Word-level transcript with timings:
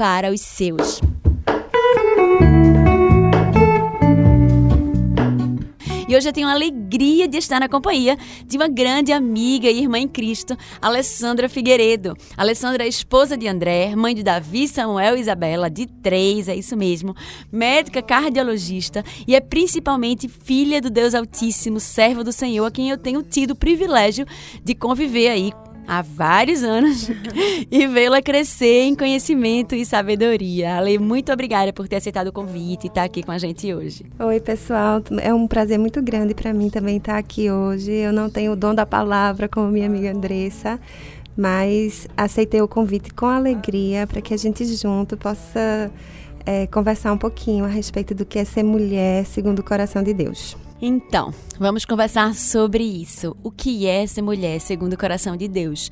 para 0.00 0.32
os 0.32 0.40
seus. 0.40 0.98
E 6.08 6.16
hoje 6.16 6.26
eu 6.26 6.32
tenho 6.32 6.48
a 6.48 6.52
alegria 6.52 7.28
de 7.28 7.36
estar 7.36 7.60
na 7.60 7.68
companhia 7.68 8.16
de 8.46 8.56
uma 8.56 8.66
grande 8.66 9.12
amiga 9.12 9.68
e 9.68 9.78
irmã 9.78 9.98
em 9.98 10.08
Cristo, 10.08 10.56
Alessandra 10.80 11.50
Figueiredo. 11.50 12.16
Alessandra 12.34 12.84
é 12.84 12.88
esposa 12.88 13.36
de 13.36 13.46
André, 13.46 13.94
mãe 13.94 14.14
de 14.14 14.22
Davi, 14.22 14.66
Samuel 14.66 15.18
e 15.18 15.20
Isabela, 15.20 15.68
de 15.68 15.86
três, 15.86 16.48
é 16.48 16.56
isso 16.56 16.78
mesmo, 16.78 17.14
médica 17.52 18.00
cardiologista 18.00 19.04
e 19.28 19.36
é 19.36 19.40
principalmente 19.40 20.28
filha 20.28 20.80
do 20.80 20.88
Deus 20.88 21.14
Altíssimo, 21.14 21.78
serva 21.78 22.24
do 22.24 22.32
Senhor, 22.32 22.64
a 22.64 22.70
quem 22.70 22.88
eu 22.88 22.96
tenho 22.96 23.22
tido 23.22 23.50
o 23.50 23.56
privilégio 23.56 24.24
de 24.64 24.74
conviver 24.74 25.28
aí 25.28 25.52
há 25.90 26.02
vários 26.02 26.62
anos 26.62 27.10
e 27.68 27.86
vê-la 27.88 28.22
crescer 28.22 28.84
em 28.84 28.94
conhecimento 28.94 29.74
e 29.74 29.84
sabedoria. 29.84 30.76
Ale, 30.76 31.00
muito 31.00 31.32
obrigada 31.32 31.72
por 31.72 31.88
ter 31.88 31.96
aceitado 31.96 32.28
o 32.28 32.32
convite 32.32 32.84
e 32.84 32.86
estar 32.86 33.02
aqui 33.02 33.24
com 33.24 33.32
a 33.32 33.38
gente 33.38 33.74
hoje. 33.74 34.06
Oi, 34.20 34.38
pessoal. 34.38 35.02
É 35.20 35.34
um 35.34 35.48
prazer 35.48 35.80
muito 35.80 36.00
grande 36.00 36.32
para 36.32 36.52
mim 36.52 36.70
também 36.70 36.98
estar 36.98 37.18
aqui 37.18 37.50
hoje. 37.50 37.90
Eu 37.90 38.12
não 38.12 38.30
tenho 38.30 38.52
o 38.52 38.56
dom 38.56 38.72
da 38.72 38.86
palavra 38.86 39.48
como 39.48 39.66
minha 39.66 39.86
amiga 39.86 40.12
Andressa, 40.12 40.78
mas 41.36 42.06
aceitei 42.16 42.62
o 42.62 42.68
convite 42.68 43.12
com 43.12 43.26
alegria 43.26 44.06
para 44.06 44.20
que 44.20 44.32
a 44.32 44.36
gente 44.36 44.64
junto 44.76 45.16
possa 45.16 45.90
é, 46.46 46.68
conversar 46.68 47.12
um 47.12 47.18
pouquinho 47.18 47.64
a 47.64 47.68
respeito 47.68 48.14
do 48.14 48.24
que 48.24 48.38
é 48.38 48.44
ser 48.44 48.62
mulher 48.62 49.26
segundo 49.26 49.58
o 49.58 49.64
coração 49.64 50.04
de 50.04 50.14
Deus. 50.14 50.56
Então, 50.82 51.34
vamos 51.58 51.84
conversar 51.84 52.34
sobre 52.34 52.82
isso. 52.82 53.36
O 53.42 53.50
que 53.50 53.86
é 53.86 54.06
ser 54.06 54.22
mulher 54.22 54.58
segundo 54.60 54.94
o 54.94 54.98
coração 54.98 55.36
de 55.36 55.46
Deus? 55.46 55.90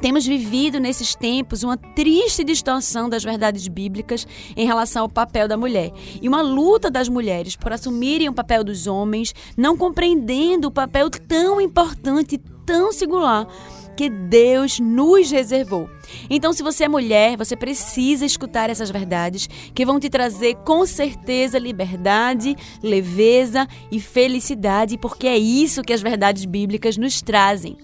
Temos 0.00 0.24
vivido 0.24 0.78
nesses 0.78 1.16
tempos 1.16 1.64
uma 1.64 1.76
triste 1.76 2.44
distorção 2.44 3.08
das 3.08 3.24
verdades 3.24 3.66
bíblicas 3.66 4.28
em 4.56 4.64
relação 4.64 5.02
ao 5.02 5.08
papel 5.08 5.48
da 5.48 5.56
mulher 5.56 5.92
e 6.22 6.28
uma 6.28 6.40
luta 6.40 6.88
das 6.88 7.08
mulheres 7.08 7.56
por 7.56 7.72
assumirem 7.72 8.28
o 8.28 8.32
papel 8.32 8.62
dos 8.62 8.86
homens, 8.86 9.34
não 9.56 9.76
compreendendo 9.76 10.68
o 10.68 10.72
papel 10.72 11.10
tão 11.10 11.60
importante, 11.60 12.38
tão 12.64 12.92
singular 12.92 13.48
que 13.98 14.08
Deus 14.08 14.78
nos 14.78 15.28
reservou. 15.28 15.90
Então, 16.30 16.52
se 16.52 16.62
você 16.62 16.84
é 16.84 16.88
mulher, 16.88 17.36
você 17.36 17.56
precisa 17.56 18.24
escutar 18.24 18.70
essas 18.70 18.92
verdades 18.92 19.48
que 19.74 19.84
vão 19.84 19.98
te 19.98 20.08
trazer 20.08 20.54
com 20.64 20.86
certeza 20.86 21.58
liberdade, 21.58 22.54
leveza 22.80 23.66
e 23.90 23.98
felicidade, 23.98 24.96
porque 24.96 25.26
é 25.26 25.36
isso 25.36 25.82
que 25.82 25.92
as 25.92 26.00
verdades 26.00 26.44
bíblicas 26.44 26.96
nos 26.96 27.20
trazem. 27.20 27.76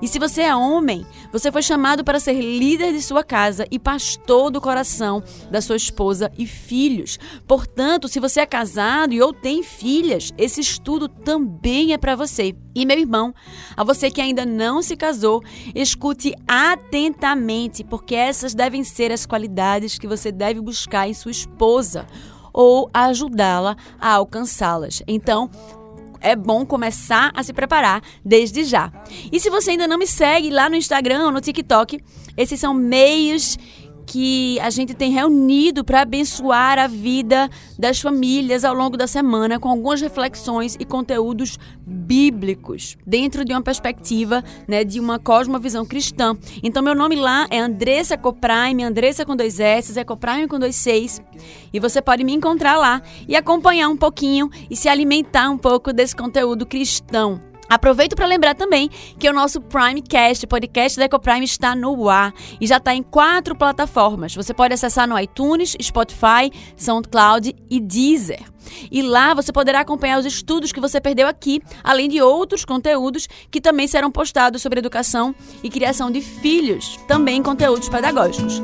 E 0.00 0.08
se 0.08 0.18
você 0.18 0.42
é 0.42 0.54
homem, 0.54 1.06
você 1.32 1.50
foi 1.50 1.62
chamado 1.62 2.04
para 2.04 2.20
ser 2.20 2.40
líder 2.40 2.92
de 2.92 3.02
sua 3.02 3.22
casa 3.22 3.66
e 3.70 3.78
pastor 3.78 4.50
do 4.50 4.60
coração 4.60 5.22
da 5.50 5.60
sua 5.60 5.76
esposa 5.76 6.30
e 6.36 6.46
filhos. 6.46 7.18
Portanto, 7.46 8.08
se 8.08 8.20
você 8.20 8.40
é 8.40 8.46
casado 8.46 9.12
e 9.12 9.20
ou 9.20 9.32
tem 9.32 9.62
filhas, 9.62 10.32
esse 10.36 10.60
estudo 10.60 11.08
também 11.08 11.92
é 11.92 11.98
para 11.98 12.16
você. 12.16 12.54
E 12.74 12.86
meu 12.86 12.98
irmão, 12.98 13.34
a 13.76 13.82
você 13.82 14.10
que 14.10 14.20
ainda 14.20 14.46
não 14.46 14.80
se 14.82 14.96
casou, 14.96 15.42
escute 15.74 16.34
atentamente, 16.46 17.82
porque 17.84 18.14
essas 18.14 18.54
devem 18.54 18.84
ser 18.84 19.12
as 19.12 19.26
qualidades 19.26 19.98
que 19.98 20.06
você 20.06 20.30
deve 20.30 20.60
buscar 20.60 21.08
em 21.08 21.14
sua 21.14 21.30
esposa 21.30 22.06
ou 22.52 22.90
ajudá-la 22.92 23.76
a 24.00 24.14
alcançá-las. 24.14 25.02
Então, 25.06 25.50
é 26.20 26.36
bom 26.36 26.64
começar 26.64 27.30
a 27.34 27.42
se 27.42 27.52
preparar 27.52 28.02
desde 28.24 28.64
já. 28.64 28.92
E 29.32 29.40
se 29.40 29.50
você 29.50 29.72
ainda 29.72 29.88
não 29.88 29.98
me 29.98 30.06
segue 30.06 30.50
lá 30.50 30.68
no 30.68 30.76
Instagram 30.76 31.24
ou 31.24 31.32
no 31.32 31.40
TikTok, 31.40 32.00
esses 32.36 32.60
são 32.60 32.72
meios 32.72 33.58
que 34.10 34.58
a 34.58 34.70
gente 34.70 34.92
tem 34.92 35.12
reunido 35.12 35.84
para 35.84 36.00
abençoar 36.00 36.80
a 36.80 36.88
vida 36.88 37.48
das 37.78 38.00
famílias 38.00 38.64
ao 38.64 38.74
longo 38.74 38.96
da 38.96 39.06
semana 39.06 39.60
com 39.60 39.68
algumas 39.68 40.00
reflexões 40.00 40.76
e 40.80 40.84
conteúdos 40.84 41.56
bíblicos 41.86 42.98
dentro 43.06 43.44
de 43.44 43.52
uma 43.52 43.62
perspectiva, 43.62 44.42
né, 44.66 44.82
de 44.82 44.98
uma 44.98 45.20
cosmovisão 45.20 45.86
cristã. 45.86 46.36
Então 46.60 46.82
meu 46.82 46.92
nome 46.94 47.14
lá 47.14 47.46
é 47.50 47.60
Andressa 47.60 48.18
Coprime, 48.18 48.82
Andressa 48.82 49.24
com 49.24 49.36
dois 49.36 49.60
S, 49.60 49.96
é 49.96 50.02
Coprime 50.02 50.48
com 50.48 50.58
dois 50.58 50.74
seis, 50.74 51.22
e 51.72 51.78
você 51.78 52.02
pode 52.02 52.24
me 52.24 52.32
encontrar 52.32 52.76
lá 52.78 53.00
e 53.28 53.36
acompanhar 53.36 53.88
um 53.88 53.96
pouquinho 53.96 54.50
e 54.68 54.74
se 54.74 54.88
alimentar 54.88 55.50
um 55.50 55.58
pouco 55.58 55.92
desse 55.92 56.16
conteúdo 56.16 56.66
cristão. 56.66 57.49
Aproveito 57.70 58.16
para 58.16 58.26
lembrar 58.26 58.56
também 58.56 58.90
que 59.16 59.30
o 59.30 59.32
nosso 59.32 59.60
Primecast, 59.60 60.44
podcast 60.48 60.98
da 60.98 61.04
EcoPrime, 61.04 61.44
está 61.44 61.76
no 61.76 62.08
ar 62.08 62.34
e 62.60 62.66
já 62.66 62.78
está 62.78 62.92
em 62.92 63.00
quatro 63.00 63.54
plataformas. 63.54 64.34
Você 64.34 64.52
pode 64.52 64.74
acessar 64.74 65.06
no 65.06 65.16
iTunes, 65.16 65.76
Spotify, 65.80 66.50
SoundCloud 66.76 67.54
e 67.70 67.78
Deezer. 67.78 68.42
E 68.90 69.02
lá 69.02 69.34
você 69.34 69.52
poderá 69.52 69.80
acompanhar 69.80 70.18
os 70.18 70.26
estudos 70.26 70.72
que 70.72 70.80
você 70.80 71.00
perdeu 71.00 71.28
aqui, 71.28 71.62
além 71.84 72.08
de 72.08 72.20
outros 72.20 72.64
conteúdos 72.64 73.28
que 73.48 73.60
também 73.60 73.86
serão 73.86 74.10
postados 74.10 74.62
sobre 74.62 74.80
educação 74.80 75.32
e 75.62 75.70
criação 75.70 76.10
de 76.10 76.20
filhos, 76.20 76.98
também 77.06 77.40
conteúdos 77.40 77.88
pedagógicos. 77.88 78.60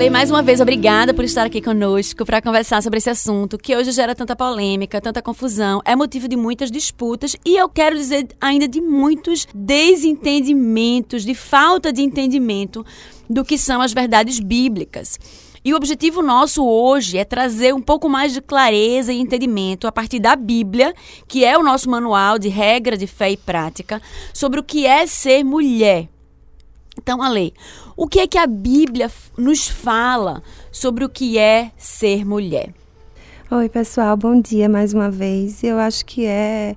Ale, 0.00 0.08
mais 0.08 0.30
uma 0.30 0.40
vez, 0.40 0.62
obrigada 0.62 1.12
por 1.12 1.26
estar 1.26 1.44
aqui 1.44 1.60
conosco 1.60 2.24
para 2.24 2.40
conversar 2.40 2.82
sobre 2.82 2.96
esse 2.96 3.10
assunto 3.10 3.58
que 3.58 3.76
hoje 3.76 3.92
gera 3.92 4.14
tanta 4.14 4.34
polêmica, 4.34 4.98
tanta 4.98 5.20
confusão, 5.20 5.82
é 5.84 5.94
motivo 5.94 6.26
de 6.26 6.38
muitas 6.38 6.70
disputas 6.70 7.36
e 7.44 7.54
eu 7.54 7.68
quero 7.68 7.96
dizer 7.96 8.28
ainda 8.40 8.66
de 8.66 8.80
muitos 8.80 9.46
desentendimentos, 9.54 11.22
de 11.22 11.34
falta 11.34 11.92
de 11.92 12.00
entendimento 12.00 12.82
do 13.28 13.44
que 13.44 13.58
são 13.58 13.82
as 13.82 13.92
verdades 13.92 14.40
bíblicas. 14.40 15.18
E 15.62 15.74
o 15.74 15.76
objetivo 15.76 16.22
nosso 16.22 16.64
hoje 16.64 17.18
é 17.18 17.24
trazer 17.26 17.74
um 17.74 17.82
pouco 17.82 18.08
mais 18.08 18.32
de 18.32 18.40
clareza 18.40 19.12
e 19.12 19.20
entendimento 19.20 19.86
a 19.86 19.92
partir 19.92 20.18
da 20.18 20.34
Bíblia, 20.34 20.94
que 21.28 21.44
é 21.44 21.58
o 21.58 21.62
nosso 21.62 21.90
manual 21.90 22.38
de 22.38 22.48
regra 22.48 22.96
de 22.96 23.06
fé 23.06 23.32
e 23.32 23.36
prática, 23.36 24.00
sobre 24.32 24.60
o 24.60 24.64
que 24.64 24.86
é 24.86 25.06
ser 25.06 25.44
mulher. 25.44 26.08
Então, 27.02 27.22
Ale, 27.22 27.54
o 28.00 28.08
que 28.08 28.18
é 28.18 28.26
que 28.26 28.38
a 28.38 28.46
Bíblia 28.46 29.10
nos 29.36 29.68
fala 29.68 30.42
sobre 30.72 31.04
o 31.04 31.08
que 31.08 31.36
é 31.36 31.70
ser 31.76 32.24
mulher? 32.24 32.72
Oi, 33.50 33.68
pessoal, 33.68 34.16
bom 34.16 34.40
dia 34.40 34.70
mais 34.70 34.94
uma 34.94 35.10
vez. 35.10 35.62
Eu 35.62 35.78
acho 35.78 36.06
que 36.06 36.24
é 36.24 36.76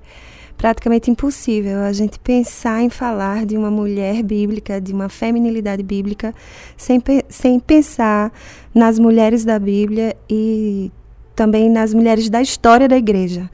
praticamente 0.57 1.09
impossível 1.09 1.79
a 1.79 1.93
gente 1.93 2.19
pensar 2.19 2.81
em 2.81 2.89
falar 2.89 3.45
de 3.45 3.55
uma 3.55 3.71
mulher 3.71 4.21
bíblica, 4.21 4.81
de 4.81 4.91
uma 4.91 5.07
feminilidade 5.07 5.81
bíblica, 5.81 6.35
sem, 6.75 7.01
sem 7.29 7.57
pensar 7.57 8.29
nas 8.75 8.99
mulheres 8.99 9.45
da 9.45 9.57
Bíblia 9.57 10.17
e 10.29 10.91
também 11.33 11.69
nas 11.69 11.93
mulheres 11.93 12.29
da 12.29 12.41
história 12.41 12.85
da 12.85 12.97
igreja. 12.97 13.49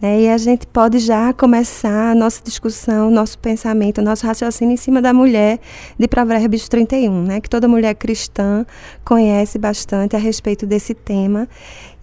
Né? 0.00 0.22
E 0.22 0.28
a 0.28 0.38
gente 0.38 0.66
pode 0.66 0.98
já 0.98 1.32
começar 1.32 2.12
a 2.12 2.14
nossa 2.14 2.40
discussão, 2.42 3.10
nosso 3.10 3.38
pensamento, 3.38 4.00
nosso 4.00 4.26
raciocínio 4.26 4.74
em 4.74 4.76
cima 4.76 5.02
da 5.02 5.12
mulher 5.12 5.58
de 5.98 6.06
Provérbios 6.06 6.68
31, 6.68 7.24
né? 7.24 7.40
que 7.40 7.50
toda 7.50 7.66
mulher 7.66 7.94
cristã 7.94 8.64
conhece 9.04 9.58
bastante 9.58 10.14
a 10.14 10.18
respeito 10.18 10.66
desse 10.66 10.94
tema. 10.94 11.48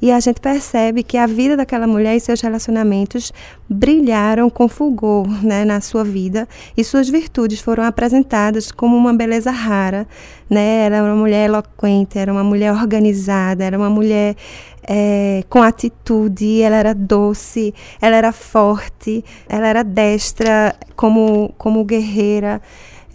E 0.02 0.12
a 0.12 0.20
gente 0.20 0.42
percebe 0.42 1.04
que 1.04 1.18
a 1.18 1.26
vida 1.26 1.56
daquela 1.56 1.88
mulher 1.88 2.16
e 2.16 2.20
seus 2.20 2.42
relacionamentos 2.42 3.32
brilharam 3.70 4.50
com 4.50 4.68
fulgor 4.68 5.28
né, 5.44 5.64
na 5.64 5.80
sua 5.80 6.04
vida 6.04 6.48
e 6.76 6.84
suas 6.84 7.10
virtudes 7.10 7.62
foram 7.62 7.84
apresentadas 7.84 8.72
como 8.72 8.96
uma 8.96 9.14
beleza 9.14 9.52
rara. 9.52 10.06
Né? 10.50 10.86
Era 10.86 11.02
uma 11.02 11.16
mulher 11.16 11.46
eloquente, 11.46 12.20
era 12.20 12.32
uma 12.32 12.44
mulher 12.44 12.74
organizada, 12.74 13.64
era 13.64 13.78
uma 13.78 13.90
mulher 13.90 14.36
é, 14.88 15.44
com 15.50 15.64
atitude, 15.64 16.62
ela 16.62 16.76
era 16.76 16.94
doce, 16.94 17.74
ela 18.02 18.16
era 18.16 18.32
forte, 18.32 19.24
ela 19.48 19.68
era 19.68 19.84
destra 19.84 20.76
como, 20.96 21.54
como 21.58 21.84
guerreira 21.84 22.62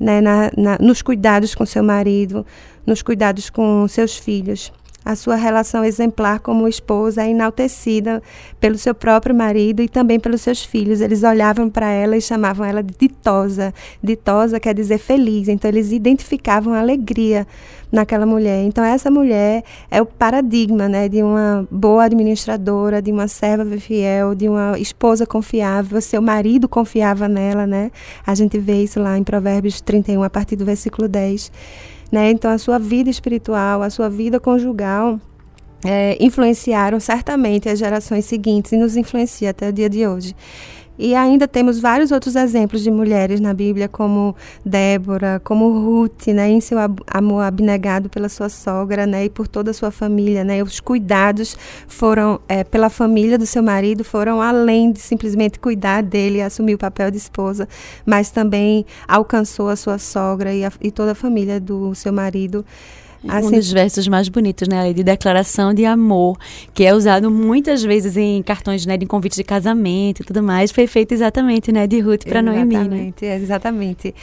né, 0.01 0.21
na, 0.23 0.51
na, 0.57 0.79
nos 0.81 1.03
cuidados 1.03 1.55
com 1.55 1.67
seu 1.67 1.85
marido, 1.85 2.45
nos 2.87 3.03
cuidados 3.03 3.51
com 3.51 3.87
seus 3.87 4.17
filhos. 4.17 4.73
A 5.03 5.17
sua 5.17 5.35
relação 5.35 5.83
exemplar 5.83 6.41
como 6.41 6.69
esposa 6.69 7.23
é 7.23 7.31
enaltecida 7.31 8.23
pelo 8.61 8.77
seu 8.77 8.95
próprio 8.95 9.35
marido 9.35 9.81
e 9.81 9.89
também 9.89 10.21
pelos 10.21 10.43
seus 10.43 10.63
filhos. 10.63 11.01
Eles 11.01 11.23
olhavam 11.23 11.71
para 11.71 11.91
ela 11.91 12.17
e 12.17 12.21
chamavam 12.21 12.67
ela 12.67 12.83
de 12.83 12.95
ditosa. 12.99 13.73
Ditosa 14.03 14.61
quer 14.61 14.75
dizer 14.75 14.99
feliz. 14.99 15.49
Então, 15.49 15.71
eles 15.71 15.91
identificavam 15.91 16.75
alegria 16.75 17.47
naquela 17.91 18.27
mulher. 18.27 18.63
Então, 18.65 18.85
essa 18.85 19.11
mulher 19.11 19.65
é 19.91 20.03
o 20.03 20.07
paradigma 20.07 20.87
né, 20.87 21.09
de 21.09 21.23
uma 21.23 21.67
boa 21.71 22.05
administradora, 22.05 23.01
de 23.01 23.11
uma 23.11 23.27
serva 23.27 23.79
fiel, 23.79 24.35
de 24.35 24.49
uma 24.49 24.79
esposa 24.79 25.27
confiável. 25.27 25.99
Seu 26.03 26.21
marido 26.21 26.69
confiava 26.69 27.27
nela. 27.27 27.67
Né? 27.67 27.91
A 28.27 28.35
gente 28.35 28.59
vê 28.59 28.83
isso 28.83 29.01
lá 29.01 29.17
em 29.17 29.25
Provérbios 29.25 29.81
31, 29.81 30.23
a 30.23 30.31
partir 30.31 30.57
do 30.57 30.65
versículo 30.65 31.09
10. 31.09 31.51
Né? 32.11 32.31
Então, 32.31 32.51
a 32.51 32.59
sua 32.59 32.79
vida 32.79 33.09
espiritual, 33.09 33.83
a 33.83 33.91
sua 33.91 34.09
vida 34.09 34.41
conjugal 34.41 35.21
é, 35.85 36.17
influenciaram 36.21 36.99
certamente 37.01 37.69
as 37.69 37.79
gerações 37.79 38.25
seguintes 38.25 38.73
e 38.73 38.77
nos 38.77 38.97
influencia 38.97 39.51
até 39.51 39.69
o 39.69 39.73
dia 39.73 39.89
de 39.89 40.07
hoje. 40.07 40.35
E 41.03 41.15
ainda 41.15 41.49
temos 41.49 41.81
vários 41.81 42.13
outros 42.13 42.37
exemplos 42.37 42.83
de 42.83 42.91
mulheres 42.91 43.41
na 43.41 43.55
Bíblia, 43.55 43.89
como 43.89 44.37
Débora, 44.63 45.41
como 45.43 45.71
Ruth, 45.81 46.27
né, 46.27 46.51
em 46.51 46.61
seu 46.61 46.77
amor 47.07 47.41
abnegado 47.41 48.11
pela 48.11 48.29
sua 48.29 48.51
sogra, 48.51 49.07
né, 49.07 49.25
e 49.25 49.31
por 49.31 49.49
toda 49.49 49.71
a 49.71 49.75
sua 49.75 49.91
família, 49.91 50.45
né. 50.45 50.63
Os 50.63 50.79
cuidados 50.79 51.57
foram 51.89 52.39
é, 52.47 52.63
pela 52.63 52.91
família 52.91 53.39
do 53.39 53.47
seu 53.47 53.63
marido 53.63 54.05
foram 54.05 54.43
além 54.43 54.93
de 54.93 55.01
simplesmente 55.01 55.59
cuidar 55.59 56.03
dele, 56.03 56.43
assumir 56.43 56.75
o 56.75 56.79
papel 56.79 57.11
de 57.11 57.17
esposa, 57.17 57.67
mas 58.05 58.31
também 58.31 58.85
alcançou 59.09 59.71
a 59.71 59.77
sua 59.77 59.97
sogra 59.97 60.53
e, 60.53 60.67
a, 60.67 60.73
e 60.83 60.91
toda 60.91 61.13
a 61.13 61.15
família 61.15 61.59
do 61.59 61.95
seu 61.95 62.13
marido. 62.13 62.63
Assim, 63.29 63.49
um 63.49 63.51
dos 63.51 63.71
versos 63.71 64.09
mais 64.09 64.29
bonitos, 64.29 64.67
né? 64.67 64.93
De 64.93 65.03
declaração 65.03 65.75
de 65.75 65.85
amor, 65.85 66.39
que 66.73 66.85
é 66.85 66.95
usado 66.95 67.31
muitas 67.31 67.83
vezes 67.83 68.17
em 68.17 68.43
cartões, 68.43 68.87
né? 68.87 68.97
De 68.97 69.07
convite 69.07 69.37
de 69.37 69.45
casamento 69.45 70.23
e 70.23 70.25
tudo 70.25 70.43
mais. 70.43 70.71
Foi 70.71 70.87
feito 70.87 71.13
exatamente, 71.13 71.71
né? 71.71 71.87
De 71.87 72.01
Ruth 72.01 72.25
para 72.25 72.41
Noemi, 72.41 72.75
né? 72.75 72.81
Exatamente, 72.81 73.25
exatamente. 73.25 74.15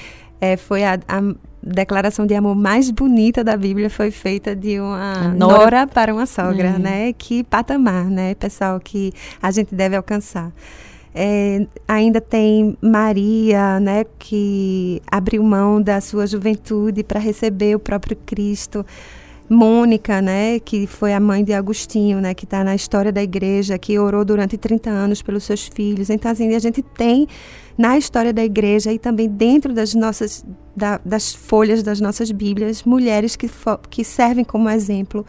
É, 0.41 0.57
foi 0.57 0.83
a, 0.83 0.99
a, 1.07 1.21
declaração 1.61 2.25
de 2.25 2.33
amor 2.33 2.55
mais 2.55 2.89
bonita 2.89 3.43
da 3.43 3.57
Bíblia 3.57 3.89
foi 3.89 4.09
feita 4.09 4.55
de 4.55 4.79
uma 4.79 5.33
nora, 5.35 5.57
nora 5.57 5.87
para 5.87 6.13
uma 6.13 6.25
sogra, 6.25 6.69
é. 6.69 6.79
né? 6.79 7.13
Que 7.13 7.43
patamar, 7.43 8.05
né, 8.05 8.35
pessoal, 8.35 8.79
que 8.79 9.11
a 9.41 9.51
gente 9.51 9.73
deve 9.75 9.95
alcançar. 9.95 10.51
É, 11.19 11.65
ainda 11.87 12.21
tem 12.21 12.77
Maria, 12.79 13.79
né, 13.79 14.05
que 14.19 15.01
abriu 15.09 15.41
mão 15.41 15.81
da 15.81 15.99
sua 15.99 16.27
juventude 16.27 17.03
para 17.03 17.19
receber 17.19 17.75
o 17.75 17.79
próprio 17.79 18.15
Cristo. 18.15 18.85
Mônica, 19.49 20.21
né, 20.21 20.59
que 20.59 20.85
foi 20.85 21.13
a 21.13 21.19
mãe 21.19 21.43
de 21.43 21.53
Agostinho, 21.53 22.21
né, 22.21 22.35
que 22.35 22.43
está 22.43 22.63
na 22.63 22.75
história 22.75 23.11
da 23.11 23.23
igreja, 23.23 23.79
que 23.79 23.97
orou 23.97 24.23
durante 24.23 24.57
30 24.57 24.91
anos 24.91 25.23
pelos 25.23 25.45
seus 25.45 25.67
filhos. 25.67 26.11
Então, 26.11 26.29
assim, 26.29 26.53
a 26.53 26.59
gente 26.59 26.83
tem 26.83 27.27
na 27.75 27.97
história 27.97 28.31
da 28.31 28.43
igreja 28.43 28.93
e 28.93 28.99
também 28.99 29.27
dentro 29.27 29.73
das 29.73 29.95
nossas 29.95 30.45
da, 30.75 30.99
das 31.03 31.33
folhas 31.33 31.81
das 31.81 31.99
nossas 31.99 32.29
Bíblias 32.31 32.83
mulheres 32.83 33.35
que, 33.35 33.49
que 33.89 34.03
servem 34.03 34.43
como 34.43 34.69
exemplo. 34.69 35.25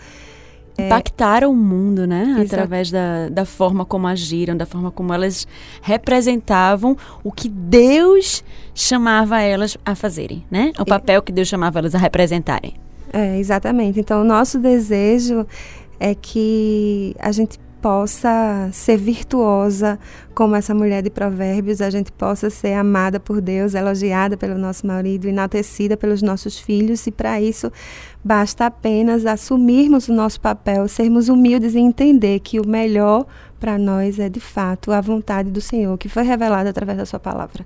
Impactaram 0.78 1.50
o 1.50 1.56
mundo, 1.56 2.06
né? 2.06 2.22
Exato. 2.38 2.54
Através 2.54 2.90
da, 2.90 3.28
da 3.28 3.44
forma 3.44 3.84
como 3.84 4.06
agiram, 4.06 4.56
da 4.56 4.64
forma 4.64 4.90
como 4.90 5.12
elas 5.12 5.46
representavam 5.82 6.96
o 7.24 7.32
que 7.32 7.48
Deus 7.48 8.44
chamava 8.74 9.40
elas 9.40 9.76
a 9.84 9.94
fazerem, 9.94 10.44
né? 10.50 10.72
O 10.78 10.84
papel 10.84 11.20
que 11.22 11.32
Deus 11.32 11.48
chamava 11.48 11.78
elas 11.80 11.94
a 11.94 11.98
representarem. 11.98 12.74
É, 13.12 13.38
exatamente. 13.38 13.98
Então, 13.98 14.20
o 14.20 14.24
nosso 14.24 14.58
desejo 14.58 15.46
é 15.98 16.14
que 16.14 17.14
a 17.18 17.32
gente 17.32 17.58
possa 17.80 18.68
ser 18.72 18.96
virtuosa 18.96 19.98
como 20.34 20.54
essa 20.54 20.74
mulher 20.74 21.02
de 21.02 21.10
Provérbios, 21.10 21.80
a 21.80 21.90
gente 21.90 22.12
possa 22.12 22.48
ser 22.48 22.74
amada 22.74 23.18
por 23.18 23.40
Deus, 23.40 23.74
elogiada 23.74 24.36
pelo 24.36 24.56
nosso 24.56 24.86
marido, 24.86 25.26
enaltecida 25.26 25.96
pelos 25.96 26.22
nossos 26.22 26.58
filhos, 26.58 27.06
e 27.06 27.10
para 27.10 27.40
isso 27.40 27.72
basta 28.22 28.66
apenas 28.66 29.26
assumirmos 29.26 30.08
o 30.08 30.12
nosso 30.12 30.40
papel, 30.40 30.86
sermos 30.86 31.28
humildes 31.28 31.74
e 31.74 31.78
entender 31.78 32.40
que 32.40 32.60
o 32.60 32.66
melhor 32.66 33.26
para 33.58 33.76
nós 33.78 34.18
é 34.18 34.28
de 34.28 34.40
fato 34.40 34.92
a 34.92 35.00
vontade 35.00 35.50
do 35.50 35.60
Senhor, 35.60 35.96
que 35.98 36.08
foi 36.08 36.22
revelada 36.22 36.70
através 36.70 36.98
da 36.98 37.06
Sua 37.06 37.18
palavra. 37.18 37.64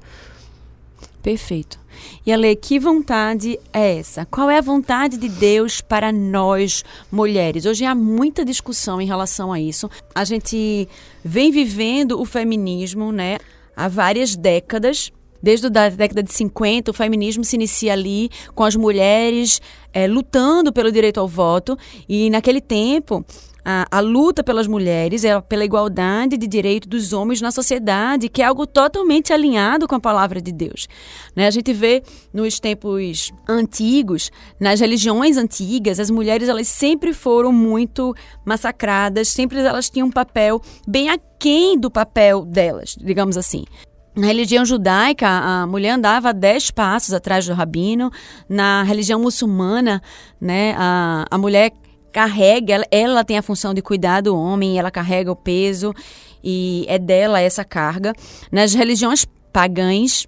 Perfeito. 1.22 1.78
E 2.26 2.32
Ale, 2.32 2.56
que 2.56 2.80
vontade 2.80 3.58
é 3.72 3.98
essa? 3.98 4.26
Qual 4.26 4.50
é 4.50 4.58
a 4.58 4.62
vontade 4.62 5.16
de 5.16 5.28
Deus 5.28 5.80
para 5.80 6.10
nós, 6.10 6.84
mulheres? 7.12 7.64
Hoje 7.64 7.84
há 7.84 7.94
muita 7.94 8.44
discussão 8.44 9.00
em 9.00 9.06
relação 9.06 9.52
a 9.52 9.60
isso. 9.60 9.88
A 10.14 10.24
gente 10.24 10.88
vem 11.24 11.52
vivendo 11.52 12.20
o 12.20 12.24
feminismo, 12.24 13.12
né, 13.12 13.38
há 13.76 13.86
várias 13.86 14.34
décadas. 14.34 15.12
Desde 15.40 15.66
a 15.66 15.70
década 15.70 16.22
de 16.22 16.32
50, 16.32 16.92
o 16.92 16.94
feminismo 16.94 17.44
se 17.44 17.56
inicia 17.56 17.92
ali 17.92 18.30
com 18.54 18.62
as 18.62 18.76
mulheres 18.76 19.60
é, 19.92 20.06
lutando 20.06 20.72
pelo 20.72 20.90
direito 20.90 21.18
ao 21.18 21.26
voto. 21.26 21.76
E 22.08 22.30
naquele 22.30 22.60
tempo, 22.60 23.24
a, 23.64 23.86
a, 23.90 24.00
luta 24.00 24.42
pelas 24.42 24.66
mulheres, 24.66 25.24
é 25.24 25.40
pela 25.40 25.64
igualdade 25.64 26.36
de 26.36 26.46
direito 26.46 26.88
dos 26.88 27.12
homens 27.12 27.40
na 27.40 27.50
sociedade, 27.50 28.28
que 28.28 28.42
é 28.42 28.44
algo 28.44 28.66
totalmente 28.66 29.32
alinhado 29.32 29.86
com 29.86 29.94
a 29.94 30.00
palavra 30.00 30.40
de 30.40 30.52
Deus. 30.52 30.88
Né? 31.34 31.46
A 31.46 31.50
gente 31.50 31.72
vê 31.72 32.02
nos 32.32 32.58
tempos 32.58 33.32
antigos, 33.48 34.30
nas 34.58 34.80
religiões 34.80 35.36
antigas, 35.36 36.00
as 36.00 36.10
mulheres 36.10 36.48
elas 36.48 36.68
sempre 36.68 37.12
foram 37.12 37.52
muito 37.52 38.14
massacradas, 38.44 39.28
sempre 39.28 39.58
elas 39.58 39.88
tinham 39.88 40.08
um 40.08 40.12
papel 40.12 40.60
bem 40.86 41.08
aquém 41.08 41.78
do 41.78 41.90
papel 41.90 42.44
delas, 42.44 42.96
digamos 43.00 43.36
assim. 43.36 43.64
Na 44.14 44.26
religião 44.26 44.62
judaica, 44.62 45.26
a 45.26 45.66
mulher 45.66 45.92
andava 45.92 46.34
dez 46.34 46.70
passos 46.70 47.14
atrás 47.14 47.46
do 47.46 47.54
rabino. 47.54 48.10
Na 48.46 48.82
religião 48.82 49.18
muçulmana, 49.18 50.02
né, 50.38 50.74
a, 50.76 51.24
a 51.30 51.38
mulher 51.38 51.72
carrega, 52.12 52.74
ela, 52.74 52.86
ela 52.90 53.24
tem 53.24 53.38
a 53.38 53.42
função 53.42 53.72
de 53.72 53.80
cuidar 53.82 54.20
do 54.20 54.36
homem, 54.36 54.78
ela 54.78 54.90
carrega 54.90 55.32
o 55.32 55.36
peso 55.36 55.94
e 56.44 56.84
é 56.88 56.98
dela 56.98 57.40
essa 57.40 57.64
carga. 57.64 58.12
Nas 58.50 58.74
religiões 58.74 59.26
pagãs, 59.52 60.26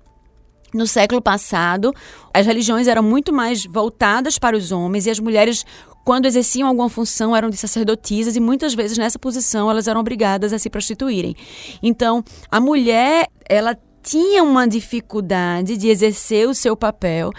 no 0.72 0.86
século 0.86 1.22
passado, 1.22 1.92
as 2.32 2.46
religiões 2.46 2.88
eram 2.88 3.02
muito 3.02 3.32
mais 3.32 3.64
voltadas 3.64 4.38
para 4.38 4.56
os 4.56 4.72
homens 4.72 5.06
e 5.06 5.10
as 5.10 5.20
mulheres, 5.20 5.64
quando 6.04 6.26
exerciam 6.26 6.68
alguma 6.68 6.88
função, 6.88 7.34
eram 7.34 7.48
de 7.48 7.56
sacerdotisas 7.56 8.34
e 8.34 8.40
muitas 8.40 8.74
vezes 8.74 8.98
nessa 8.98 9.18
posição 9.18 9.70
elas 9.70 9.86
eram 9.86 10.00
obrigadas 10.00 10.52
a 10.52 10.58
se 10.58 10.68
prostituírem. 10.68 11.36
Então, 11.82 12.24
a 12.50 12.60
mulher, 12.60 13.28
ela 13.48 13.76
tinha 14.04 14.44
uma 14.44 14.68
dificuldade 14.68 15.78
de 15.78 15.88
exercer 15.88 16.46
o 16.46 16.54
seu 16.54 16.76
papel, 16.76 17.30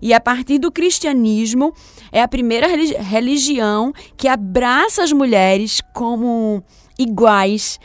e 0.00 0.14
a 0.14 0.20
partir 0.20 0.58
do 0.58 0.72
cristianismo, 0.72 1.74
é 2.10 2.22
a 2.22 2.28
primeira 2.28 2.66
religião 2.66 3.92
que 4.16 4.26
abraça 4.26 5.02
as 5.02 5.12
mulheres 5.12 5.82
como 5.92 6.64
iguais 6.98 7.78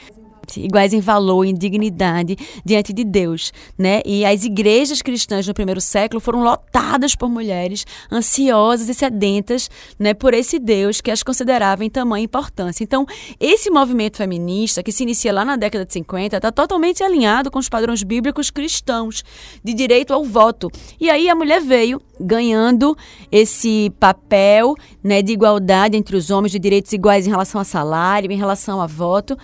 iguais 0.57 0.93
em 0.93 0.99
valor, 0.99 1.45
em 1.45 1.53
dignidade 1.53 2.35
diante 2.65 2.93
de 2.93 3.03
Deus, 3.03 3.51
né? 3.77 4.01
E 4.05 4.25
as 4.25 4.43
igrejas 4.43 5.01
cristãs 5.01 5.47
no 5.47 5.53
primeiro 5.53 5.81
século 5.81 6.19
foram 6.19 6.43
lotadas 6.43 7.15
por 7.15 7.29
mulheres 7.29 7.85
ansiosas 8.11 8.89
e 8.89 8.93
sedentas, 8.93 9.69
né, 9.97 10.13
por 10.13 10.33
esse 10.33 10.59
Deus 10.59 11.01
que 11.01 11.11
as 11.11 11.23
considerava 11.23 11.83
em 11.83 11.89
tamanha 11.89 12.25
importância. 12.25 12.83
Então, 12.83 13.05
esse 13.39 13.69
movimento 13.69 14.17
feminista 14.17 14.81
que 14.81 14.91
se 14.91 15.03
inicia 15.03 15.33
lá 15.33 15.45
na 15.45 15.55
década 15.55 15.85
de 15.85 15.93
50 15.93 16.37
está 16.37 16.51
totalmente 16.51 17.03
alinhado 17.03 17.51
com 17.51 17.59
os 17.59 17.69
padrões 17.69 18.03
bíblicos 18.03 18.49
cristãos 18.49 19.23
de 19.63 19.73
direito 19.73 20.13
ao 20.13 20.23
voto. 20.23 20.71
E 20.99 21.09
aí 21.09 21.29
a 21.29 21.35
mulher 21.35 21.61
veio 21.61 22.01
ganhando 22.19 22.97
esse 23.31 23.91
papel, 23.99 24.75
né, 25.03 25.21
de 25.21 25.31
igualdade 25.31 25.95
entre 25.95 26.15
os 26.15 26.29
homens, 26.29 26.51
de 26.51 26.59
direitos 26.59 26.91
iguais 26.91 27.25
em 27.25 27.29
relação 27.29 27.61
a 27.61 27.63
salário, 27.63 28.31
em 28.31 28.37
relação 28.37 28.81
a 28.81 28.87
voto. 28.87 29.37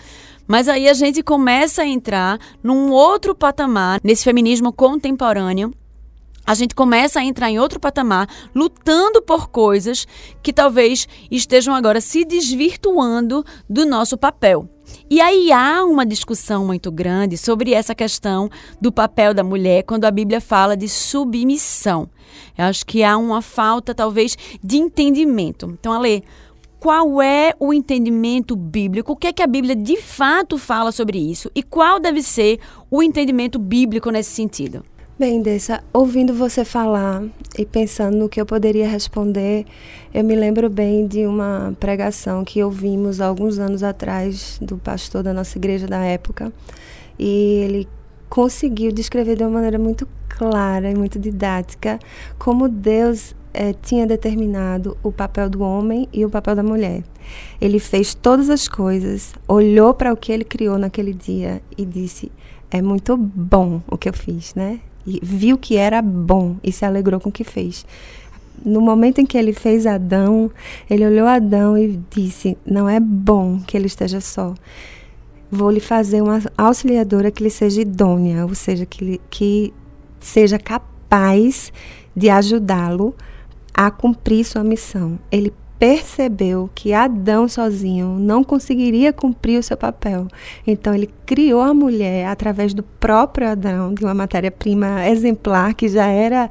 Mas 0.47 0.67
aí 0.67 0.87
a 0.87 0.93
gente 0.93 1.23
começa 1.23 1.81
a 1.81 1.87
entrar 1.87 2.39
num 2.61 2.91
outro 2.91 3.33
patamar, 3.33 3.99
nesse 4.03 4.23
feminismo 4.23 4.71
contemporâneo. 4.71 5.73
A 6.45 6.53
gente 6.53 6.75
começa 6.75 7.19
a 7.19 7.23
entrar 7.23 7.49
em 7.49 7.59
outro 7.59 7.79
patamar, 7.79 8.29
lutando 8.53 9.19
por 9.19 9.49
coisas 9.49 10.07
que 10.43 10.53
talvez 10.53 11.07
estejam 11.31 11.73
agora 11.73 11.99
se 11.99 12.23
desvirtuando 12.23 13.43
do 13.67 13.83
nosso 13.83 14.15
papel. 14.15 14.69
E 15.09 15.19
aí 15.19 15.51
há 15.51 15.83
uma 15.83 16.05
discussão 16.05 16.63
muito 16.63 16.91
grande 16.91 17.35
sobre 17.35 17.73
essa 17.73 17.95
questão 17.95 18.47
do 18.79 18.91
papel 18.91 19.33
da 19.33 19.43
mulher 19.43 19.83
quando 19.83 20.05
a 20.05 20.11
Bíblia 20.11 20.39
fala 20.39 20.77
de 20.77 20.87
submissão. 20.87 22.07
Eu 22.57 22.65
acho 22.65 22.85
que 22.85 23.03
há 23.03 23.17
uma 23.17 23.41
falta, 23.41 23.95
talvez, 23.95 24.37
de 24.63 24.77
entendimento. 24.77 25.75
Então, 25.79 25.93
Ale, 25.93 26.23
qual 26.85 27.19
é 27.19 27.51
o 27.59 27.73
entendimento 27.73 28.55
bíblico, 28.55 29.13
o 29.13 29.15
que 29.15 29.25
é 29.25 29.33
que 29.33 29.41
a 29.41 29.47
Bíblia 29.47 29.75
de 29.75 29.97
fato 29.97 30.55
fala 30.55 30.91
sobre 30.91 31.17
isso 31.17 31.49
e 31.55 31.63
qual 31.63 31.99
deve 31.99 32.21
ser 32.21 32.59
o 32.91 33.01
entendimento 33.01 33.57
bíblico 33.57 34.11
nesse 34.11 34.29
sentido. 34.29 34.83
Bem, 35.17 35.41
Dessa, 35.41 35.83
ouvindo 35.91 36.31
você 36.31 36.63
falar 36.63 37.23
e 37.57 37.65
pensando 37.65 38.15
no 38.15 38.29
que 38.29 38.39
eu 38.39 38.45
poderia 38.45 38.87
responder, 38.87 39.65
eu 40.13 40.23
me 40.23 40.35
lembro 40.35 40.69
bem 40.69 41.07
de 41.07 41.25
uma 41.25 41.75
pregação 41.79 42.45
que 42.45 42.63
ouvimos 42.63 43.19
alguns 43.19 43.57
anos 43.57 43.81
atrás 43.81 44.59
do 44.61 44.77
pastor 44.77 45.23
da 45.23 45.33
nossa 45.33 45.57
igreja 45.57 45.87
da 45.87 46.05
época. 46.05 46.53
E 47.17 47.63
ele 47.63 47.87
conseguiu 48.29 48.91
descrever 48.91 49.35
de 49.35 49.43
uma 49.43 49.49
maneira 49.49 49.79
muito 49.79 50.07
clara 50.29 50.91
e 50.91 50.93
muito 50.93 51.17
didática 51.17 51.97
como 52.37 52.69
Deus 52.69 53.33
é, 53.55 53.73
tinha 53.73 54.05
determinado 54.05 54.97
o 55.01 55.11
papel 55.11 55.49
do 55.49 55.61
homem 55.61 56.07
e 56.11 56.25
o 56.25 56.29
papel 56.29 56.55
da 56.55 56.63
mulher. 56.63 57.03
Ele 57.59 57.79
fez 57.79 58.13
todas 58.13 58.49
as 58.49 58.67
coisas, 58.67 59.33
olhou 59.47 59.93
para 59.93 60.13
o 60.13 60.17
que 60.17 60.31
ele 60.31 60.43
criou 60.43 60.77
naquele 60.77 61.13
dia 61.13 61.61
e 61.77 61.85
disse: 61.85 62.31
É 62.69 62.81
muito 62.81 63.15
bom 63.17 63.81
o 63.87 63.97
que 63.97 64.09
eu 64.09 64.13
fiz, 64.13 64.53
né? 64.53 64.79
E 65.07 65.19
viu 65.23 65.57
que 65.57 65.77
era 65.77 66.01
bom 66.01 66.57
e 66.63 66.71
se 66.71 66.85
alegrou 66.85 67.19
com 67.19 67.29
o 67.29 67.31
que 67.31 67.43
fez. 67.43 67.85
No 68.63 68.81
momento 68.81 69.19
em 69.19 69.25
que 69.25 69.37
ele 69.37 69.53
fez 69.53 69.85
Adão, 69.85 70.51
ele 70.89 71.05
olhou 71.05 71.27
Adão 71.27 71.77
e 71.77 71.99
disse: 72.09 72.57
Não 72.65 72.87
é 72.89 72.99
bom 72.99 73.59
que 73.65 73.77
ele 73.77 73.87
esteja 73.87 74.21
só. 74.21 74.53
Vou 75.49 75.71
lhe 75.71 75.79
fazer 75.79 76.21
uma 76.21 76.41
auxiliadora 76.57 77.31
que 77.31 77.43
lhe 77.43 77.49
seja 77.49 77.81
idônea, 77.81 78.45
ou 78.45 78.55
seja, 78.55 78.85
que, 78.85 79.21
que 79.29 79.73
seja 80.19 80.57
capaz 80.57 81.71
de 82.15 82.29
ajudá-lo 82.29 83.15
a 83.75 83.91
cumprir 83.91 84.45
sua 84.45 84.63
missão. 84.63 85.19
Ele 85.29 85.53
percebeu 85.77 86.69
que 86.73 86.93
Adão 86.93 87.49
sozinho 87.49 88.17
não 88.17 88.43
conseguiria 88.43 89.11
cumprir 89.11 89.59
o 89.59 89.63
seu 89.63 89.75
papel. 89.75 90.27
Então 90.65 90.95
ele 90.95 91.09
criou 91.25 91.61
a 91.61 91.73
mulher 91.73 92.27
através 92.27 92.73
do 92.73 92.81
próprio 92.81 93.49
Adão, 93.49 93.93
de 93.93 94.03
uma 94.05 94.13
matéria-prima 94.13 95.07
exemplar 95.09 95.73
que 95.73 95.89
já 95.89 96.07
era 96.07 96.49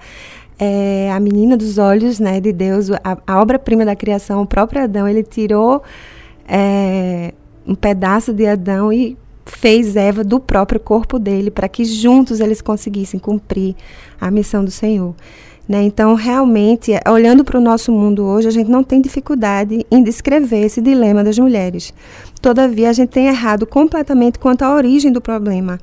é, 0.58 1.10
a 1.10 1.18
menina 1.18 1.56
dos 1.56 1.78
olhos 1.78 2.20
né, 2.20 2.38
de 2.38 2.52
Deus, 2.52 2.90
a, 2.90 3.18
a 3.26 3.40
obra-prima 3.40 3.86
da 3.86 3.96
criação, 3.96 4.42
o 4.42 4.46
próprio 4.46 4.82
Adão. 4.82 5.08
Ele 5.08 5.22
tirou 5.22 5.82
é, 6.46 7.32
um 7.66 7.74
pedaço 7.74 8.34
de 8.34 8.46
Adão 8.46 8.92
e 8.92 9.16
fez 9.46 9.96
Eva 9.96 10.22
do 10.22 10.38
próprio 10.38 10.80
corpo 10.80 11.18
dele 11.18 11.50
para 11.50 11.68
que 11.68 11.84
juntos 11.84 12.40
eles 12.40 12.60
conseguissem 12.60 13.18
cumprir 13.18 13.74
a 14.20 14.30
missão 14.30 14.62
do 14.62 14.70
Senhor. 14.70 15.14
Né? 15.66 15.82
Então, 15.82 16.14
realmente, 16.14 16.92
olhando 17.08 17.42
para 17.42 17.58
o 17.58 17.60
nosso 17.60 17.90
mundo 17.90 18.24
hoje, 18.24 18.48
a 18.48 18.50
gente 18.50 18.70
não 18.70 18.84
tem 18.84 19.00
dificuldade 19.00 19.84
em 19.90 20.02
descrever 20.02 20.66
esse 20.66 20.80
dilema 20.80 21.24
das 21.24 21.38
mulheres. 21.38 21.92
Todavia, 22.40 22.90
a 22.90 22.92
gente 22.92 23.08
tem 23.08 23.26
errado 23.26 23.66
completamente 23.66 24.38
quanto 24.38 24.62
à 24.62 24.74
origem 24.74 25.10
do 25.10 25.22
problema. 25.22 25.80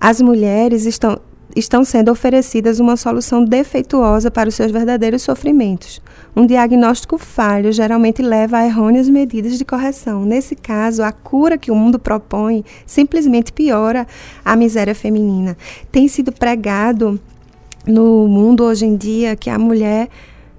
As 0.00 0.20
mulheres 0.20 0.86
estão, 0.86 1.20
estão 1.54 1.84
sendo 1.84 2.10
oferecidas 2.10 2.80
uma 2.80 2.96
solução 2.96 3.44
defeituosa 3.44 4.28
para 4.28 4.48
os 4.48 4.56
seus 4.56 4.72
verdadeiros 4.72 5.22
sofrimentos. 5.22 6.02
Um 6.34 6.44
diagnóstico 6.44 7.16
falho 7.16 7.70
geralmente 7.70 8.22
leva 8.22 8.58
a 8.58 8.66
errôneas 8.66 9.08
medidas 9.08 9.56
de 9.56 9.64
correção. 9.64 10.24
Nesse 10.24 10.56
caso, 10.56 11.04
a 11.04 11.12
cura 11.12 11.56
que 11.56 11.70
o 11.70 11.76
mundo 11.76 11.98
propõe 11.98 12.64
simplesmente 12.84 13.52
piora 13.52 14.04
a 14.44 14.56
miséria 14.56 14.96
feminina. 14.96 15.56
Tem 15.92 16.08
sido 16.08 16.32
pregado 16.32 17.20
no 17.86 18.26
mundo 18.28 18.64
hoje 18.64 18.84
em 18.84 18.96
dia 18.96 19.36
que 19.36 19.50
a 19.50 19.58
mulher 19.58 20.08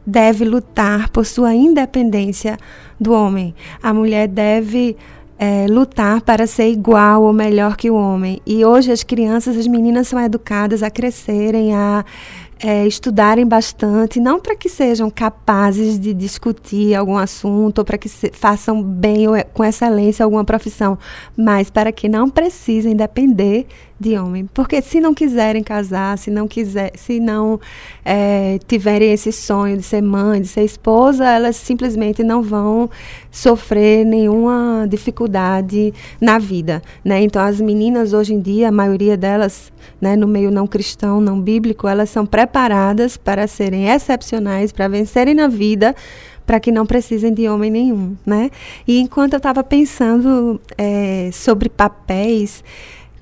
deve 0.05 0.43
lutar 0.45 1.09
por 1.09 1.25
sua 1.25 1.53
independência 1.53 2.57
do 2.99 3.13
homem. 3.13 3.53
A 3.81 3.93
mulher 3.93 4.27
deve 4.27 4.97
é, 5.37 5.65
lutar 5.67 6.21
para 6.21 6.45
ser 6.45 6.69
igual 6.69 7.23
ou 7.23 7.33
melhor 7.33 7.75
que 7.75 7.89
o 7.89 7.95
homem. 7.95 8.39
E 8.45 8.63
hoje 8.63 8.91
as 8.91 9.03
crianças, 9.03 9.57
as 9.57 9.67
meninas 9.67 10.07
são 10.07 10.19
educadas 10.19 10.83
a 10.83 10.89
crescerem, 10.89 11.73
a 11.73 12.05
é, 12.63 12.85
estudarem 12.85 13.45
bastante, 13.45 14.19
não 14.19 14.39
para 14.39 14.55
que 14.55 14.69
sejam 14.69 15.09
capazes 15.09 15.99
de 15.99 16.13
discutir 16.13 16.93
algum 16.93 17.17
assunto 17.17 17.79
ou 17.79 17.85
para 17.85 17.97
que 17.97 18.07
se, 18.07 18.31
façam 18.33 18.83
bem 18.83 19.27
ou 19.27 19.33
com 19.53 19.63
excelência 19.63 20.23
alguma 20.23 20.45
profissão, 20.45 20.97
mas 21.35 21.71
para 21.71 21.91
que 21.91 22.07
não 22.07 22.29
precisem 22.29 22.95
depender 22.95 23.65
de 24.01 24.17
homem. 24.17 24.49
Porque 24.51 24.81
se 24.81 24.99
não 24.99 25.13
quiserem 25.13 25.63
casar, 25.63 26.17
se 26.17 26.31
não 26.31 26.47
quiser, 26.47 26.91
se 26.95 27.19
não 27.19 27.59
é, 28.03 28.57
tiverem 28.67 29.11
esse 29.11 29.31
sonho 29.31 29.77
de 29.77 29.83
ser 29.83 30.01
mãe, 30.01 30.41
de 30.41 30.47
ser 30.47 30.63
esposa, 30.63 31.29
elas 31.29 31.55
simplesmente 31.55 32.23
não 32.23 32.41
vão 32.41 32.89
sofrer 33.29 34.03
nenhuma 34.03 34.87
dificuldade 34.89 35.93
na 36.19 36.39
vida, 36.39 36.81
né? 37.05 37.21
Então 37.21 37.41
as 37.41 37.61
meninas 37.61 38.11
hoje 38.11 38.33
em 38.33 38.41
dia, 38.41 38.69
a 38.69 38.71
maioria 38.71 39.15
delas, 39.15 39.71
né, 40.01 40.15
no 40.15 40.27
meio 40.27 40.49
não 40.49 40.65
cristão, 40.65 41.21
não 41.21 41.39
bíblico, 41.39 41.87
elas 41.87 42.09
são 42.09 42.25
preparadas 42.25 43.15
para 43.17 43.47
serem 43.47 43.87
excepcionais, 43.87 44.71
para 44.71 44.87
vencerem 44.87 45.35
na 45.35 45.47
vida 45.47 45.95
para 46.43 46.59
que 46.59 46.71
não 46.71 46.85
precisem 46.85 47.33
de 47.33 47.47
homem 47.47 47.71
nenhum, 47.71 48.17
né? 48.25 48.49
E 48.85 48.99
enquanto 48.99 49.33
eu 49.33 49.37
estava 49.37 49.63
pensando 49.63 50.59
é, 50.77 51.29
sobre 51.31 51.69
papéis, 51.69 52.61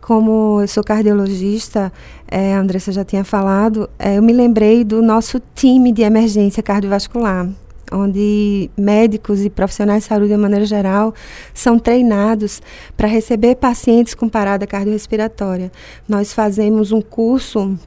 como 0.09 0.59
eu 0.59 0.67
sou 0.67 0.83
cardiologista, 0.83 1.93
é, 2.27 2.55
a 2.55 2.59
Andressa 2.59 2.91
já 2.91 3.05
tinha 3.05 3.23
falado, 3.23 3.87
é, 3.99 4.17
eu 4.17 4.23
me 4.23 4.33
lembrei 4.33 4.83
do 4.83 5.03
nosso 5.03 5.39
time 5.53 5.91
de 5.91 6.01
emergência 6.01 6.63
cardiovascular, 6.63 7.47
onde 7.91 8.71
médicos 8.75 9.45
e 9.45 9.51
profissionais 9.51 10.01
de 10.01 10.09
saúde, 10.09 10.29
de 10.29 10.35
maneira 10.35 10.65
geral, 10.65 11.13
são 11.53 11.77
treinados 11.77 12.59
para 12.97 13.07
receber 13.07 13.57
pacientes 13.57 14.15
com 14.15 14.27
parada 14.27 14.65
cardiorrespiratória. 14.65 15.71
Nós 16.07 16.33
fazemos 16.33 16.91
um 16.91 17.01
curso 17.01 17.77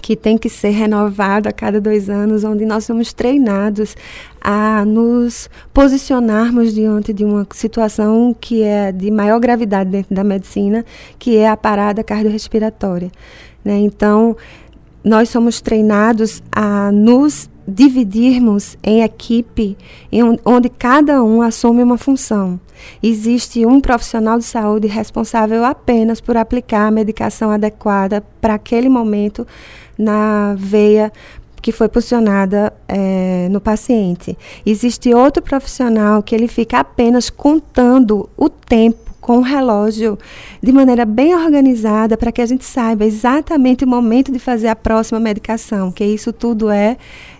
que 0.00 0.16
tem 0.16 0.36
que 0.36 0.48
ser 0.48 0.70
renovado 0.70 1.48
a 1.48 1.52
cada 1.52 1.80
dois 1.80 2.10
anos, 2.10 2.42
onde 2.42 2.66
nós 2.66 2.84
somos 2.84 3.12
treinados 3.12 3.94
a 4.42 4.84
nos 4.84 5.48
posicionarmos 5.72 6.74
diante 6.74 7.12
de 7.12 7.24
uma 7.24 7.46
situação 7.52 8.34
que 8.38 8.62
é 8.62 8.90
de 8.90 9.10
maior 9.10 9.38
gravidade 9.38 9.90
dentro 9.90 10.14
da 10.14 10.24
medicina, 10.24 10.84
que 11.18 11.36
é 11.36 11.48
a 11.48 11.56
parada 11.56 12.02
cardiorrespiratória. 12.02 13.10
Né? 13.64 13.78
Então, 13.78 14.36
nós 15.04 15.28
somos 15.28 15.60
treinados 15.60 16.42
a 16.50 16.90
nos 16.90 17.48
dividirmos 17.66 18.76
em 18.82 19.02
equipe, 19.02 19.76
em 20.10 20.22
onde 20.44 20.68
cada 20.68 21.22
um 21.22 21.40
assume 21.40 21.82
uma 21.82 21.96
função. 21.96 22.58
Existe 23.00 23.64
um 23.64 23.80
profissional 23.80 24.38
de 24.38 24.44
saúde 24.44 24.88
responsável 24.88 25.64
apenas 25.64 26.20
por 26.20 26.36
aplicar 26.36 26.88
a 26.88 26.90
medicação 26.90 27.50
adequada 27.50 28.22
para 28.40 28.54
aquele 28.54 28.88
momento 28.88 29.46
na 29.96 30.54
veia 30.58 31.12
que 31.62 31.70
foi 31.70 31.88
posicionada 31.88 32.72
é, 32.88 33.48
no 33.50 33.60
paciente. 33.60 34.36
Existe 34.66 35.14
outro 35.14 35.40
profissional 35.40 36.22
que 36.22 36.34
ele 36.34 36.48
fica 36.48 36.80
apenas 36.80 37.30
contando 37.30 38.28
o 38.36 38.48
tempo 38.50 39.12
com 39.20 39.38
um 39.38 39.42
relógio 39.42 40.18
de 40.60 40.72
maneira 40.72 41.06
bem 41.06 41.32
organizada 41.32 42.16
para 42.16 42.32
que 42.32 42.42
a 42.42 42.46
gente 42.46 42.64
saiba 42.64 43.04
exatamente 43.04 43.84
o 43.84 43.88
momento 43.88 44.32
de 44.32 44.40
fazer 44.40 44.66
a 44.66 44.74
próxima 44.74 45.20
medicação, 45.20 45.92
que 45.92 46.04
isso 46.04 46.32
tudo 46.32 46.68
é 46.68 46.96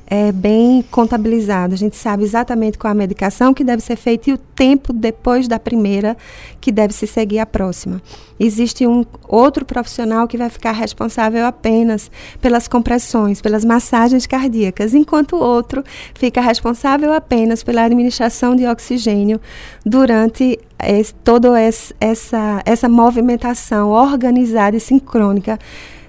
é, 0.07 0.31
bem 0.31 0.85
contabilizado. 0.91 1.75
A 1.75 1.77
gente 1.77 1.97
sabe 1.97 2.23
exatamente 2.23 2.79
qual 2.79 2.91
a 2.91 2.95
medicação 2.95 3.55
que 3.55 3.65
deve 3.65 3.83
ser 3.83 3.97
feita 3.97 4.31
e 4.31 4.33
o 4.33 4.39
tempo 4.39 4.93
depois 4.93 5.49
da 5.49 5.59
primeira 5.59 6.17
que 6.61 6.71
deve 6.71 6.93
se 6.93 7.07
seguir 7.07 7.39
a 7.39 7.47
próxima. 7.47 8.01
Existe 8.39 8.87
um 8.87 9.05
outro 9.29 9.65
profissional 9.65 10.27
que 10.27 10.37
vai 10.37 10.51
ficar 10.51 10.73
responsável 10.73 11.47
apenas 11.47 12.11
pelas 12.41 12.67
compressões, 12.67 13.41
pelas 13.41 13.65
massagens 13.65 14.27
cardíacas, 14.27 14.95
enquanto 14.95 15.37
o 15.37 15.43
outro 15.43 15.85
fica 16.15 16.41
responsável 16.41 17.13
apenas 17.13 17.63
pela 17.63 17.85
administração 17.85 18.57
de 18.57 18.67
oxigênio 18.67 19.41
durante 19.87 20.59
esse, 20.83 21.15
toda 21.15 21.59
essa, 21.61 22.63
essa 22.65 22.89
movimentação 22.89 23.91
organizada 23.91 24.77
e 24.77 24.81
sincrônica 24.81 25.59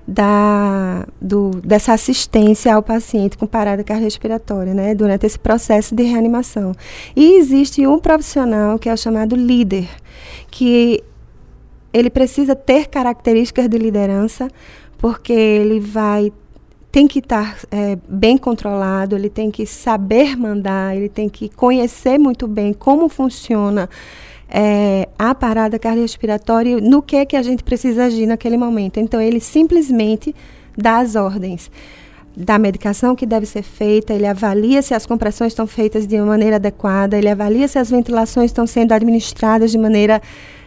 da, 0.07 1.05
do, 1.21 1.51
dessa 1.61 1.93
assistência 1.93 2.73
ao 2.73 2.83
paciente 2.83 3.37
com 3.37 3.47
parada 3.47 3.83
cardiorrespiratória, 3.83 4.73
né, 4.73 4.93
durante 4.93 5.25
esse 5.25 5.39
processo 5.39 5.95
de 5.95 6.03
reanimação. 6.03 6.73
E 7.15 7.37
existe 7.37 7.85
um 7.87 7.99
profissional 7.99 8.77
que 8.77 8.89
é 8.89 8.93
o 8.93 8.97
chamado 8.97 9.35
líder, 9.35 9.89
que 10.51 11.03
ele 11.93 12.09
precisa 12.09 12.55
ter 12.55 12.87
características 12.87 13.69
de 13.69 13.77
liderança, 13.77 14.49
porque 14.97 15.33
ele 15.33 15.79
vai 15.79 16.31
tem 16.91 17.07
que 17.07 17.17
estar 17.17 17.57
é, 17.71 17.97
bem 18.07 18.37
controlado, 18.37 19.15
ele 19.15 19.27
tem 19.27 19.49
que 19.49 19.65
saber 19.65 20.37
mandar, 20.37 20.95
ele 20.95 21.09
tem 21.09 21.27
que 21.27 21.49
conhecer 21.49 22.19
muito 22.19 22.47
bem 22.47 22.71
como 22.71 23.09
funciona 23.09 23.89
é, 24.49 25.07
a 25.17 25.33
parada 25.33 25.79
cardiorrespiratória 25.79 26.79
no 26.79 27.01
que 27.01 27.15
é 27.15 27.25
que 27.25 27.35
a 27.35 27.41
gente 27.41 27.63
precisa 27.63 28.05
agir 28.05 28.25
naquele 28.25 28.57
momento. 28.57 28.99
Então, 28.99 29.19
ele 29.19 29.39
simplesmente 29.39 30.35
dá 30.77 30.97
as 30.97 31.15
ordens 31.15 31.69
da 32.35 32.57
medicação 32.57 33.15
que 33.15 33.25
deve 33.25 33.45
ser 33.45 33.61
feita, 33.61 34.13
ele 34.13 34.25
avalia 34.25 34.81
se 34.81 34.93
as 34.93 35.05
compressões 35.05 35.51
estão 35.51 35.67
feitas 35.67 36.07
de 36.07 36.15
uma 36.15 36.25
maneira 36.25 36.55
adequada, 36.55 37.17
ele 37.17 37.29
avalia 37.29 37.67
se 37.67 37.77
as 37.77 37.91
ventilações 37.91 38.49
estão 38.49 38.65
sendo 38.65 38.91
administradas 38.91 39.71
de 39.71 39.77
maneira 39.77 40.21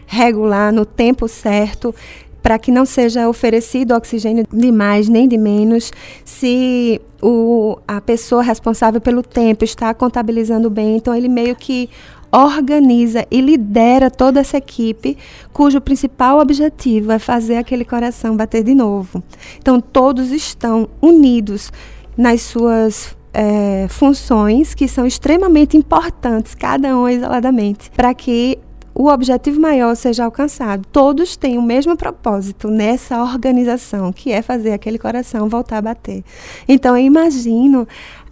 regular, 0.05 0.71
no 0.71 0.85
tempo 0.85 1.27
certo, 1.27 1.93
para 2.41 2.57
que 2.57 2.71
não 2.71 2.85
seja 2.85 3.27
oferecido 3.27 3.93
oxigênio 3.93 4.45
de 4.51 4.71
mais 4.71 5.09
nem 5.09 5.27
de 5.27 5.37
menos, 5.37 5.91
se 6.23 7.01
o, 7.21 7.77
a 7.85 7.99
pessoa 7.99 8.41
responsável 8.41 9.01
pelo 9.01 9.21
tempo 9.21 9.65
está 9.65 9.93
contabilizando 9.93 10.69
bem, 10.69 10.95
então 10.95 11.13
ele 11.13 11.27
meio 11.27 11.55
que 11.57 11.89
organiza 12.31 13.25
e 13.31 13.41
lidera 13.41 14.11
toda 14.11 14.39
essa 14.39 14.57
equipe, 14.57 15.17
cujo 15.53 15.79
principal 15.81 16.39
objetivo 16.39 17.11
é 17.11 17.19
fazer 17.19 17.57
aquele 17.57 17.85
coração 17.85 18.35
bater 18.35 18.63
de 18.63 18.75
novo. 18.75 19.23
Então, 19.59 19.79
todos 19.79 20.31
estão 20.31 20.89
unidos 21.01 21.71
nas 22.17 22.41
suas 22.41 23.15
é, 23.33 23.87
funções, 23.89 24.73
que 24.73 24.87
são 24.87 25.05
extremamente 25.05 25.77
importantes, 25.77 26.55
cada 26.55 26.97
um 26.97 27.07
isoladamente, 27.07 27.91
para 27.91 28.13
que 28.13 28.57
o 28.99 29.09
objetivo 29.09 29.61
maior 29.61 29.95
seja 29.95 30.25
alcançado. 30.25 30.83
Todos 30.91 31.37
têm 31.37 31.55
o 31.55 31.61
mesmo 31.61 31.95
propósito 31.95 32.67
nessa 32.67 33.21
organização, 33.21 34.11
que 34.11 34.31
é 34.31 34.41
fazer 34.41 34.73
aquele 34.73 34.97
coração 34.97 35.47
voltar 35.47 35.77
a 35.77 35.81
bater. 35.83 36.23
Então, 36.67 36.97
eu 36.97 37.05
imagino 37.05 37.87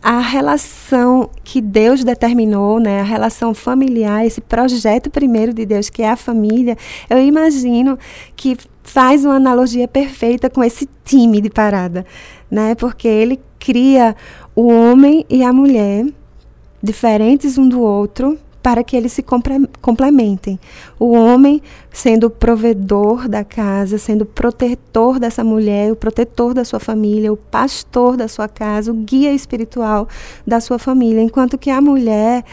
a 0.05 0.19
relação 0.19 1.31
que 1.43 1.59
Deus 1.59 2.03
determinou, 2.03 2.79
né, 2.79 2.99
a 2.99 3.03
relação 3.03 3.55
familiar, 3.55 4.23
esse 4.23 4.39
projeto 4.39 5.09
primeiro 5.09 5.51
de 5.51 5.65
Deus, 5.65 5.89
que 5.89 6.03
é 6.03 6.11
a 6.11 6.15
família, 6.15 6.77
eu 7.09 7.17
imagino 7.17 7.97
que 8.35 8.55
faz 8.83 9.25
uma 9.25 9.37
analogia 9.37 9.87
perfeita 9.87 10.47
com 10.47 10.63
esse 10.63 10.87
time 11.03 11.41
de 11.41 11.49
parada, 11.49 12.05
né? 12.51 12.75
Porque 12.75 13.07
ele 13.07 13.41
cria 13.57 14.15
o 14.55 14.67
homem 14.67 15.25
e 15.27 15.43
a 15.43 15.51
mulher 15.51 16.05
diferentes 16.83 17.57
um 17.57 17.67
do 17.67 17.81
outro, 17.81 18.37
para 18.65 18.83
que 18.83 18.97
eles 18.97 19.11
se 19.11 19.23
complementem. 19.79 20.59
O 20.97 21.11
homem 21.11 21.61
sendo 21.93 22.31
provedor 22.31 23.29
da 23.29 23.43
casa, 23.43 23.99
sendo 23.99 24.25
protetor 24.25 25.19
dessa 25.19 25.43
mulher, 25.43 25.91
o 25.91 25.95
protetor 25.95 26.51
da 26.51 26.65
sua 26.65 26.79
família, 26.79 27.31
o 27.31 27.37
pastor 27.37 28.17
da 28.17 28.27
sua 28.27 28.47
casa, 28.47 28.91
o 28.91 28.95
guia 28.95 29.31
espiritual 29.31 30.09
da 30.47 30.59
sua 30.59 30.79
família, 30.79 31.21
enquanto 31.21 31.59
que 31.59 31.69
a 31.69 31.79
mulher 31.79 32.43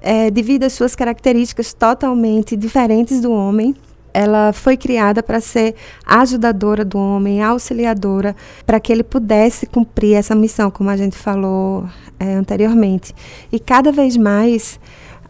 é, 0.00 0.30
devido 0.30 0.64
às 0.64 0.72
suas 0.72 0.96
características 0.96 1.74
totalmente 1.74 2.56
diferentes 2.56 3.20
do 3.20 3.30
homem, 3.30 3.76
ela 4.14 4.50
foi 4.50 4.78
criada 4.78 5.22
para 5.22 5.42
ser 5.42 5.74
ajudadora 6.06 6.86
do 6.86 6.96
homem, 6.96 7.42
auxiliadora, 7.42 8.34
para 8.64 8.80
que 8.80 8.90
ele 8.90 9.02
pudesse 9.02 9.66
cumprir 9.66 10.14
essa 10.14 10.34
missão, 10.34 10.70
como 10.70 10.88
a 10.88 10.96
gente 10.96 11.18
falou 11.18 11.84
é, 12.18 12.32
anteriormente. 12.32 13.14
E 13.52 13.60
cada 13.60 13.92
vez 13.92 14.16
mais 14.16 14.80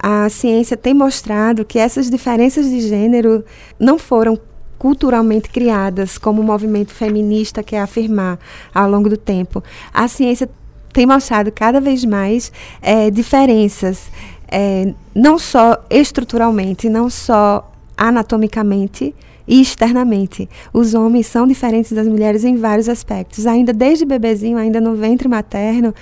a 0.07 0.29
ciência 0.29 0.77
tem 0.77 0.93
mostrado 0.93 1.65
que 1.65 1.79
essas 1.79 2.11
diferenças 2.11 2.69
de 2.69 2.79
gênero 2.83 3.43
não 3.81 3.99
foram 3.99 4.39
culturalmente 4.79 5.49
criadas 5.49 6.19
como 6.19 6.43
o 6.43 6.45
movimento 6.45 6.93
feminista 6.93 7.63
quer 7.63 7.81
afirmar 7.81 8.39
ao 8.75 8.87
longo 8.91 9.09
do 9.09 9.17
tempo. 9.17 9.65
A 9.95 10.07
ciência 10.07 10.47
tem 10.93 11.07
mostrado 11.07 11.51
cada 11.51 11.81
vez 11.81 12.05
mais 12.05 12.53
é, 12.83 13.11
diferenças, 13.11 14.11
é, 14.47 14.93
não 15.15 15.39
só 15.39 15.83
estruturalmente, 15.89 16.91
não 16.91 17.09
só 17.09 17.73
anatomicamente 17.97 19.15
e 19.49 19.63
externamente. 19.63 20.51
Os 20.71 20.93
homens 20.93 21.29
são 21.29 21.47
diferentes 21.47 21.93
das 21.93 22.07
mulheres 22.07 22.45
em 22.45 22.57
vários 22.57 22.91
aspectos. 22.91 23.47
Ainda 23.47 23.73
desde 23.73 24.05
bebezinho, 24.05 24.59
ainda 24.59 24.83
no 24.83 24.95
ventre 24.95 25.29
materno, 25.29 25.95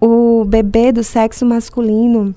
o 0.00 0.44
bebê 0.44 0.90
do 0.90 1.04
sexo 1.04 1.46
masculino 1.46 2.34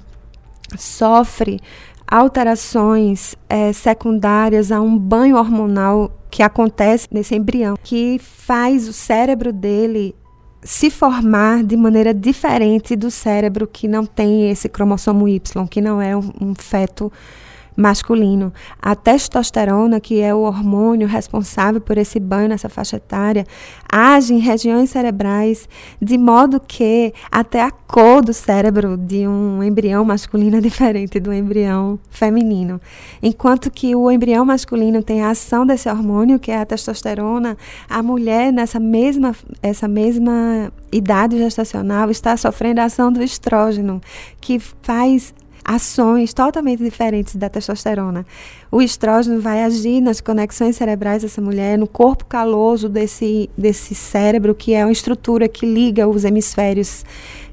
sofre 0.77 1.59
alterações 2.07 3.35
é, 3.49 3.73
secundárias 3.73 4.71
a 4.71 4.79
um 4.79 4.97
banho 4.97 5.37
hormonal 5.37 6.11
que 6.29 6.43
acontece 6.43 7.07
nesse 7.11 7.35
embrião, 7.35 7.75
que 7.83 8.19
faz 8.19 8.87
o 8.87 8.93
cérebro 8.93 9.51
dele 9.51 10.15
se 10.61 10.89
formar 10.89 11.63
de 11.63 11.75
maneira 11.75 12.13
diferente 12.13 12.95
do 12.95 13.11
cérebro 13.11 13.67
que 13.67 13.87
não 13.87 14.05
tem 14.05 14.49
esse 14.49 14.69
cromossomo 14.69 15.27
Y, 15.27 15.67
que 15.67 15.81
não 15.81 16.01
é 16.01 16.15
um, 16.15 16.31
um 16.39 16.55
feto 16.55 17.11
masculino. 17.75 18.53
A 18.81 18.95
testosterona, 18.95 19.99
que 19.99 20.21
é 20.21 20.33
o 20.33 20.39
hormônio 20.39 21.07
responsável 21.07 21.81
por 21.81 21.97
esse 21.97 22.19
banho 22.19 22.49
nessa 22.49 22.69
faixa 22.69 22.97
etária, 22.97 23.45
age 23.91 24.33
em 24.33 24.39
regiões 24.39 24.89
cerebrais 24.89 25.67
de 26.01 26.17
modo 26.17 26.59
que 26.59 27.13
até 27.31 27.61
a 27.61 27.71
cor 27.71 28.23
do 28.23 28.33
cérebro 28.33 28.97
de 28.97 29.27
um 29.27 29.63
embrião 29.63 30.03
masculino 30.03 30.57
é 30.57 30.61
diferente 30.61 31.19
do 31.19 31.33
embrião 31.33 31.99
feminino. 32.09 32.79
Enquanto 33.21 33.69
que 33.69 33.95
o 33.95 34.09
embrião 34.09 34.45
masculino 34.45 35.03
tem 35.03 35.21
a 35.21 35.29
ação 35.29 35.65
desse 35.65 35.89
hormônio, 35.89 36.39
que 36.39 36.51
é 36.51 36.59
a 36.59 36.65
testosterona, 36.65 37.57
a 37.89 38.01
mulher 38.01 38.51
nessa 38.51 38.79
mesma 38.79 39.35
essa 39.61 39.87
mesma 39.87 40.71
idade 40.91 41.37
gestacional 41.37 42.09
está 42.09 42.35
sofrendo 42.37 42.81
a 42.81 42.85
ação 42.85 43.11
do 43.11 43.21
estrógeno, 43.21 44.01
que 44.39 44.59
faz 44.59 45.33
ações 45.63 46.33
totalmente 46.33 46.83
diferentes 46.83 47.35
da 47.35 47.49
testosterona. 47.49 48.25
O 48.71 48.81
estrógeno 48.81 49.39
vai 49.39 49.63
agir 49.63 50.01
nas 50.01 50.19
conexões 50.19 50.75
cerebrais 50.75 51.21
dessa 51.21 51.41
mulher, 51.41 51.77
no 51.77 51.87
corpo 51.87 52.25
caloso 52.25 52.89
desse, 52.89 53.49
desse 53.57 53.95
cérebro, 53.95 54.53
que 54.53 54.73
é 54.73 54.85
uma 54.85 54.91
estrutura 54.91 55.47
que 55.47 55.65
liga 55.65 56.07
os 56.07 56.25
hemisférios 56.25 57.05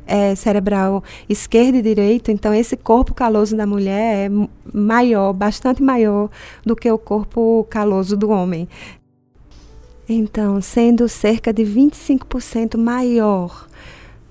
é, 0.07 0.35
cerebral 0.35 1.05
esquerdo 1.29 1.77
e 1.77 1.83
direito. 1.83 2.31
Então, 2.33 2.53
esse 2.53 2.77
corpo 2.77 3.14
caloso 3.14 3.57
da 3.57 3.64
mulher 3.66 4.27
é 4.27 4.31
maior, 4.73 5.33
bastante 5.33 5.83
maior 5.83 6.29
do 6.66 6.75
que 6.75 6.90
o 6.90 6.99
corpo 6.99 7.64
caloso 7.70 8.16
do 8.16 8.31
homem. 8.31 8.68
Então, 10.09 10.61
sendo 10.61 11.09
cerca 11.09 11.53
de 11.53 11.62
25% 11.62 12.77
maior 12.77 13.69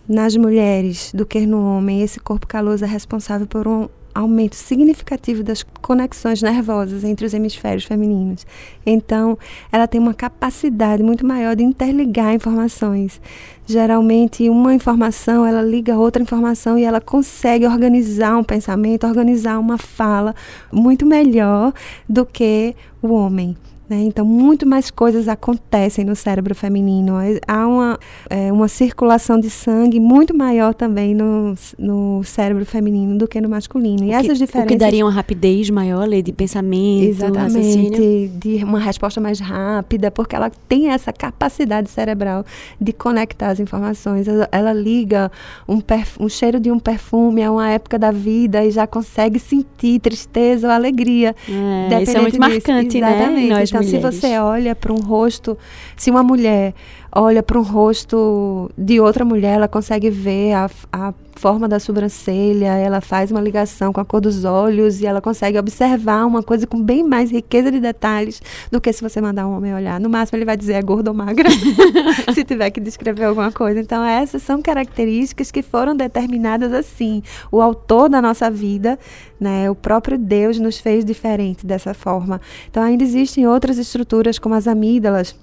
nas 0.10 0.36
mulheres 0.36 1.12
do 1.14 1.24
que 1.24 1.46
no 1.46 1.64
homem, 1.64 2.02
esse 2.02 2.20
corpo 2.20 2.48
caloso 2.48 2.84
é 2.84 2.88
responsável 2.88 3.46
por 3.46 3.68
um 3.68 3.88
aumento 4.12 4.56
significativo 4.56 5.44
das 5.44 5.62
conexões 5.62 6.42
nervosas 6.42 7.04
entre 7.04 7.28
os 7.28 7.34
hemisférios 7.34 7.86
femininos. 7.86 8.46
Então, 8.84 9.38
ela 9.72 9.88
tem 9.88 10.02
uma 10.02 10.16
capacidade 10.16 11.04
muito 11.04 11.24
maior 11.24 11.56
de 11.56 11.64
interligar 11.64 12.34
informações, 12.34 13.22
geralmente 13.68 14.50
uma 14.50 14.74
informação 14.74 15.46
ela 15.46 15.62
liga 15.62 15.96
outra 15.96 16.24
informação 16.24 16.78
e 16.78 16.84
ela 16.84 17.00
consegue 17.00 17.68
organizar 17.68 18.36
um 18.36 18.44
pensamento, 18.44 19.06
organizar 19.06 19.60
uma 19.60 19.78
fala 19.78 20.34
muito 20.72 21.06
melhor 21.06 21.72
do 22.10 22.26
que 22.26 22.76
o 23.00 23.14
homem. 23.14 23.56
Né? 23.90 24.04
Então, 24.04 24.24
muito 24.24 24.68
mais 24.68 24.92
coisas 24.92 25.28
acontecem 25.28 26.06
no 26.06 26.16
cérebro 26.16 26.54
feminino. 26.54 27.16
Há 27.48 27.68
uma, 27.68 28.00
é, 28.30 28.52
uma 28.52 28.68
circulação 28.68 29.40
de 29.40 29.50
sangue 29.50 30.00
muito 30.00 30.36
maior 30.38 30.76
também 30.76 31.16
no, 31.16 31.56
no 31.78 32.24
cérebro 32.24 32.64
feminino 32.66 33.18
do 33.18 33.28
que 33.28 33.42
no 33.42 33.50
masculino. 33.50 34.04
E 34.04 34.10
o 34.10 34.14
essas 34.14 34.38
que, 34.38 34.46
diferenças. 34.46 34.66
O 34.66 34.68
que 34.68 34.78
daria 34.78 35.04
uma 35.04 35.12
rapidez 35.12 35.72
maior 35.72 36.08
de 36.08 36.32
pensamento, 36.32 37.10
Exatamente, 37.10 38.32
de 38.40 38.64
uma 38.64 38.80
resposta 38.80 39.20
mais 39.20 39.40
rápida, 39.40 40.12
porque 40.12 40.36
ela 40.36 40.52
tem 40.68 40.90
essa 40.90 41.12
capacidade 41.12 41.90
cerebral 41.90 42.46
de 42.80 42.94
conectar 42.94 43.50
as 43.50 43.60
informações. 43.60 44.28
Ela, 44.28 44.48
ela 44.52 44.74
liga 44.74 45.32
um, 45.68 45.82
um 46.20 46.30
cheiro 46.30 46.60
de 46.60 46.72
um 46.72 46.78
perfume 46.78 47.44
a 47.44 47.52
uma 47.52 47.70
época 47.70 47.98
da 47.98 48.12
vida 48.12 48.64
e 48.64 48.70
já 48.70 48.86
consegue 48.86 49.40
sentir 49.40 50.00
tristeza 50.00 50.68
ou 50.68 50.74
alegria. 50.74 51.36
É, 51.48 52.04
isso 52.04 52.16
é 52.16 52.22
muito 52.22 52.40
disso. 52.40 52.40
marcante, 52.40 53.02
né? 53.02 53.10
Exatamente. 53.10 53.50
né? 53.50 53.60
Nós 53.60 53.70
então, 53.70 53.79
se 53.84 53.98
você 53.98 54.38
olha 54.38 54.76
para 54.76 54.94
um 54.94 55.00
rosto, 55.00 55.58
se 55.96 56.10
uma 56.10 56.24
mulher 56.24 56.74
olha 57.12 57.42
para 57.42 57.60
um 57.60 57.64
rosto 57.64 58.70
de 58.78 59.00
outra 59.00 59.26
mulher, 59.26 59.56
ela 59.56 59.68
consegue 59.68 60.10
ver 60.10 60.54
a, 60.54 60.70
a 60.92 61.14
forma 61.40 61.70
da 61.70 61.80
sobrancelha, 61.80 62.76
ela 62.76 63.00
faz 63.00 63.32
uma 63.32 63.40
ligação 63.40 63.94
com 63.94 64.02
a 64.02 64.06
cor 64.06 64.20
dos 64.20 64.44
olhos 64.44 65.02
e 65.02 65.06
ela 65.06 65.22
consegue 65.22 65.58
observar 65.58 66.26
uma 66.26 66.44
coisa 66.44 66.68
com 66.68 66.82
bem 66.84 67.02
mais 67.02 67.32
riqueza 67.32 67.72
de 67.72 67.80
detalhes 67.80 68.42
do 68.70 68.82
que 68.82 68.92
se 68.92 69.02
você 69.02 69.22
mandar 69.22 69.48
um 69.48 69.56
homem 69.56 69.74
olhar. 69.74 70.00
No 70.02 70.10
máximo 70.10 70.38
ele 70.38 70.46
vai 70.46 70.58
dizer 70.58 70.74
é 70.74 70.82
gordo 70.82 71.08
ou 71.08 71.14
magra, 71.14 71.50
se 72.34 72.44
tiver 72.44 72.70
que 72.72 72.82
descrever 72.82 73.24
alguma 73.24 73.52
coisa. 73.52 73.80
Então 73.80 74.04
essas 74.04 74.44
são 74.44 74.62
características 74.62 75.50
que 75.50 75.62
foram 75.62 75.96
determinadas 75.96 76.74
assim. 76.74 77.24
O 77.50 77.62
autor 77.62 78.10
da 78.10 78.22
nossa 78.22 78.52
vida, 78.52 79.00
né, 79.40 79.70
o 79.70 79.76
próprio 79.76 80.18
Deus 80.18 80.60
nos 80.60 80.78
fez 80.80 81.06
diferente 81.06 81.66
dessa 81.66 81.94
forma. 81.94 82.42
Então 82.70 82.84
ainda 82.84 83.04
existem 83.04 83.48
outras 83.48 83.78
estruturas 83.78 84.38
como 84.38 84.56
as 84.56 84.68
amígdalas 84.68 85.34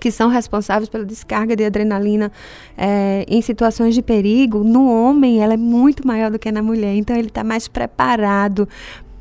que 0.00 0.10
são 0.10 0.28
responsáveis 0.28 0.88
pela 0.88 1.04
descarga 1.04 1.56
de 1.56 1.64
adrenalina 1.64 2.30
é, 2.76 3.24
em 3.28 3.40
situações 3.40 3.94
de 3.94 4.02
perigo, 4.02 4.62
no 4.62 4.90
homem 4.90 5.42
ela 5.42 5.54
é 5.54 5.56
muito 5.56 6.06
maior 6.06 6.30
do 6.30 6.38
que 6.38 6.50
na 6.52 6.62
mulher. 6.62 6.94
Então 6.94 7.16
ele 7.16 7.28
está 7.28 7.42
mais 7.42 7.68
preparado 7.68 8.68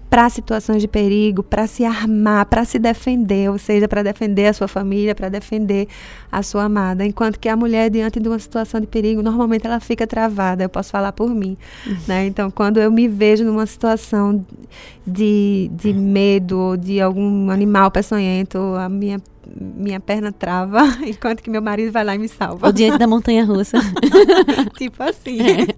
para 0.09 0.29
situações 0.29 0.81
de 0.81 0.87
perigo, 0.87 1.43
para 1.43 1.67
se 1.67 1.83
armar, 1.83 2.45
para 2.45 2.63
se 2.63 2.79
defender, 2.79 3.49
ou 3.49 3.57
seja, 3.57 3.87
para 3.87 4.01
defender 4.01 4.47
a 4.47 4.53
sua 4.53 4.67
família, 4.67 5.13
para 5.13 5.27
defender 5.27 5.87
a 6.31 6.41
sua 6.41 6.63
amada. 6.63 7.05
Enquanto 7.05 7.37
que 7.37 7.49
a 7.49 7.55
mulher, 7.55 7.89
diante 7.89 8.19
de 8.19 8.27
uma 8.27 8.39
situação 8.39 8.79
de 8.79 8.87
perigo, 8.87 9.21
normalmente 9.21 9.67
ela 9.67 9.79
fica 9.79 10.07
travada. 10.07 10.63
Eu 10.63 10.69
posso 10.69 10.91
falar 10.91 11.11
por 11.11 11.29
mim. 11.29 11.57
Uhum. 11.85 11.97
Né? 12.07 12.25
Então, 12.27 12.49
quando 12.49 12.79
eu 12.79 12.89
me 12.89 13.07
vejo 13.07 13.43
numa 13.43 13.65
situação 13.65 14.45
de, 15.05 15.69
de 15.73 15.93
medo, 15.93 16.77
de 16.77 17.01
algum 17.01 17.49
animal 17.49 17.91
peçonhento, 17.91 18.57
a 18.57 18.87
minha 18.87 19.19
minha 19.59 19.99
perna 19.99 20.31
trava, 20.31 20.81
enquanto 21.05 21.41
que 21.41 21.49
meu 21.49 21.61
marido 21.61 21.91
vai 21.91 22.03
lá 22.03 22.15
e 22.15 22.17
me 22.17 22.27
salva. 22.27 22.67
O 22.67 22.71
diante 22.71 22.97
da 22.97 23.07
montanha 23.07 23.45
russa. 23.45 23.77
tipo 24.77 25.01
assim. 25.03 25.39
É. 25.41 25.75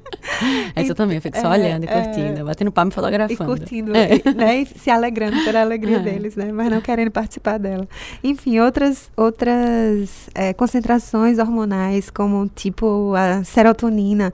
Essa 0.75 0.91
eu 0.91 0.95
também, 0.95 1.17
eu 1.17 1.21
fico 1.21 1.37
só 1.39 1.53
é, 1.53 1.57
olhando 1.57 1.83
e 1.83 1.87
é. 1.87 2.01
curtindo, 2.01 2.39
é, 2.39 2.43
batendo 2.43 2.71
palma 2.71 2.91
e 2.91 2.93
fotografando. 2.93 3.43
E 3.43 3.45
curtindo, 3.45 3.95
é. 3.95 4.21
né? 4.33 4.61
E 4.61 4.65
se 4.65 4.89
alegrando 4.89 5.43
pela 5.43 5.61
alegria 5.61 5.97
é. 5.97 5.99
deles, 5.99 6.35
né? 6.35 6.51
Mas 6.51 6.69
não 6.69 6.81
querendo 6.81 7.11
participar 7.11 7.57
dela. 7.57 7.87
Enfim, 8.23 8.59
outras, 8.59 9.11
outras 9.15 10.29
é, 10.33 10.53
concentrações 10.53 11.37
hormonais, 11.39 12.09
como 12.09 12.47
tipo 12.47 13.13
a 13.15 13.43
serotonina, 13.43 14.33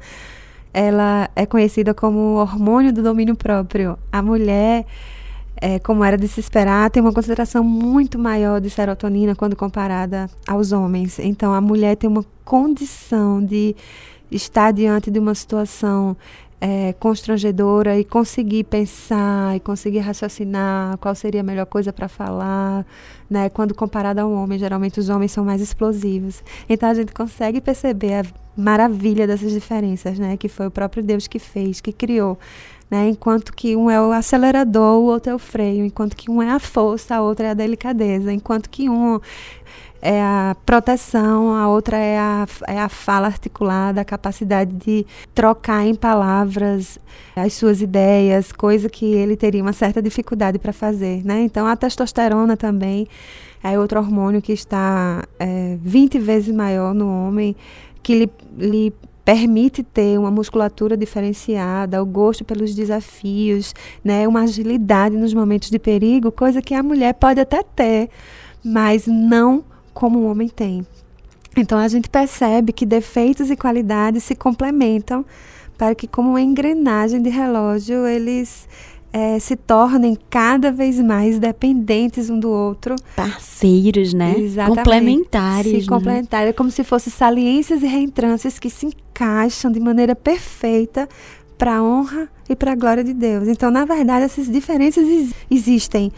ela 0.73 1.29
é 1.35 1.45
conhecida 1.45 1.93
como 1.93 2.35
hormônio 2.35 2.91
do 2.91 3.01
domínio 3.01 3.35
próprio. 3.35 3.97
A 4.11 4.21
mulher 4.21 4.85
é, 5.61 5.79
como 5.79 6.03
era 6.03 6.17
de 6.17 6.27
se 6.27 6.39
esperar, 6.39 6.89
tem 6.89 7.01
uma 7.01 7.13
concentração 7.13 7.63
muito 7.63 8.19
maior 8.19 8.59
de 8.59 8.69
serotonina 8.69 9.35
quando 9.35 9.55
comparada 9.55 10.29
aos 10.47 10.71
homens. 10.71 11.19
Então, 11.19 11.53
a 11.53 11.61
mulher 11.61 11.95
tem 11.95 12.09
uma 12.09 12.25
condição 12.43 13.43
de 13.43 13.75
estar 14.29 14.71
diante 14.71 15.09
de 15.09 15.19
uma 15.19 15.33
situação 15.33 16.17
é, 16.59 16.93
constrangedora 16.93 17.99
e 17.99 18.03
conseguir 18.03 18.63
pensar 18.63 19.55
e 19.55 19.59
conseguir 19.59 19.99
raciocinar 19.99 20.97
qual 20.97 21.13
seria 21.13 21.41
a 21.41 21.43
melhor 21.43 21.65
coisa 21.65 21.91
para 21.91 22.07
falar, 22.07 22.85
né? 23.29 23.49
Quando 23.49 23.75
comparado 23.75 24.21
ao 24.21 24.31
homem, 24.31 24.57
geralmente 24.57 24.99
os 24.99 25.09
homens 25.09 25.31
são 25.31 25.45
mais 25.45 25.61
explosivos. 25.61 26.43
Então 26.67 26.89
a 26.89 26.93
gente 26.93 27.13
consegue 27.13 27.61
perceber 27.61 28.13
a 28.13 28.23
maravilha 28.57 29.27
dessas 29.27 29.51
diferenças, 29.51 30.17
né? 30.17 30.37
Que 30.37 30.47
foi 30.47 30.67
o 30.67 30.71
próprio 30.71 31.03
Deus 31.03 31.27
que 31.27 31.39
fez, 31.39 31.81
que 31.81 31.91
criou 31.91 32.37
né? 32.89 33.09
Enquanto 33.09 33.53
que 33.53 33.75
um 33.75 33.89
é 33.89 33.99
o 33.99 34.11
acelerador, 34.11 34.99
o 34.99 35.05
outro 35.05 35.31
é 35.31 35.35
o 35.35 35.39
freio, 35.39 35.85
enquanto 35.85 36.15
que 36.15 36.29
um 36.29 36.41
é 36.41 36.51
a 36.51 36.59
força, 36.59 37.15
a 37.15 37.21
outra 37.21 37.47
é 37.47 37.49
a 37.51 37.53
delicadeza, 37.53 38.31
enquanto 38.31 38.69
que 38.69 38.89
um 38.89 39.19
é 40.01 40.21
a 40.21 40.55
proteção, 40.65 41.55
a 41.55 41.67
outra 41.67 41.97
é 41.97 42.17
a, 42.19 42.47
é 42.67 42.79
a 42.79 42.87
fala 42.87 43.25
articulada, 43.25 44.01
a 44.01 44.05
capacidade 44.05 44.71
de 44.71 45.03
trocar 45.33 45.83
em 45.83 45.95
palavras 45.95 46.99
as 47.35 47.53
suas 47.53 47.81
ideias, 47.81 48.51
coisa 48.51 48.87
que 48.87 49.05
ele 49.05 49.35
teria 49.35 49.63
uma 49.63 49.73
certa 49.73 50.01
dificuldade 50.03 50.59
para 50.59 50.71
fazer. 50.71 51.25
Né? 51.25 51.41
Então, 51.41 51.65
a 51.65 51.75
testosterona 51.75 52.55
também 52.55 53.07
é 53.63 53.79
outro 53.79 53.99
hormônio 53.99 54.43
que 54.43 54.53
está 54.53 55.23
é, 55.39 55.75
20 55.81 56.19
vezes 56.19 56.53
maior 56.53 56.93
no 56.93 57.09
homem, 57.09 57.55
que 58.03 58.13
lhe, 58.13 58.31
lhe 58.59 58.93
permite 59.25 59.81
ter 59.81 60.19
uma 60.19 60.29
musculatura 60.29 60.95
diferenciada, 60.95 62.01
o 62.01 62.05
gosto 62.05 62.45
pelos 62.45 62.75
desafios, 62.75 63.73
né, 64.03 64.27
uma 64.27 64.41
agilidade 64.41 65.17
nos 65.17 65.33
momentos 65.33 65.71
de 65.71 65.79
perigo, 65.79 66.31
coisa 66.31 66.61
que 66.61 66.75
a 66.75 66.83
mulher 66.83 67.15
pode 67.15 67.41
até 67.41 67.63
ter, 67.63 68.09
mas 68.63 69.07
não 69.07 69.63
como 69.93 70.19
o 70.19 70.29
homem 70.29 70.47
tem. 70.47 70.85
Então 71.57 71.79
a 71.79 71.87
gente 71.87 72.07
percebe 72.07 72.71
que 72.71 72.85
defeitos 72.85 73.49
e 73.49 73.55
qualidades 73.55 74.23
se 74.23 74.35
complementam 74.35 75.25
para 75.77 75.95
que, 75.95 76.07
como 76.07 76.29
uma 76.29 76.41
engrenagem 76.41 77.21
de 77.21 77.29
relógio, 77.29 78.05
eles 78.05 78.67
é, 79.11 79.39
se 79.39 79.55
tornem 79.55 80.17
cada 80.29 80.71
vez 80.71 80.99
mais 80.99 81.39
dependentes 81.39 82.29
um 82.29 82.39
do 82.39 82.49
outro. 82.49 82.95
Parceiros, 83.15 84.13
né? 84.13 84.35
Exatamente. 84.37 84.77
Complementares. 84.77 85.71
Se 85.71 85.77
né? 85.79 85.85
complementares, 85.87 86.49
é 86.49 86.53
como 86.53 86.69
se 86.69 86.83
fossem 86.83 87.11
saliências 87.11 87.81
e 87.81 87.87
reentrâncias 87.87 88.59
que 88.59 88.69
se 88.69 88.93
encaixam 89.15 89.71
de 89.71 89.79
maneira 89.79 90.13
perfeita 90.13 91.07
para 91.57 91.77
a 91.77 91.83
honra 91.83 92.27
e 92.49 92.55
para 92.55 92.73
a 92.73 92.75
glória 92.75 93.03
de 93.03 93.13
Deus. 93.13 93.47
Então, 93.47 93.71
na 93.71 93.85
verdade, 93.85 94.25
essas 94.25 94.51
diferenças 94.51 95.05
existem. 95.49 96.11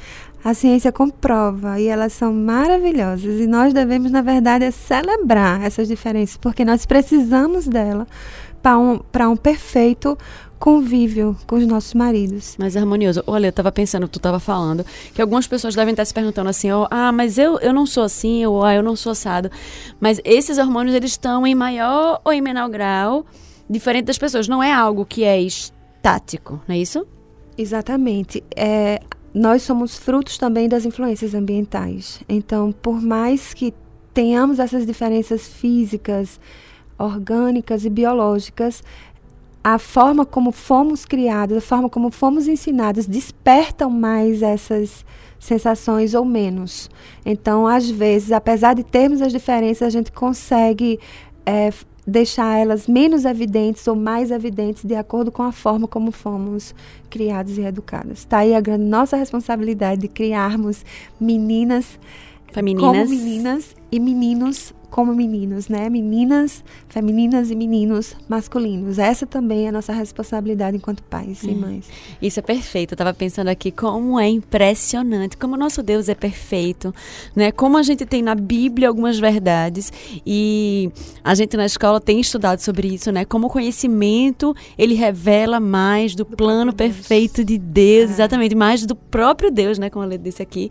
A 0.43 0.53
ciência 0.53 0.91
comprova 0.91 1.79
e 1.79 1.87
elas 1.87 2.13
são 2.13 2.33
maravilhosas. 2.33 3.39
E 3.39 3.45
nós 3.45 3.73
devemos, 3.73 4.11
na 4.11 4.21
verdade, 4.21 4.71
celebrar 4.71 5.63
essas 5.63 5.87
diferenças, 5.87 6.37
porque 6.37 6.65
nós 6.65 6.85
precisamos 6.85 7.67
dela 7.67 8.07
para 8.61 8.79
um, 8.79 8.99
um 9.29 9.37
perfeito 9.37 10.17
convívio 10.59 11.35
com 11.45 11.55
os 11.55 11.65
nossos 11.65 11.93
maridos. 11.93 12.55
Mais 12.57 12.75
harmonioso. 12.75 13.23
Olha, 13.27 13.47
eu 13.47 13.49
estava 13.49 13.71
pensando, 13.71 14.07
tu 14.07 14.17
estava 14.17 14.39
falando, 14.39 14.85
que 15.13 15.21
algumas 15.21 15.47
pessoas 15.47 15.75
devem 15.75 15.91
estar 15.91 16.05
se 16.05 16.13
perguntando 16.13 16.49
assim, 16.49 16.71
oh, 16.71 16.87
ah, 16.89 17.11
mas 17.11 17.37
eu, 17.37 17.59
eu 17.59 17.73
não 17.73 17.85
sou 17.85 18.03
assim, 18.03 18.45
ou 18.45 18.63
ah, 18.63 18.73
eu 18.73 18.83
não 18.83 18.95
sou 18.95 19.11
assado. 19.11 19.49
Mas 19.99 20.19
esses 20.23 20.57
hormônios, 20.57 20.95
eles 20.95 21.11
estão 21.11 21.45
em 21.45 21.55
maior 21.55 22.21
ou 22.23 22.33
em 22.33 22.41
menor 22.41 22.69
grau, 22.69 23.25
diferente 23.69 24.05
das 24.05 24.17
pessoas. 24.17 24.47
Não 24.47 24.61
é 24.61 24.71
algo 24.71 25.05
que 25.05 25.23
é 25.23 25.39
estático, 25.41 26.61
não 26.67 26.75
é 26.75 26.79
isso? 26.79 27.05
Exatamente. 27.57 28.43
É, 28.55 28.99
nós 29.33 29.63
somos 29.63 29.97
frutos 29.97 30.37
também 30.37 30.67
das 30.67 30.85
influências 30.85 31.33
ambientais. 31.33 32.21
Então, 32.27 32.71
por 32.71 33.01
mais 33.01 33.53
que 33.53 33.73
tenhamos 34.13 34.57
essas 34.57 34.85
diferenças 34.85 35.47
físicas, 35.47 36.39
orgânicas 36.97 37.85
e 37.85 37.89
biológicas, 37.89 38.83
a 39.63 39.77
forma 39.77 40.25
como 40.25 40.51
fomos 40.51 41.05
criados, 41.05 41.57
a 41.57 41.61
forma 41.61 41.89
como 41.89 42.09
fomos 42.09 42.47
ensinados, 42.47 43.05
despertam 43.05 43.89
mais 43.89 44.41
essas 44.41 45.05
sensações 45.39 46.13
ou 46.13 46.25
menos. 46.25 46.89
Então, 47.25 47.67
às 47.67 47.89
vezes, 47.89 48.31
apesar 48.31 48.73
de 48.73 48.83
termos 48.83 49.21
as 49.21 49.31
diferenças, 49.31 49.87
a 49.87 49.89
gente 49.89 50.11
consegue 50.11 50.99
é, 51.45 51.71
deixar 52.07 52.57
elas 52.57 52.87
menos 52.87 53.25
evidentes 53.25 53.85
ou 53.87 53.95
mais 53.95 54.31
evidentes 54.31 54.85
de 54.85 54.95
acordo 54.95 55.29
com 55.29 55.43
a 55.43 55.51
forma 55.51 55.87
como 55.87 56.11
fomos 56.11 56.73
criados 57.09 57.57
e 57.57 57.61
educados. 57.61 58.19
Está 58.19 58.39
aí 58.39 58.55
a 58.55 58.61
grande 58.61 58.85
nossa 58.85 59.17
responsabilidade 59.17 60.01
de 60.01 60.07
criarmos 60.07 60.85
meninas 61.19 61.99
Femininas. 62.53 62.89
como 62.89 63.09
meninas 63.09 63.75
e 63.91 63.99
meninos 63.99 64.73
como 64.89 65.13
meninos, 65.13 65.67
né? 65.67 65.89
Meninas 65.89 66.63
femininas 66.87 67.51
e 67.51 67.55
meninos 67.55 68.15
masculinos. 68.27 68.97
Essa 68.97 69.25
também 69.25 69.65
é 69.65 69.69
a 69.69 69.71
nossa 69.71 69.93
responsabilidade 69.93 70.77
enquanto 70.77 71.03
pais 71.03 71.43
e 71.43 71.53
mães. 71.53 71.87
Isso 72.21 72.39
é 72.39 72.41
perfeito. 72.41 72.93
Eu 72.93 72.95
estava 72.95 73.13
pensando 73.13 73.49
aqui 73.49 73.71
como 73.71 74.19
é 74.19 74.27
impressionante, 74.27 75.37
como 75.37 75.55
o 75.55 75.57
nosso 75.57 75.83
Deus 75.83 76.09
é 76.09 76.15
perfeito, 76.15 76.93
né? 77.35 77.51
Como 77.51 77.77
a 77.77 77.83
gente 77.83 78.05
tem 78.05 78.21
na 78.21 78.33
Bíblia 78.33 78.87
algumas 78.87 79.19
verdades 79.19 79.91
e 80.25 80.91
a 81.23 81.35
gente 81.35 81.57
na 81.57 81.65
escola 81.65 81.99
tem 81.99 82.19
estudado 82.19 82.59
sobre 82.59 82.87
isso, 82.87 83.11
né? 83.11 83.25
Como 83.25 83.47
o 83.47 83.49
conhecimento 83.49 84.55
ele 84.77 84.93
revela 84.93 85.59
mais 85.59 86.15
do, 86.15 86.23
do 86.23 86.37
plano 86.37 86.73
perfeito 86.73 87.43
de 87.43 87.57
Deus, 87.57 88.09
é. 88.09 88.13
exatamente, 88.13 88.55
mais 88.55 88.85
do 88.85 88.95
próprio 88.95 89.51
Deus, 89.51 89.77
né? 89.77 89.89
Como 89.89 90.03
a 90.03 90.07
Lê 90.07 90.17
disse 90.17 90.41
aqui. 90.41 90.69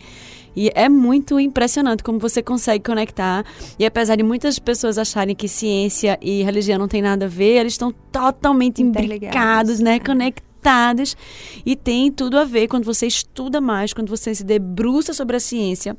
E 0.57 0.71
é 0.75 0.88
muito 0.88 1.38
impressionante 1.38 2.03
como 2.03 2.19
você 2.19 2.42
consegue 2.42 2.83
conectar. 2.83 3.45
E 3.79 3.85
apesar 3.85 4.16
de 4.16 4.23
muitas 4.23 4.59
pessoas 4.59 4.97
acharem 4.97 5.37
que 5.37 5.47
ciência 5.47 6.19
e 6.23 6.42
religião 6.42 6.79
não 6.79 6.88
tem 6.88 7.03
nada 7.03 7.27
a 7.27 7.29
ver, 7.29 7.61
eles 7.61 7.75
estão 7.75 7.92
totalmente 8.11 8.83
imbricados, 8.83 9.79
né? 9.81 9.97
É. 9.97 10.01
Conectados. 10.01 11.16
E 11.64 11.77
tem 11.77 12.11
tudo 12.11 12.38
a 12.38 12.45
ver 12.45 12.66
quando 12.66 12.85
você 12.85 13.07
estuda 13.07 13.61
mais, 13.61 13.92
quando 13.92 14.09
você 14.09 14.35
se 14.35 14.42
debruça 14.42 15.12
sobre 15.12 15.37
a 15.37 15.40
ciência 15.40 15.97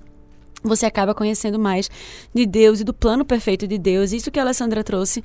você 0.68 0.86
acaba 0.86 1.14
conhecendo 1.14 1.60
mais 1.60 1.90
de 2.34 2.46
Deus 2.46 2.80
e 2.80 2.84
do 2.84 2.94
plano 2.94 3.26
perfeito 3.26 3.68
de 3.68 3.78
Deus. 3.78 4.12
Isso 4.12 4.32
que 4.32 4.40
a 4.40 4.44
Alessandra 4.44 4.84
trouxe 4.84 5.24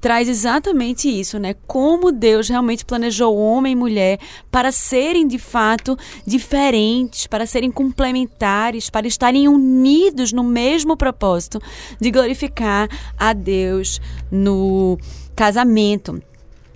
traz 0.00 0.28
exatamente 0.28 1.08
isso, 1.08 1.38
né? 1.38 1.54
Como 1.66 2.12
Deus 2.12 2.48
realmente 2.48 2.84
planejou 2.84 3.36
homem 3.36 3.72
e 3.72 3.76
mulher 3.76 4.18
para 4.50 4.70
serem 4.70 5.26
de 5.26 5.38
fato 5.38 5.96
diferentes, 6.26 7.26
para 7.26 7.46
serem 7.46 7.70
complementares, 7.70 8.90
para 8.90 9.06
estarem 9.06 9.48
unidos 9.48 10.32
no 10.32 10.44
mesmo 10.44 10.96
propósito 10.96 11.60
de 12.00 12.10
glorificar 12.10 12.88
a 13.16 13.32
Deus 13.32 14.00
no 14.30 14.98
casamento. 15.34 16.22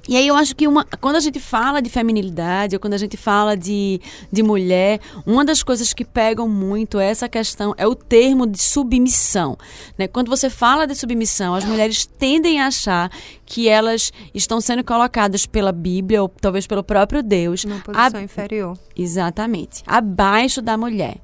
E 0.08 0.16
aí 0.16 0.26
eu 0.26 0.34
acho 0.34 0.56
que 0.56 0.66
uma, 0.66 0.86
quando 1.02 1.16
a 1.16 1.20
gente 1.20 1.38
fala 1.38 1.82
de 1.82 1.90
feminilidade, 1.90 2.74
ou 2.74 2.80
quando 2.80 2.94
a 2.94 2.98
gente 2.98 3.14
fala 3.14 3.54
de, 3.54 4.00
de 4.32 4.42
mulher, 4.42 5.00
uma 5.26 5.44
das 5.44 5.62
coisas 5.62 5.92
que 5.92 6.02
pegam 6.02 6.48
muito 6.48 6.98
é 6.98 7.10
essa 7.10 7.28
questão, 7.28 7.74
é 7.76 7.86
o 7.86 7.94
termo 7.94 8.46
de 8.46 8.60
submissão. 8.60 9.58
Né? 9.98 10.08
Quando 10.08 10.30
você 10.30 10.48
fala 10.48 10.86
de 10.86 10.94
submissão, 10.94 11.54
as 11.54 11.64
mulheres 11.66 12.06
tendem 12.06 12.58
a 12.58 12.68
achar 12.68 13.12
que 13.44 13.68
elas 13.68 14.10
estão 14.34 14.62
sendo 14.62 14.82
colocadas 14.82 15.44
pela 15.44 15.72
Bíblia, 15.72 16.22
ou 16.22 16.28
talvez 16.28 16.66
pelo 16.66 16.82
próprio 16.82 17.22
Deus. 17.22 17.64
Uma 17.64 17.80
posição 17.80 18.22
inferior. 18.22 18.78
Exatamente. 18.96 19.82
Abaixo 19.86 20.62
da 20.62 20.78
mulher. 20.78 21.18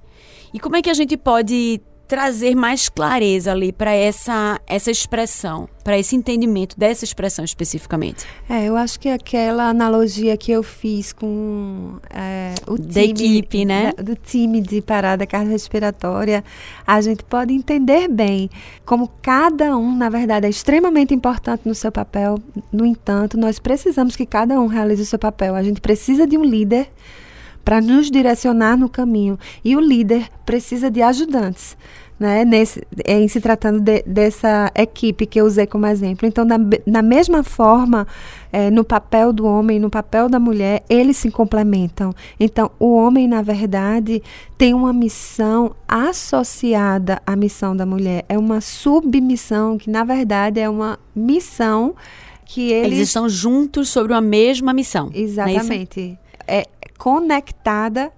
E 0.53 0.61
como 0.61 0.77
é 0.77 0.83
que 0.83 0.91
a 0.91 0.95
gente 0.95 1.17
pode 1.17 1.81
trazer 2.07 2.55
mais 2.55 2.89
clareza 2.89 3.53
ali 3.53 3.73
para 3.73 3.93
essa, 3.93 4.61
essa 4.67 4.91
expressão, 4.91 5.69
para 5.83 5.99
esse 5.99 6.15
entendimento 6.15 6.79
dessa 6.79 7.05
expressão 7.05 7.45
especificamente? 7.45 8.27
É, 8.49 8.67
eu 8.67 8.77
acho 8.77 9.01
que 9.01 9.09
aquela 9.09 9.69
analogia 9.69 10.37
que 10.37 10.53
eu 10.53 10.63
fiz 10.63 11.13
com 11.13 11.99
é, 12.11 12.55
o 12.67 12.77
time, 12.77 12.93
da 12.93 13.03
equipe, 13.03 13.65
né? 13.65 13.93
Da, 13.97 14.03
do 14.03 14.17
time 14.17 14.61
de 14.61 14.83
parada 14.83 15.27
cardiorrespiratória, 15.27 16.45
a 16.87 17.01
gente 17.01 17.25
pode 17.25 17.53
entender 17.53 18.09
bem 18.09 18.51
como 18.85 19.11
cada 19.23 19.77
um, 19.77 19.97
na 19.97 20.09
verdade, 20.09 20.47
é 20.47 20.51
extremamente 20.51 21.15
importante 21.15 21.63
no 21.65 21.75
seu 21.75 21.91
papel. 21.91 22.39
No 22.73 22.85
entanto, 22.85 23.39
nós 23.39 23.59
precisamos 23.59 24.15
que 24.15 24.27
cada 24.27 24.61
um 24.61 24.67
realize 24.67 25.03
o 25.03 25.07
seu 25.07 25.19
papel. 25.19 25.55
A 25.55 25.63
gente 25.63 25.81
precisa 25.81 26.27
de 26.27 26.37
um 26.37 26.45
líder 26.45 26.91
para 27.65 27.81
nos 27.81 28.11
direcionar 28.11 28.77
no 28.77 28.89
caminho. 28.89 29.39
E 29.65 29.77
o 29.77 29.81
líder 29.81 30.29
precisa 30.45 30.91
de 30.91 31.03
ajudantes. 31.03 31.77
Né, 32.17 32.45
nesse, 32.45 32.81
em 33.05 33.27
se 33.27 33.41
tratando 33.41 33.81
de, 33.81 34.01
dessa 34.07 34.71
equipe 34.77 35.27
que 35.27 35.41
eu 35.41 35.45
usei 35.45 35.67
como 35.67 35.85
exemplo. 35.85 36.29
Então, 36.29 36.45
na, 36.45 36.57
na 36.87 37.03
mesma 37.03 37.43
forma, 37.43 38.07
é, 38.53 38.71
no 38.71 38.85
papel 38.85 39.33
do 39.33 39.45
homem, 39.45 39.81
no 39.81 39.91
papel 39.91 40.29
da 40.29 40.39
mulher, 40.39 40.85
eles 40.89 41.17
se 41.17 41.29
complementam. 41.29 42.15
Então, 42.39 42.71
o 42.79 42.95
homem, 42.95 43.27
na 43.27 43.43
verdade, 43.43 44.23
tem 44.57 44.73
uma 44.73 44.93
missão 44.93 45.75
associada 45.89 47.21
à 47.27 47.35
missão 47.35 47.77
da 47.77 47.85
mulher. 47.85 48.25
É 48.29 48.39
uma 48.39 48.61
submissão, 48.61 49.77
que 49.77 49.91
na 49.91 50.05
verdade 50.05 50.61
é 50.61 50.71
uma 50.71 51.01
missão 51.17 51.97
que 52.47 52.71
eles. 52.71 52.93
Eles 52.93 53.09
estão 53.09 53.29
juntos 53.29 53.89
sobre 53.89 54.13
uma 54.13 54.21
mesma 54.21 54.73
missão. 54.73 55.11
É 55.13 55.19
Exatamente. 55.19 56.17
É 56.47 56.65
conectada 57.05 58.13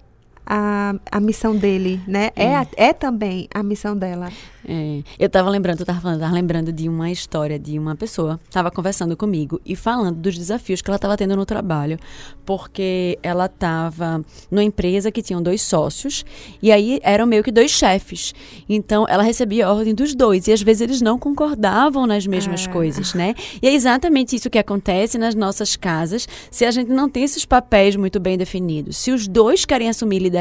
à, 0.47 0.95
à 1.11 1.19
missão 1.19 1.55
dele, 1.55 1.99
né? 2.07 2.31
É, 2.35 2.45
é, 2.45 2.67
é 2.77 2.93
também 2.93 3.49
a 3.53 3.61
missão 3.61 3.97
dela. 3.97 4.29
É, 4.69 5.01
eu 5.19 5.27
estava 5.27 5.49
lembrando, 5.49 5.79
eu 5.81 5.85
tava 5.85 6.01
falando, 6.01 6.19
tava 6.19 6.33
lembrando 6.33 6.73
de 6.73 6.89
uma 6.89 7.09
história 7.11 7.57
de 7.57 7.77
uma 7.79 7.95
pessoa, 7.95 8.39
estava 8.43 8.69
conversando 8.71 9.15
comigo 9.15 9.61
e 9.65 9.75
falando 9.75 10.17
dos 10.17 10.37
desafios 10.37 10.81
que 10.81 10.89
ela 10.89 10.97
estava 10.97 11.15
tendo 11.15 11.35
no 11.35 11.45
trabalho, 11.45 11.97
porque 12.45 13.17
ela 13.23 13.45
estava 13.45 14.21
numa 14.51 14.63
empresa 14.63 15.11
que 15.11 15.21
tinham 15.21 15.41
dois 15.41 15.61
sócios 15.61 16.25
e 16.61 16.71
aí 16.71 16.99
eram 17.01 17.25
meio 17.25 17.43
que 17.43 17.51
dois 17.51 17.71
chefes. 17.71 18.33
Então 18.67 19.05
ela 19.07 19.23
recebia 19.23 19.69
ordem 19.69 19.93
dos 19.93 20.13
dois 20.13 20.47
e 20.47 20.51
às 20.51 20.61
vezes 20.61 20.81
eles 20.81 21.01
não 21.01 21.17
concordavam 21.17 22.05
nas 22.05 22.25
mesmas 22.25 22.67
é. 22.67 22.71
coisas, 22.71 23.13
né? 23.13 23.35
E 23.61 23.67
é 23.67 23.73
exatamente 23.73 24.35
isso 24.35 24.49
que 24.49 24.57
acontece 24.57 25.17
nas 25.17 25.35
nossas 25.35 25.75
casas 25.75 26.27
se 26.51 26.65
a 26.65 26.71
gente 26.71 26.91
não 26.91 27.09
tem 27.09 27.23
esses 27.23 27.45
papéis 27.45 27.95
muito 27.95 28.19
bem 28.19 28.37
definidos. 28.37 28.97
Se 28.97 29.11
os 29.11 29.27
dois 29.27 29.63
querem 29.65 29.87
assumir 29.87 30.19
liderança, 30.19 30.36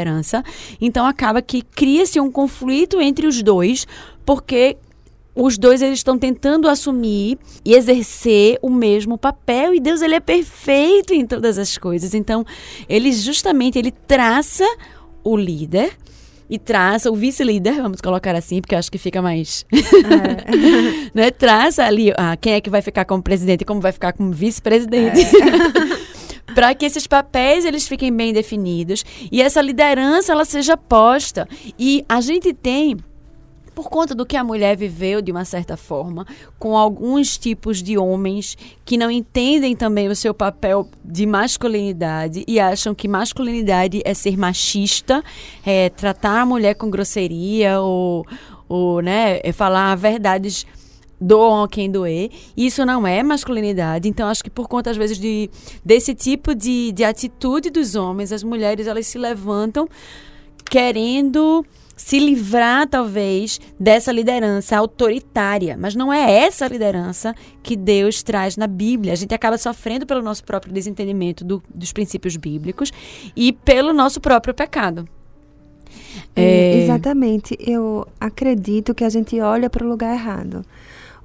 então 0.81 1.07
acaba 1.07 1.41
que 1.41 1.63
cria-se 1.63 2.21
um 2.21 2.31
conflito 2.31 3.01
entre 3.01 3.27
os 3.27 3.43
dois 3.43 3.87
porque 4.25 4.77
os 5.37 5.59
dois 5.59 5.83
eles 5.83 5.99
estão 5.99 6.19
tentando 6.19 6.67
assumir 6.67 7.39
e 7.63 7.75
exercer 7.75 8.59
o 8.63 8.71
mesmo 8.71 9.19
papel 9.19 9.75
e 9.75 9.81
Deus 9.81 10.01
ele 10.01 10.15
é 10.15 10.21
perfeito 10.21 11.13
em 11.13 11.27
todas 11.27 11.59
as 11.59 11.77
coisas. 11.77 12.15
Então, 12.15 12.43
ele 12.89 13.13
justamente 13.13 13.79
ele 13.79 13.91
traça 13.91 14.65
o 15.23 15.37
líder 15.37 15.93
e 16.49 16.59
traça 16.59 17.11
o 17.11 17.15
vice-líder, 17.15 17.83
vamos 17.83 18.01
colocar 18.01 18.35
assim, 18.35 18.61
porque 18.61 18.75
eu 18.75 18.79
acho 18.79 18.91
que 18.91 18.99
fica 18.99 19.21
mais. 19.21 19.67
É. 19.73 21.11
né? 21.13 21.31
Traça 21.31 21.85
ali 21.85 22.13
ah, 22.17 22.37
quem 22.41 22.55
é 22.55 22.61
que 22.61 22.71
vai 22.71 22.81
ficar 22.81 23.05
como 23.05 23.23
presidente 23.23 23.63
e 23.63 23.65
como 23.65 23.81
vai 23.81 23.93
ficar 23.93 24.13
como 24.13 24.33
vice-presidente. 24.33 25.21
É. 25.21 26.06
para 26.57 26.75
que 26.75 26.87
esses 26.87 27.07
papéis 27.07 27.67
eles 27.67 27.87
fiquem 27.87 28.11
bem 28.11 28.33
definidos 28.33 29.05
e 29.31 29.43
essa 29.43 29.61
liderança 29.61 30.33
ela 30.33 30.47
seja 30.47 30.75
posta. 30.75 31.47
E 31.79 32.03
a 32.09 32.19
gente 32.23 32.55
tem 32.55 32.97
por 33.75 33.91
conta 33.91 34.15
do 34.15 34.25
que 34.25 34.39
a 34.39 34.43
mulher 34.43 34.75
viveu 34.75 35.21
de 35.21 35.31
uma 35.31 35.45
certa 35.45 35.77
forma, 35.77 36.27
com 36.59 36.75
alguns 36.75 37.37
tipos 37.37 37.83
de 37.83 37.99
homens 37.99 38.57
que 38.87 38.97
não 38.97 39.11
entendem 39.11 39.77
também 39.77 40.09
o 40.09 40.17
seu 40.17 40.33
papel 40.33 40.89
de 41.05 41.27
masculinidade 41.27 42.43
e 42.49 42.59
acham 42.59 42.95
que 42.95 43.07
masculinidade 43.07 44.01
é 44.03 44.15
ser 44.15 44.39
machista, 44.39 45.23
é 45.63 45.91
tratar 45.91 46.41
a 46.41 46.47
mulher 46.47 46.73
com 46.73 46.89
grosseria 46.89 47.79
ou, 47.79 48.25
ou 48.67 49.03
né, 49.03 49.41
é 49.43 49.53
falar 49.53 49.95
verdades 49.95 50.67
doam 51.21 51.65
a 51.65 51.69
quem 51.69 51.91
doer. 51.91 52.31
Isso 52.57 52.85
não 52.85 53.07
é 53.07 53.23
masculinidade. 53.23 54.09
Então, 54.09 54.29
acho 54.29 54.45
que 54.45 54.51
por 54.51 54.69
conta, 54.69 54.91
às 54.91 54.97
vezes, 54.97 55.19
de, 55.19 55.51
desse 55.85 56.15
tipo 56.15 56.55
de, 56.55 56.93
de 56.93 57.05
atitude 57.05 57.71
dos 57.71 57.95
homens, 57.95 58.33
as 58.33 58.43
mulheres 58.43 58.87
elas 58.87 59.07
se 59.07 59.19
levantam 59.19 59.89
querendo 60.69 61.65
se 61.97 62.19
livrar, 62.19 62.87
talvez, 62.87 63.59
dessa 63.81 64.13
liderança 64.13 64.77
autoritária. 64.77 65.77
Mas 65.81 65.95
não 65.95 66.13
é 66.13 66.31
essa 66.31 66.69
liderança 66.69 67.35
que 67.63 67.75
Deus 67.75 68.23
traz 68.23 68.57
na 68.57 68.67
Bíblia. 68.67 69.15
A 69.15 69.17
gente 69.17 69.35
acaba 69.35 69.57
sofrendo 69.57 70.05
pelo 70.05 70.21
nosso 70.21 70.45
próprio 70.45 70.73
desentendimento 70.73 71.43
do, 71.43 71.63
dos 71.75 71.93
princípios 71.93 72.37
bíblicos 72.37 72.93
e 73.35 73.51
pelo 73.53 73.95
nosso 73.95 74.21
próprio 74.21 74.53
pecado. 74.53 75.09
É... 76.35 76.83
Exatamente. 76.83 77.57
Eu 77.59 78.07
acredito 78.21 78.95
que 78.95 79.05
a 79.05 79.09
gente 79.09 79.41
olha 79.41 79.71
para 79.71 79.85
o 79.85 79.89
lugar 79.89 80.13
errado. 80.13 80.63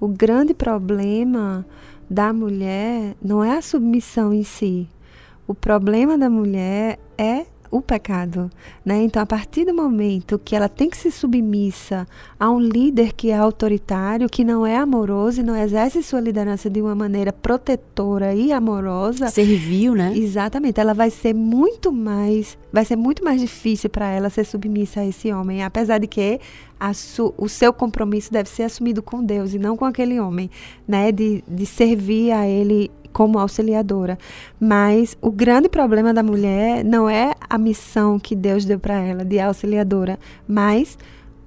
O 0.01 0.07
grande 0.07 0.51
problema 0.51 1.63
da 2.09 2.33
mulher 2.33 3.15
não 3.21 3.43
é 3.43 3.59
a 3.59 3.61
submissão 3.61 4.33
em 4.33 4.43
si. 4.43 4.89
O 5.45 5.53
problema 5.53 6.17
da 6.17 6.27
mulher 6.27 6.97
é 7.15 7.45
o 7.71 7.81
pecado, 7.81 8.51
né? 8.85 9.01
Então, 9.01 9.21
a 9.21 9.25
partir 9.25 9.65
do 9.65 9.73
momento 9.73 10.37
que 10.37 10.55
ela 10.55 10.67
tem 10.67 10.89
que 10.89 10.97
se 10.97 11.09
submissa 11.09 12.05
a 12.37 12.51
um 12.51 12.59
líder 12.59 13.13
que 13.13 13.31
é 13.31 13.37
autoritário, 13.37 14.29
que 14.29 14.43
não 14.43 14.65
é 14.67 14.75
amoroso 14.75 15.39
e 15.39 15.43
não 15.43 15.55
exerce 15.55 16.03
sua 16.03 16.19
liderança 16.19 16.69
de 16.69 16.81
uma 16.81 16.93
maneira 16.93 17.31
protetora 17.31 18.35
e 18.35 18.51
amorosa, 18.51 19.29
servil, 19.29 19.95
né? 19.95 20.13
Exatamente, 20.15 20.79
ela 20.79 20.93
vai 20.93 21.09
ser 21.09 21.33
muito 21.33 21.91
mais, 21.91 22.57
vai 22.71 22.83
ser 22.83 22.97
muito 22.97 23.23
mais 23.23 23.39
difícil 23.39 23.89
para 23.89 24.09
ela 24.09 24.29
ser 24.29 24.43
submissa 24.43 24.99
a 24.99 25.07
esse 25.07 25.31
homem, 25.31 25.63
apesar 25.63 25.97
de 25.97 26.07
que 26.07 26.39
Su, 26.95 27.31
o 27.37 27.47
seu 27.47 27.71
compromisso 27.71 28.33
deve 28.33 28.49
ser 28.49 28.63
assumido 28.63 29.03
com 29.03 29.23
Deus 29.23 29.53
e 29.53 29.59
não 29.59 29.77
com 29.77 29.85
aquele 29.85 30.19
homem, 30.19 30.49
né? 30.87 31.11
De, 31.11 31.43
de 31.47 31.65
servir 31.65 32.31
a 32.31 32.47
ele 32.47 32.89
como 33.11 33.39
auxiliadora. 33.39 34.17
Mas 34.59 35.17
o 35.21 35.31
grande 35.31 35.69
problema 35.69 36.13
da 36.13 36.23
mulher 36.23 36.83
não 36.83 37.09
é 37.09 37.33
a 37.49 37.57
missão 37.57 38.19
que 38.19 38.35
Deus 38.35 38.65
deu 38.65 38.79
para 38.79 38.99
ela 38.99 39.25
de 39.25 39.39
auxiliadora, 39.39 40.19
mas 40.47 40.97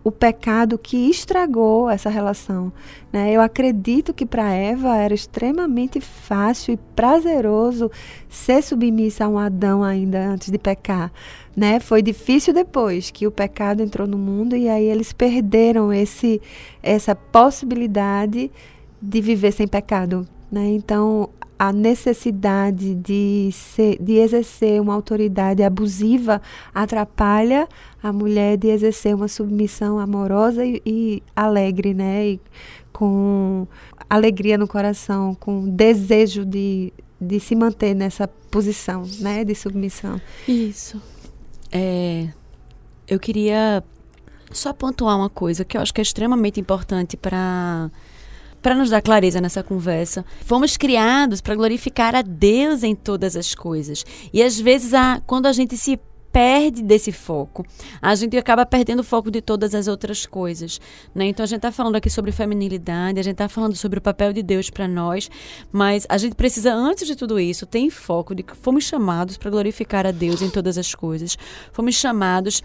o 0.05 0.12
pecado 0.12 0.77
que 0.77 1.09
estragou 1.09 1.88
essa 1.88 2.11
relação. 2.11 2.70
Né? 3.11 3.33
Eu 3.33 3.40
acredito 3.40 4.12
que 4.12 4.27
para 4.27 4.53
Eva 4.53 4.94
era 4.98 5.14
extremamente 5.14 5.98
fácil 5.98 6.74
e 6.74 6.77
prazeroso 6.94 7.90
ser 8.29 8.62
submissa 8.62 9.24
a 9.24 9.29
um 9.29 9.38
Adão 9.38 9.83
ainda 9.83 10.27
antes 10.29 10.50
de 10.50 10.59
pecar. 10.59 11.11
Né? 11.57 11.81
Foi 11.81 12.03
difícil 12.03 12.53
depois 12.53 13.11
que 13.11 13.27
o 13.27 13.31
pecado 13.31 13.83
entrou 13.83 14.07
no 14.07 14.18
mundo 14.18 14.55
e 14.55 14.68
aí 14.68 14.85
eles 14.85 15.14
perderam 15.14 15.90
esse, 15.90 16.40
essa 16.83 17.14
possibilidade 17.14 18.53
de 19.00 19.20
viver 19.22 19.53
sem 19.53 19.66
pecado. 19.66 20.29
Né? 20.53 20.66
Então, 20.72 21.31
a 21.68 21.72
necessidade 21.72 22.94
de, 22.94 23.48
ser, 23.50 23.96
de 23.98 24.18
exercer 24.18 24.81
uma 24.83 24.92
autoridade 24.92 25.62
abusiva 25.62 26.42
atrapalha 26.74 27.66
a 28.03 28.12
mulher 28.12 28.59
de 28.59 28.68
exercer 28.68 29.14
uma 29.14 29.29
submissão 29.29 29.98
amorosa 29.98 30.62
e, 30.66 30.83
e 30.85 31.22
alegre, 31.35 31.94
né? 31.94 32.27
E 32.33 32.40
com 32.92 33.66
alegria 34.11 34.59
no 34.59 34.68
coração, 34.68 35.35
com 35.35 35.66
desejo 35.66 36.44
de, 36.44 36.92
de 37.18 37.40
se 37.40 37.57
manter 37.57 37.94
nessa 37.94 38.29
posição, 38.29 39.05
né? 39.20 39.42
De 39.42 39.55
submissão. 39.55 40.20
Isso. 40.46 41.00
É, 41.72 42.29
eu 43.09 43.18
queria 43.18 43.83
só 44.53 44.74
pontuar 44.74 45.16
uma 45.16 45.31
coisa 45.31 45.64
que 45.64 45.79
eu 45.79 45.81
acho 45.81 45.94
que 45.94 46.00
é 46.00 46.03
extremamente 46.03 46.61
importante 46.61 47.16
para 47.16 47.90
para 48.64 48.74
nos 48.74 48.88
dar 48.88 49.03
clareza 49.03 49.42
nessa 49.42 49.62
conversa. 49.62 50.24
Fomos 50.40 50.79
criados 50.79 51.42
para 51.42 51.55
glorificar 51.55 52.14
a 52.14 52.22
Deus 52.22 52.83
em 52.83 52.94
todas 52.94 53.37
as 53.37 53.55
coisas. 53.55 54.07
E 54.33 54.42
às 54.42 54.59
vezes, 54.59 54.94
a, 54.94 55.20
quando 55.27 55.44
a 55.44 55.53
gente 55.53 55.77
se 55.77 56.00
perde 56.33 56.83
desse 56.83 57.12
foco. 57.12 57.64
A 58.03 58.12
gente 58.16 58.37
acaba 58.37 58.66
perdendo 58.66 59.00
o 59.00 59.05
foco 59.05 59.31
de 59.31 59.40
todas 59.40 59.72
as 59.72 59.87
outras 59.87 60.27
coisas. 60.27 60.81
Né? 61.14 61.27
Então 61.27 61.44
a 61.44 61.46
gente 61.46 61.59
está 61.59 61.70
falando 61.70 61.94
aqui 61.94 62.09
sobre 62.11 62.33
feminilidade, 62.33 63.20
a 63.20 63.22
gente 63.22 63.35
está 63.35 63.48
falando 63.48 63.77
sobre 63.77 64.00
o 64.00 64.03
papel 64.03 64.33
de 64.33 64.42
Deus 64.42 64.68
para 64.68 64.88
nós, 64.88 65.31
mas 65.70 66.05
a 66.09 66.18
gente 66.18 66.35
precisa, 66.35 66.74
antes 66.74 67.07
de 67.07 67.14
tudo 67.14 67.38
isso, 67.38 67.66
ter 67.66 67.79
em 67.79 67.90
foco 67.90 68.35
de 68.35 68.42
que 68.42 68.57
fomos 68.57 68.83
chamados 68.83 69.37
para 69.37 69.48
glorificar 69.48 70.07
a 70.07 70.11
Deus 70.11 70.42
em 70.42 70.50
todas 70.50 70.77
as 70.77 70.92
coisas. 70.92 71.38
Fomos 71.70 71.94
chamados 71.94 72.64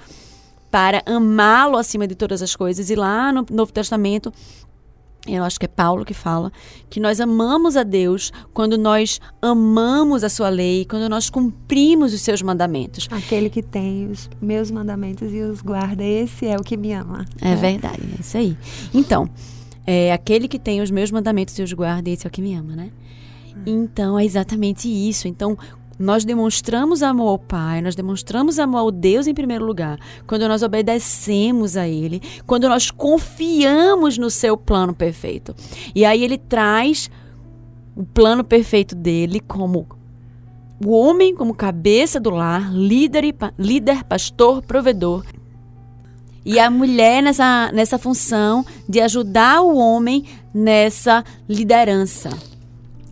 para 0.72 1.04
amá-lo 1.06 1.78
acima 1.78 2.08
de 2.08 2.16
todas 2.16 2.42
as 2.42 2.56
coisas. 2.56 2.90
E 2.90 2.96
lá 2.96 3.32
no 3.32 3.46
Novo 3.52 3.72
Testamento, 3.72 4.34
eu 5.28 5.44
acho 5.44 5.60
que 5.60 5.66
é 5.66 5.70
Paulo 5.70 6.06
que 6.06 6.14
fala, 6.14 6.52
que 6.90 7.00
nós 7.00 7.20
amamos 7.20 7.76
a 7.76 7.84
Deus 7.84 8.32
quando 8.54 8.78
nós 8.78 9.20
amamos 9.42 10.24
a 10.24 10.30
sua 10.30 10.50
lei, 10.50 10.86
quando 10.86 11.10
nós 11.10 11.30
cumprimos 11.30 12.14
os 12.14 12.22
seus 12.22 12.42
mandamentos. 12.42 13.08
Aquele 13.12 13.50
que 13.50 13.62
tem 13.62 14.08
os 14.08 14.30
meus 14.42 14.72
mandamentos 14.72 15.34
e 15.34 15.42
os 15.42 15.62
guarda, 15.62 16.04
esse 16.04 16.46
é 16.46 16.56
o 16.56 16.64
que 16.64 16.78
me 16.78 16.94
ama. 16.94 17.26
É, 17.42 17.52
é. 17.52 17.56
verdade, 17.56 18.02
é 18.18 18.22
isso 18.22 18.38
aí. 18.38 18.58
Então, 18.94 19.30
é 19.86 20.14
aquele 20.14 20.48
que 20.48 20.60
tem 20.60 20.82
os 20.82 20.90
meus 20.90 21.12
mandamentos 21.12 21.58
e 21.60 21.64
os 21.64 21.74
guarda, 21.74 22.10
esse 22.10 22.26
é 22.26 22.28
o 22.28 22.32
que 22.32 22.42
me 22.42 22.54
ama, 22.54 22.76
né? 22.76 22.92
Hum. 23.56 23.62
Então, 23.66 24.18
é 24.18 24.24
exatamente 24.24 24.88
isso. 24.88 25.28
Então, 25.28 25.58
nós 26.00 26.24
demonstramos 26.24 27.04
amor 27.04 27.28
ao 27.28 27.38
Pai, 27.38 27.82
nós 27.82 27.94
demonstramos 27.94 28.58
amor 28.58 28.78
ao 28.78 28.92
Deus 28.92 29.28
em 29.28 29.34
primeiro 29.34 29.66
lugar, 29.66 30.00
quando 30.26 30.48
nós 30.48 30.64
obedecemos 30.64 31.76
a 31.76 31.86
Ele, 31.86 32.22
quando 32.48 32.70
nós 32.70 32.90
confiamos 32.90 34.18
no 34.18 34.30
seu 34.30 34.56
plano 34.56 34.94
perfeito. 34.94 35.54
E 35.94 36.06
aí 36.06 36.24
ele 36.24 36.38
traz 36.38 37.12
o 37.96 38.06
plano 38.06 38.46
perfeito 38.46 38.96
dele 38.96 39.42
como 39.42 39.86
o 40.86 40.92
homem 40.92 41.36
como 41.36 41.54
cabeça 41.54 42.20
do 42.20 42.30
lar, 42.30 42.74
líder, 42.74 43.26
e, 43.26 43.36
líder 43.58 44.06
pastor, 44.06 44.62
provedor. 44.62 45.26
E 46.46 46.58
a 46.58 46.72
mulher 46.72 47.22
nessa, 47.22 47.70
nessa 47.74 48.00
função 48.00 48.66
de 48.88 49.02
ajudar 49.02 49.62
o 49.62 49.78
homem 49.78 50.24
nessa 50.54 51.24
liderança. 51.48 52.30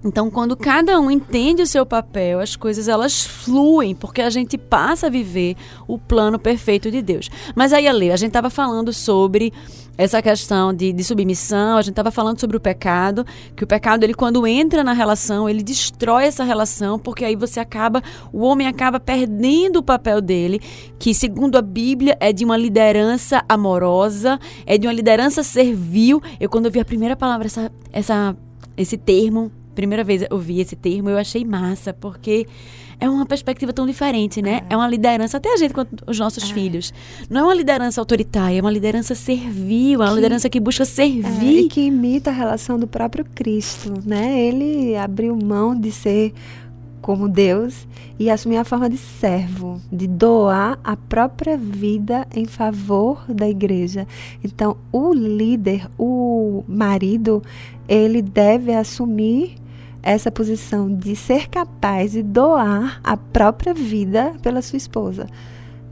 Então, 0.03 0.29
quando 0.29 0.55
cada 0.55 0.99
um 0.99 1.09
entende 1.09 1.61
o 1.61 1.67
seu 1.67 1.85
papel, 1.85 2.39
as 2.39 2.55
coisas 2.55 2.87
elas 2.87 3.25
fluem, 3.25 3.95
porque 3.95 4.21
a 4.21 4.29
gente 4.29 4.57
passa 4.57 5.07
a 5.07 5.09
viver 5.09 5.55
o 5.87 5.97
plano 5.97 6.37
perfeito 6.37 6.91
de 6.91 7.01
Deus. 7.01 7.29
Mas 7.55 7.73
aí, 7.73 7.87
Ale, 7.87 8.11
a 8.11 8.15
gente 8.15 8.29
estava 8.29 8.49
falando 8.49 8.93
sobre 8.93 9.51
essa 9.97 10.21
questão 10.21 10.71
de, 10.71 10.93
de 10.93 11.03
submissão, 11.03 11.77
a 11.77 11.81
gente 11.81 11.93
estava 11.93 12.11
falando 12.11 12.39
sobre 12.39 12.55
o 12.55 12.59
pecado, 12.59 13.25
que 13.55 13.63
o 13.63 13.67
pecado, 13.67 14.03
ele 14.03 14.13
quando 14.13 14.45
entra 14.45 14.83
na 14.83 14.93
relação, 14.93 15.49
ele 15.49 15.63
destrói 15.63 16.25
essa 16.25 16.43
relação, 16.43 16.99
porque 16.99 17.25
aí 17.25 17.35
você 17.35 17.59
acaba, 17.59 18.03
o 18.31 18.43
homem 18.43 18.67
acaba 18.67 18.99
perdendo 18.99 19.77
o 19.77 19.83
papel 19.83 20.21
dele, 20.21 20.61
que 20.99 21.15
segundo 21.15 21.57
a 21.57 21.61
Bíblia 21.63 22.15
é 22.19 22.31
de 22.31 22.45
uma 22.45 22.55
liderança 22.55 23.43
amorosa, 23.49 24.39
é 24.67 24.77
de 24.77 24.85
uma 24.85 24.93
liderança 24.93 25.41
servil. 25.41 26.21
Eu 26.39 26.47
quando 26.47 26.67
eu 26.67 26.71
vi 26.71 26.79
a 26.79 26.85
primeira 26.85 27.15
palavra, 27.15 27.47
essa, 27.47 27.71
essa 27.91 28.37
esse 28.77 28.95
termo, 28.95 29.51
primeira 29.77 30.03
vez 30.03 30.23
eu 30.23 30.29
ouvi 30.31 30.59
esse 30.59 30.75
termo, 30.75 31.07
eu 31.07 31.17
achei 31.19 31.45
massa, 31.45 31.93
porque 31.93 32.47
é 32.99 33.07
uma 33.07 33.27
perspectiva 33.27 33.71
tão 33.71 33.85
diferente, 33.85 34.41
né? 34.41 34.61
É, 34.67 34.73
é 34.73 34.75
uma 34.75 34.87
liderança, 34.87 35.37
até 35.37 35.53
a 35.53 35.57
gente 35.57 35.71
com 35.71 35.85
os 36.07 36.17
nossos 36.17 36.49
é. 36.49 36.53
filhos. 36.53 36.91
Não 37.29 37.41
é 37.41 37.43
uma 37.43 37.53
liderança 37.53 38.01
autoritária, 38.01 38.57
é 38.57 38.61
uma 38.61 38.71
liderança 38.71 39.13
servil, 39.13 40.01
é 40.01 40.05
uma 40.05 40.09
que, 40.09 40.15
liderança 40.15 40.49
que 40.49 40.59
busca 40.59 40.83
servir. 40.83 41.57
É, 41.57 41.61
e 41.61 41.67
que 41.69 41.81
imita 41.81 42.31
a 42.31 42.33
relação 42.33 42.79
do 42.79 42.87
próprio 42.87 43.23
Cristo, 43.23 43.93
né? 44.03 44.41
Ele 44.41 44.95
abriu 44.95 45.35
mão 45.35 45.79
de 45.79 45.91
ser 45.91 46.33
como 46.99 47.29
Deus 47.29 47.87
e 48.19 48.29
assumir 48.29 48.57
a 48.57 48.65
forma 48.65 48.89
de 48.89 48.97
servo, 48.97 49.79
de 49.91 50.07
doar 50.07 50.79
a 50.83 50.97
própria 50.97 51.55
vida 51.55 52.27
em 52.35 52.45
favor 52.45 53.23
da 53.29 53.47
igreja. 53.47 54.07
Então, 54.43 54.75
o 54.91 55.13
líder, 55.13 55.87
o 55.97 56.63
marido, 56.67 57.43
ele 57.87 58.21
deve 58.21 58.73
assumir 58.73 59.55
essa 60.01 60.31
posição 60.31 60.93
de 60.93 61.15
ser 61.15 61.47
capaz 61.47 62.11
de 62.11 62.23
doar 62.23 62.99
a 63.03 63.17
própria 63.17 63.73
vida 63.73 64.33
pela 64.41 64.61
sua 64.61 64.77
esposa. 64.77 65.27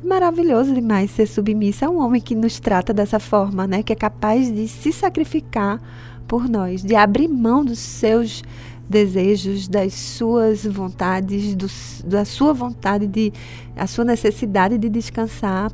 Maravilhoso 0.04 0.74
demais 0.74 1.12
ser 1.12 1.26
submissa 1.26 1.88
a 1.88 1.90
um 1.90 2.00
homem 2.00 2.22
que 2.22 2.36
nos 2.36 2.60
trata 2.60 2.94
dessa 2.94 3.20
forma, 3.20 3.66
né? 3.66 3.82
Que 3.82 3.94
é 3.94 3.96
capaz 3.96 4.54
de 4.54 4.68
se 4.68 4.92
sacrificar 4.92 5.82
por 6.28 6.48
nós, 6.48 6.84
de 6.84 6.96
abrir 6.96 7.28
mão 7.28 7.66
dos 7.66 7.80
seus 7.80 8.44
desejos, 8.88 9.68
das 9.68 9.94
suas 9.94 10.64
vontades, 10.66 11.56
do, 11.56 11.68
da 12.08 12.24
sua 12.24 12.54
vontade 12.54 13.08
de, 13.08 13.34
a 13.76 13.88
sua 13.88 14.06
necessidade 14.06 14.78
de 14.78 14.90
descansar 14.90 15.72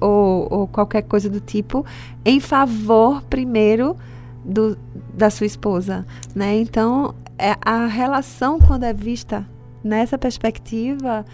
ou, 0.00 0.48
ou 0.50 0.66
qualquer 0.66 1.02
coisa 1.02 1.30
do 1.30 1.40
tipo, 1.40 1.84
em 2.24 2.40
favor 2.40 3.22
primeiro 3.22 3.96
do, 4.44 4.76
da 5.14 5.30
sua 5.30 5.46
esposa, 5.46 6.06
né? 6.34 6.58
Então 6.58 7.14
a 7.60 7.86
relação, 7.86 8.58
quando 8.58 8.84
é 8.84 8.92
vista 8.92 9.46
nessa 9.82 10.18
perspectiva, 10.18 11.24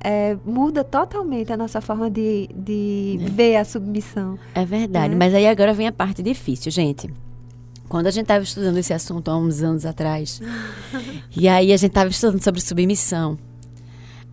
é, 0.00 0.36
muda 0.44 0.84
totalmente 0.84 1.52
a 1.52 1.56
nossa 1.56 1.80
forma 1.80 2.10
de, 2.10 2.48
de 2.54 3.18
é. 3.20 3.28
ver 3.30 3.56
a 3.56 3.64
submissão. 3.64 4.38
É 4.54 4.64
verdade, 4.64 5.14
né? 5.14 5.16
mas 5.18 5.34
aí 5.34 5.46
agora 5.46 5.72
vem 5.72 5.86
a 5.86 5.92
parte 5.92 6.22
difícil, 6.22 6.70
gente. 6.70 7.10
Quando 7.88 8.06
a 8.06 8.10
gente 8.10 8.24
estava 8.24 8.44
estudando 8.44 8.76
esse 8.76 8.92
assunto 8.92 9.30
há 9.30 9.36
uns 9.36 9.62
anos 9.62 9.86
atrás, 9.86 10.40
e 11.34 11.48
aí 11.48 11.72
a 11.72 11.76
gente 11.76 11.90
estava 11.90 12.10
estudando 12.10 12.42
sobre 12.42 12.60
submissão, 12.60 13.38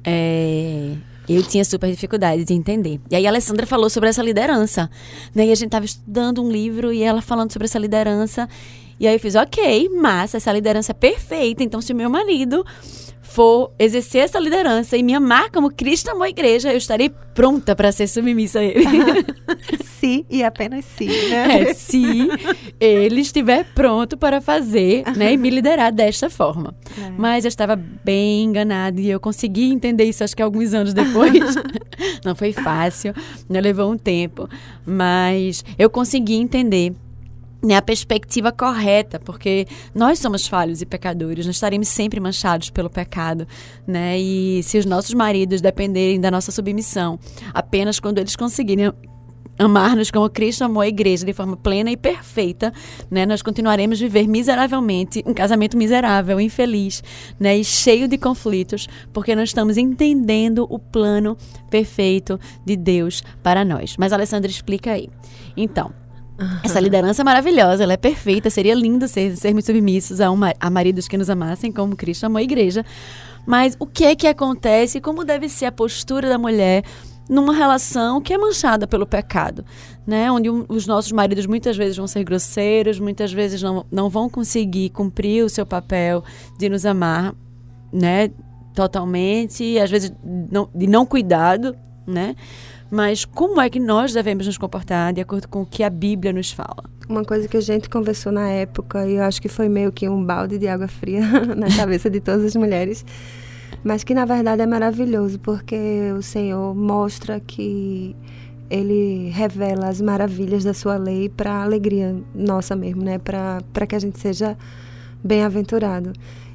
é, 0.04 0.96
eu 1.30 1.44
tinha 1.44 1.63
super 1.63 1.89
dificuldade 1.89 2.44
de 2.44 2.54
entender. 2.54 3.00
E 3.10 3.15
aí 3.15 3.26
a 3.26 3.30
Alessandra 3.30 3.65
falou 3.65 3.89
sobre 3.89 4.10
essa 4.10 4.22
liderança. 4.22 4.89
Né? 5.34 5.46
E 5.46 5.52
a 5.52 5.56
gente 5.56 5.67
estava 5.67 5.86
estudando 5.86 6.44
um 6.44 6.52
livro 6.52 6.91
e 6.91 7.02
ela 7.02 7.22
falando 7.22 7.52
sobre 7.52 7.65
essa 7.65 7.80
liderança. 7.80 8.50
E 9.02 9.08
aí 9.08 9.16
eu 9.16 9.20
fiz, 9.20 9.34
ok, 9.34 9.90
massa, 9.90 10.38
essa 10.38 10.54
liderança 10.54 10.92
é 10.92 10.94
perfeita. 10.94 11.64
Então, 11.64 11.82
se 11.82 11.92
o 11.92 11.96
meu 11.96 12.08
marido 12.08 12.64
for 13.24 13.72
exercer 13.80 14.26
essa 14.26 14.38
liderança 14.38 14.96
e 14.96 15.02
me 15.02 15.16
amar 15.16 15.50
como 15.50 15.72
Cristo 15.72 16.12
amou 16.12 16.22
a 16.22 16.30
igreja, 16.30 16.72
eu 16.72 16.78
estarei 16.78 17.10
pronta 17.34 17.76
para 17.76 17.92
ser 17.92 18.06
submissa 18.06 18.60
a 18.60 18.64
ele. 18.64 18.84
se 20.00 20.24
e 20.30 20.44
apenas 20.44 20.86
se, 20.86 21.06
né? 21.06 21.62
É, 21.62 21.74
se 21.74 22.30
ele 22.80 23.22
estiver 23.22 23.66
pronto 23.74 24.16
para 24.18 24.40
fazer, 24.40 25.04
né, 25.18 25.34
e 25.34 25.38
me 25.38 25.50
liderar 25.50 25.92
desta 25.92 26.30
forma. 26.30 26.76
É. 26.96 27.10
Mas 27.18 27.44
eu 27.44 27.50
estava 27.50 27.76
bem 27.76 28.44
enganada 28.44 29.02
e 29.02 29.10
eu 29.10 29.20
consegui 29.20 29.72
entender 29.72 30.04
isso 30.04 30.24
acho 30.24 30.36
que 30.36 30.44
alguns 30.44 30.76
anos 30.76 30.94
depois. 30.94 31.56
Não 32.24 32.36
foi 32.36 32.54
fácil, 32.54 33.16
né, 33.50 33.60
levou 33.62 33.92
um 33.92 33.98
tempo, 33.98 34.48
mas 34.86 35.66
eu 35.80 35.90
consegui 35.90 36.36
entender 36.36 36.94
né, 37.63 37.76
a 37.76 37.82
perspectiva 37.82 38.52
correta, 38.52 39.19
porque 39.19 39.67
nós 39.93 40.19
somos 40.19 40.47
falhos 40.47 40.82
e 40.82 40.86
pecadores, 40.86 41.45
nós 41.45 41.56
estaremos 41.56 41.88
sempre 41.88 42.19
manchados 42.19 42.69
pelo 42.69 42.89
pecado, 42.89 43.47
né? 43.86 44.19
E 44.19 44.63
se 44.63 44.78
os 44.78 44.86
nossos 44.86 45.13
maridos 45.13 45.62
dependerem 45.62 46.19
da 46.19 46.32
nossa 46.32 46.52
submissão, 46.52 47.19
apenas 47.54 48.00
quando 48.00 48.17
eles 48.17 48.36
conseguirem 48.36 48.91
amar-nos 49.60 50.10
como 50.10 50.30
Cristo 50.30 50.63
amou 50.63 50.82
a 50.82 50.88
igreja 50.88 51.26
de 51.26 51.34
forma 51.34 51.56
plena 51.56 51.91
e 51.91 51.97
perfeita, 51.97 52.74
né, 53.10 53.26
nós 53.26 53.41
continuaremos 53.41 54.00
viver 54.00 54.28
miseravelmente 54.28 55.24
um 55.26 55.34
casamento 55.34 55.78
miserável, 55.78 56.39
infeliz, 56.39 57.04
né, 57.39 57.58
e 57.58 57.63
cheio 57.63 58.08
de 58.08 58.17
conflitos, 58.17 58.88
porque 59.13 59.36
não 59.36 59.43
estamos 59.43 59.78
entendendo 59.78 60.65
o 60.69 60.80
plano 60.80 61.38
perfeito 61.69 62.39
de 62.65 62.76
Deus 62.76 63.24
para 63.43 63.63
nós. 63.63 63.95
Mas 63.97 64.12
Alessandra 64.12 64.50
explica 64.50 64.93
aí. 64.93 65.10
Então, 65.56 65.93
essa 66.64 66.80
liderança 66.80 67.22
é 67.22 67.26
maravilhosa, 67.26 67.84
ela 67.84 67.94
é 67.94 67.98
perfeita, 67.98 68.50
seria 68.50 68.74
lindo 68.74 69.08
ser, 69.08 69.36
sermos 69.36 69.66
submissos 69.66 70.22
a, 70.22 70.32
uma, 70.32 70.54
a 70.60 70.70
maridos 70.70 71.08
que 71.08 71.18
nos 71.18 71.30
amassem 71.30 71.72
como 71.72 71.96
Cristo 71.96 72.26
amou 72.26 72.38
a 72.38 72.44
igreja. 72.44 72.86
Mas 73.46 73.76
o 73.80 73.86
que 73.86 74.06
é 74.06 74.16
que 74.16 74.28
acontece 74.28 75.02
como 75.02 75.24
deve 75.24 75.50
ser 75.50 75.66
a 75.66 75.72
postura 75.72 76.30
da 76.30 76.38
mulher 76.38 76.84
numa 77.30 77.54
relação 77.54 78.20
que 78.20 78.34
é 78.34 78.38
manchada 78.38 78.86
pelo 78.86 79.06
pecado, 79.06 79.64
né? 80.06 80.30
Onde 80.32 80.50
um, 80.50 80.66
os 80.68 80.86
nossos 80.86 81.12
maridos 81.12 81.46
muitas 81.46 81.78
vezes 81.78 81.96
vão 81.96 82.06
ser 82.06 82.24
grosseiros, 82.24 83.00
muitas 83.00 83.32
vezes 83.32 83.62
não, 83.62 83.86
não 83.89 84.10
vão 84.10 84.30
conseguir 84.30 84.89
cumprir 84.89 85.44
o 85.46 85.50
seu 85.50 85.66
papel 85.66 86.24
de 86.60 86.68
nos 86.68 86.86
amar, 86.86 87.34
né? 87.92 88.30
Totalmente, 88.74 89.80
às 89.80 89.89
vezes 89.89 90.12
não, 90.24 90.70
de 90.76 90.88
não 90.88 91.06
cuidado, 91.06 91.76
né? 92.06 92.36
Mas 92.92 93.24
como 93.24 93.62
é 93.62 93.70
que 93.70 93.80
nós 93.80 94.14
devemos 94.14 94.46
nos 94.46 94.58
comportar 94.58 95.14
de 95.14 95.22
acordo 95.22 95.48
com 95.48 95.62
o 95.62 95.66
que 95.66 95.82
a 95.82 95.89
Bíblia 95.89 96.34
nos 96.34 96.52
fala? 96.52 96.84
Uma 97.08 97.24
coisa 97.24 97.48
que 97.48 97.56
a 97.56 97.62
gente 97.62 97.89
conversou 97.89 98.34
na 98.34 98.50
época, 98.50 99.08
e 99.08 99.16
eu 99.16 99.24
acho 99.24 99.42
que 99.42 99.48
foi 99.48 99.70
meio 99.70 99.94
que 99.94 100.10
um 100.10 100.22
balde 100.22 100.58
de 100.58 100.68
água 100.68 100.89
fria 100.89 101.22
na 101.56 101.74
cabeça 101.74 102.10
de 102.10 102.20
todas 102.20 102.44
as 102.44 102.56
mulheres, 102.56 103.06
mas 103.82 104.04
que 104.04 104.14
na 104.14 104.26
verdade 104.26 104.62
é 104.62 104.66
maravilhoso, 104.66 105.39
porque 105.39 106.12
o 106.18 106.22
Senhor 106.22 106.76
mostra 106.76 107.39
que 107.39 108.14
ele 108.70 109.30
revela 109.30 109.88
as 109.88 110.02
maravilhas 110.02 110.66
da 110.66 110.74
sua 110.74 110.98
lei 110.98 111.30
para 111.30 111.52
a 111.52 111.64
alegria 111.64 112.16
nossa 112.36 112.76
mesmo, 112.76 113.04
né? 113.04 113.18
Para 113.18 113.88
que 113.88 113.96
a 113.96 114.00
gente 114.00 114.20
seja 114.20 114.58
bem-aventurado. 115.24 116.12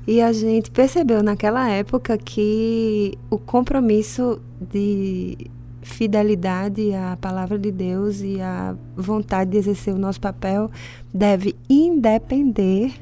E 0.07 0.21
a 0.21 0.33
gente 0.33 0.71
percebeu 0.71 1.23
naquela 1.23 1.69
época 1.69 2.17
que 2.17 3.19
o 3.29 3.39
compromisso 3.39 4.41
de 4.61 5.37
fidelidade 5.87 6.93
à 6.93 7.17
palavra 7.17 7.57
de 7.57 7.71
Deus 7.71 8.21
e 8.21 8.41
a 8.41 8.75
vontade 8.97 9.53
de 9.53 9.57
exercer 9.57 9.95
o 9.95 9.99
nosso 9.99 10.21
papel 10.21 10.69
deve 11.15 11.55
independer 11.71 12.93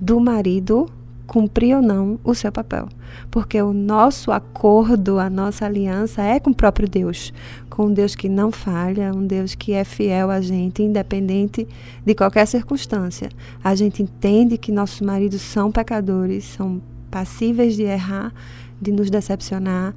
do 0.00 0.20
marido 0.20 0.88
cumprir 1.26 1.76
ou 1.76 1.82
não 1.82 2.18
o 2.22 2.34
seu 2.34 2.50
papel. 2.50 2.88
Porque 3.28 3.60
o 3.60 3.72
nosso 3.72 4.30
acordo, 4.30 5.18
a 5.18 5.28
nossa 5.28 5.66
aliança 5.66 6.22
é 6.22 6.38
com 6.38 6.50
o 6.50 6.54
próprio 6.54 6.88
Deus, 6.88 7.32
com 7.68 7.86
um 7.86 7.92
Deus 7.92 8.14
que 8.14 8.28
não 8.28 8.52
falha, 8.52 9.12
um 9.12 9.26
Deus 9.26 9.54
que 9.56 9.72
é 9.72 9.82
fiel 9.82 10.30
a 10.30 10.40
gente, 10.40 10.82
independente 10.82 11.66
de 12.04 12.14
qualquer 12.14 12.46
circunstância. 12.46 13.28
A 13.62 13.74
gente 13.74 14.02
entende 14.02 14.56
que 14.56 14.70
nossos 14.72 15.00
maridos 15.00 15.42
são 15.42 15.72
pecadores, 15.72 16.44
são 16.44 16.80
passíveis 17.10 17.74
de 17.74 17.82
errar, 17.82 18.32
de 18.80 18.92
nos 18.92 19.10
decepcionar, 19.10 19.94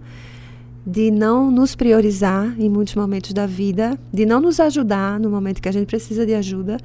de 0.85 1.09
não 1.11 1.49
nos 1.49 1.75
priorizar 1.75 2.55
em 2.59 2.69
muitos 2.69 2.95
momentos 2.95 3.33
da 3.33 3.45
vida, 3.45 3.97
de 4.11 4.25
não 4.25 4.41
nos 4.41 4.59
ajudar 4.59 5.19
no 5.19 5.29
momento 5.29 5.61
que 5.61 5.69
a 5.69 5.71
gente 5.71 5.87
precisa 5.87 6.25
de 6.25 6.33
ajuda 6.33 6.77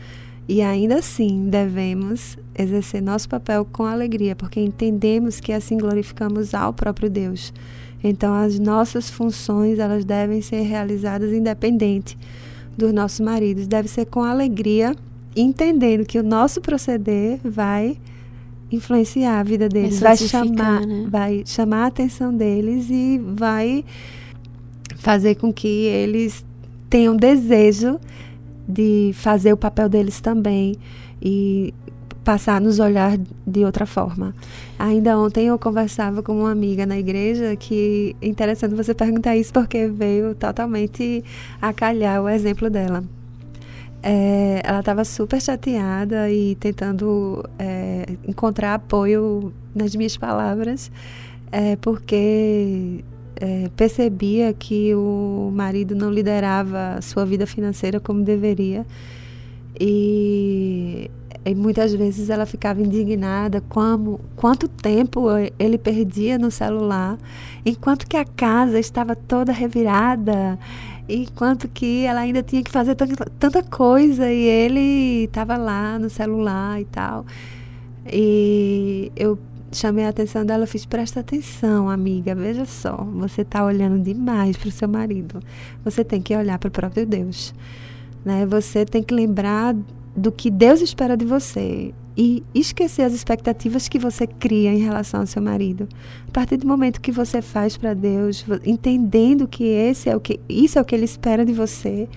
e 0.48 0.62
ainda 0.62 0.96
assim, 0.96 1.50
devemos 1.50 2.38
exercer 2.56 3.02
nosso 3.02 3.28
papel 3.28 3.66
com 3.66 3.84
alegria, 3.84 4.34
porque 4.34 4.58
entendemos 4.58 5.40
que 5.40 5.52
assim 5.52 5.76
glorificamos 5.76 6.54
ao 6.54 6.72
próprio 6.72 7.10
Deus. 7.10 7.52
Então, 8.02 8.32
as 8.32 8.58
nossas 8.58 9.10
funções, 9.10 9.78
elas 9.78 10.06
devem 10.06 10.40
ser 10.40 10.62
realizadas 10.62 11.34
independente 11.34 12.16
dos 12.78 12.94
nossos 12.94 13.20
maridos, 13.20 13.66
deve 13.66 13.88
ser 13.88 14.06
com 14.06 14.22
alegria, 14.22 14.96
entendendo 15.36 16.06
que 16.06 16.18
o 16.18 16.22
nosso 16.22 16.62
proceder 16.62 17.40
vai 17.44 17.98
influenciar 18.70 19.40
a 19.40 19.42
vida 19.42 19.68
deles, 19.68 20.00
vai 20.00 20.16
chamar, 20.16 20.86
né? 20.86 21.06
vai 21.08 21.42
chamar 21.46 21.84
a 21.84 21.86
atenção 21.86 22.34
deles 22.34 22.88
e 22.90 23.18
vai 23.18 23.84
fazer 24.96 25.36
com 25.36 25.52
que 25.52 25.86
eles 25.86 26.44
tenham 26.90 27.16
desejo 27.16 27.98
de 28.68 29.12
fazer 29.14 29.52
o 29.52 29.56
papel 29.56 29.88
deles 29.88 30.20
também 30.20 30.76
e 31.22 31.72
passar 32.22 32.56
a 32.56 32.60
nos 32.60 32.78
olhar 32.78 33.18
de 33.46 33.64
outra 33.64 33.86
forma. 33.86 34.34
Ainda 34.78 35.18
ontem 35.18 35.46
eu 35.46 35.58
conversava 35.58 36.22
com 36.22 36.40
uma 36.40 36.50
amiga 36.50 36.84
na 36.84 36.98
igreja 36.98 37.56
que 37.56 38.14
é 38.20 38.28
interessante 38.28 38.74
você 38.74 38.92
perguntar 38.92 39.34
isso 39.34 39.50
porque 39.50 39.86
veio 39.86 40.34
totalmente 40.34 41.24
a 41.60 41.72
calhar 41.72 42.22
o 42.22 42.28
exemplo 42.28 42.68
dela. 42.68 43.02
É, 44.02 44.60
ela 44.64 44.80
estava 44.80 45.04
super 45.04 45.40
chateada 45.40 46.30
e 46.30 46.54
tentando 46.54 47.44
é, 47.58 48.06
encontrar 48.26 48.74
apoio 48.74 49.52
nas 49.74 49.94
minhas 49.94 50.16
palavras, 50.16 50.90
é, 51.50 51.76
porque 51.76 53.04
é, 53.36 53.70
percebia 53.76 54.52
que 54.52 54.94
o 54.94 55.50
marido 55.52 55.94
não 55.94 56.10
liderava 56.10 57.00
sua 57.02 57.24
vida 57.24 57.46
financeira 57.46 57.98
como 57.98 58.22
deveria. 58.22 58.86
E, 59.80 61.10
e, 61.44 61.54
muitas 61.54 61.94
vezes 61.94 62.30
ela 62.30 62.46
ficava 62.46 62.80
indignada 62.82 63.60
como 63.68 64.20
quanto 64.34 64.66
tempo 64.66 65.26
ele 65.58 65.78
perdia 65.78 66.36
no 66.36 66.50
celular, 66.50 67.16
enquanto 67.64 68.06
que 68.08 68.16
a 68.16 68.24
casa 68.24 68.78
estava 68.78 69.14
toda 69.14 69.52
revirada, 69.52 70.58
enquanto 71.08 71.68
que 71.68 72.04
ela 72.04 72.20
ainda 72.20 72.42
tinha 72.42 72.62
que 72.62 72.70
fazer 72.70 72.94
tanta, 72.94 73.62
coisa 73.62 74.30
e 74.30 74.42
ele 74.42 75.24
estava 75.24 75.56
lá 75.56 75.98
no 75.98 76.10
celular 76.10 76.80
e 76.80 76.84
tal. 76.84 77.24
E 78.12 79.10
eu 79.16 79.38
chamei 79.72 80.04
a 80.04 80.08
atenção 80.08 80.44
dela, 80.44 80.66
fiz, 80.66 80.84
presta 80.84 81.20
atenção, 81.20 81.88
amiga, 81.88 82.34
veja 82.34 82.64
só, 82.64 82.96
você 82.96 83.42
está 83.42 83.64
olhando 83.64 84.02
demais 84.02 84.56
para 84.56 84.68
o 84.68 84.72
seu 84.72 84.88
marido. 84.88 85.40
Você 85.84 86.04
tem 86.04 86.20
que 86.20 86.36
olhar 86.36 86.58
para 86.58 86.68
o 86.68 86.70
próprio 86.70 87.06
Deus. 87.06 87.54
Né? 88.24 88.46
Você 88.46 88.84
tem 88.84 89.02
que 89.02 89.14
lembrar 89.14 89.74
do 90.16 90.32
que 90.32 90.50
Deus 90.50 90.80
espera 90.80 91.16
de 91.16 91.24
você 91.24 91.94
e 92.18 92.42
esquecer 92.52 93.02
as 93.02 93.12
expectativas 93.12 93.88
que 93.88 93.96
você 93.96 94.26
cria 94.26 94.72
em 94.72 94.78
relação 94.78 95.20
ao 95.20 95.26
seu 95.26 95.40
marido. 95.40 95.88
A 96.26 96.32
partir 96.32 96.56
do 96.56 96.66
momento 96.66 97.00
que 97.00 97.12
você 97.12 97.40
faz 97.40 97.76
para 97.76 97.94
Deus, 97.94 98.44
entendendo 98.66 99.46
que 99.46 99.62
esse 99.62 100.10
é 100.10 100.16
o 100.16 100.20
que 100.20 100.40
isso 100.48 100.80
é 100.80 100.82
o 100.82 100.84
que 100.84 100.96
ele 100.96 101.04
espera 101.04 101.46
de 101.46 101.52
você, 101.52 102.08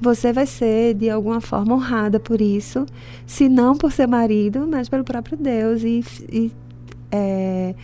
você 0.00 0.32
vai 0.32 0.46
ser 0.46 0.94
de 0.94 1.10
alguma 1.10 1.40
forma 1.40 1.74
honrada 1.74 2.20
por 2.20 2.40
isso, 2.40 2.86
se 3.26 3.48
não 3.48 3.76
por 3.76 3.90
seu 3.90 4.06
marido, 4.06 4.68
mas 4.70 4.88
pelo 4.88 5.02
próprio 5.02 5.36
Deus 5.36 5.82
e, 5.82 6.04
e 6.30 6.52
é, 7.10 7.74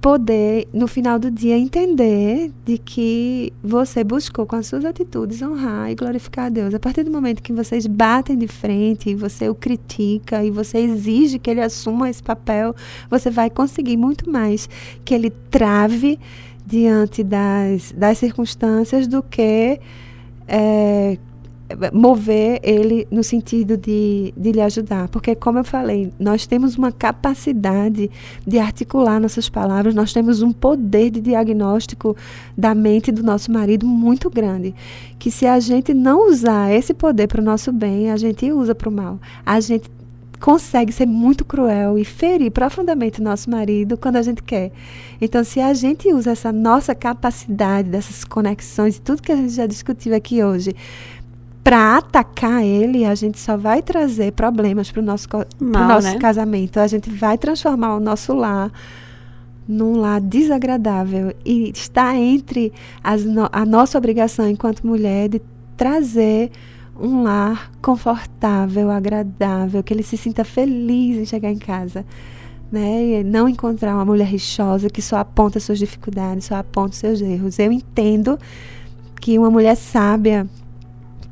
poder, 0.00 0.66
no 0.72 0.88
final 0.88 1.18
do 1.18 1.30
dia, 1.30 1.58
entender 1.58 2.50
de 2.64 2.78
que 2.78 3.52
você 3.62 4.02
buscou 4.02 4.46
com 4.46 4.56
as 4.56 4.66
suas 4.66 4.84
atitudes 4.84 5.42
honrar 5.42 5.90
e 5.90 5.94
glorificar 5.94 6.46
a 6.46 6.48
Deus. 6.48 6.72
A 6.72 6.80
partir 6.80 7.02
do 7.02 7.10
momento 7.10 7.42
que 7.42 7.52
vocês 7.52 7.86
batem 7.86 8.36
de 8.36 8.48
frente, 8.48 9.10
e 9.10 9.14
você 9.14 9.48
o 9.48 9.54
critica 9.54 10.42
e 10.42 10.50
você 10.50 10.78
exige 10.78 11.38
que 11.38 11.50
ele 11.50 11.60
assuma 11.60 12.08
esse 12.08 12.22
papel, 12.22 12.74
você 13.10 13.30
vai 13.30 13.50
conseguir 13.50 13.98
muito 13.98 14.30
mais 14.30 14.68
que 15.04 15.12
ele 15.14 15.30
trave 15.50 16.18
diante 16.64 17.22
das, 17.22 17.92
das 17.92 18.16
circunstâncias 18.16 19.06
do 19.06 19.22
que 19.22 19.78
é, 20.48 21.18
mover 21.92 22.60
ele 22.62 23.06
no 23.10 23.22
sentido 23.22 23.76
de, 23.76 24.32
de 24.36 24.52
lhe 24.52 24.60
ajudar. 24.60 25.08
Porque, 25.08 25.34
como 25.34 25.58
eu 25.58 25.64
falei, 25.64 26.12
nós 26.18 26.46
temos 26.46 26.76
uma 26.76 26.92
capacidade 26.92 28.10
de 28.46 28.58
articular 28.58 29.20
nossas 29.20 29.48
palavras, 29.48 29.94
nós 29.94 30.12
temos 30.12 30.42
um 30.42 30.52
poder 30.52 31.10
de 31.10 31.20
diagnóstico 31.20 32.16
da 32.56 32.74
mente 32.74 33.12
do 33.12 33.22
nosso 33.22 33.50
marido 33.50 33.86
muito 33.86 34.30
grande. 34.30 34.74
Que 35.18 35.30
se 35.30 35.46
a 35.46 35.58
gente 35.60 35.94
não 35.94 36.28
usar 36.28 36.72
esse 36.72 36.94
poder 36.94 37.26
para 37.26 37.40
o 37.40 37.44
nosso 37.44 37.72
bem, 37.72 38.10
a 38.10 38.16
gente 38.16 38.50
usa 38.52 38.74
para 38.74 38.88
o 38.88 38.92
mal. 38.92 39.18
A 39.44 39.60
gente 39.60 39.90
consegue 40.40 40.90
ser 40.90 41.06
muito 41.06 41.44
cruel 41.44 41.98
e 41.98 42.04
ferir 42.04 42.50
profundamente 42.50 43.20
o 43.20 43.24
nosso 43.24 43.50
marido 43.50 43.96
quando 43.96 44.16
a 44.16 44.22
gente 44.22 44.42
quer. 44.42 44.72
Então, 45.20 45.44
se 45.44 45.60
a 45.60 45.74
gente 45.74 46.12
usa 46.12 46.30
essa 46.30 46.50
nossa 46.50 46.94
capacidade, 46.94 47.90
dessas 47.90 48.24
conexões 48.24 48.96
e 48.96 49.00
tudo 49.02 49.22
que 49.22 49.30
a 49.30 49.36
gente 49.36 49.52
já 49.52 49.66
discutiu 49.66 50.16
aqui 50.16 50.42
hoje, 50.42 50.74
para 51.62 51.98
atacar 51.98 52.64
ele, 52.64 53.04
a 53.04 53.14
gente 53.14 53.38
só 53.38 53.56
vai 53.56 53.82
trazer 53.82 54.32
problemas 54.32 54.90
para 54.90 55.00
o 55.00 55.04
nosso, 55.04 55.28
Mal, 55.58 55.88
nosso 55.88 56.08
né? 56.08 56.18
casamento. 56.18 56.80
A 56.80 56.86
gente 56.86 57.10
vai 57.10 57.36
transformar 57.36 57.96
o 57.96 58.00
nosso 58.00 58.32
lar 58.34 58.72
num 59.68 59.96
lar 59.98 60.20
desagradável. 60.20 61.34
E 61.44 61.70
está 61.70 62.16
entre 62.16 62.72
as 63.04 63.24
no, 63.24 63.48
a 63.52 63.64
nossa 63.64 63.98
obrigação 63.98 64.48
enquanto 64.48 64.86
mulher 64.86 65.28
de 65.28 65.40
trazer 65.76 66.50
um 66.98 67.22
lar 67.22 67.70
confortável, 67.80 68.90
agradável, 68.90 69.82
que 69.82 69.94
ele 69.94 70.02
se 70.02 70.16
sinta 70.16 70.44
feliz 70.44 71.18
em 71.18 71.24
chegar 71.24 71.50
em 71.50 71.58
casa. 71.58 72.04
Né? 72.70 73.20
E 73.20 73.24
não 73.24 73.48
encontrar 73.48 73.94
uma 73.94 74.04
mulher 74.04 74.26
rixosa 74.26 74.88
que 74.88 75.02
só 75.02 75.16
aponta 75.16 75.60
suas 75.60 75.78
dificuldades, 75.78 76.46
só 76.46 76.56
aponta 76.56 76.94
seus 76.94 77.20
erros. 77.20 77.58
Eu 77.58 77.72
entendo 77.72 78.38
que 79.20 79.38
uma 79.38 79.50
mulher 79.50 79.76
sábia 79.76 80.46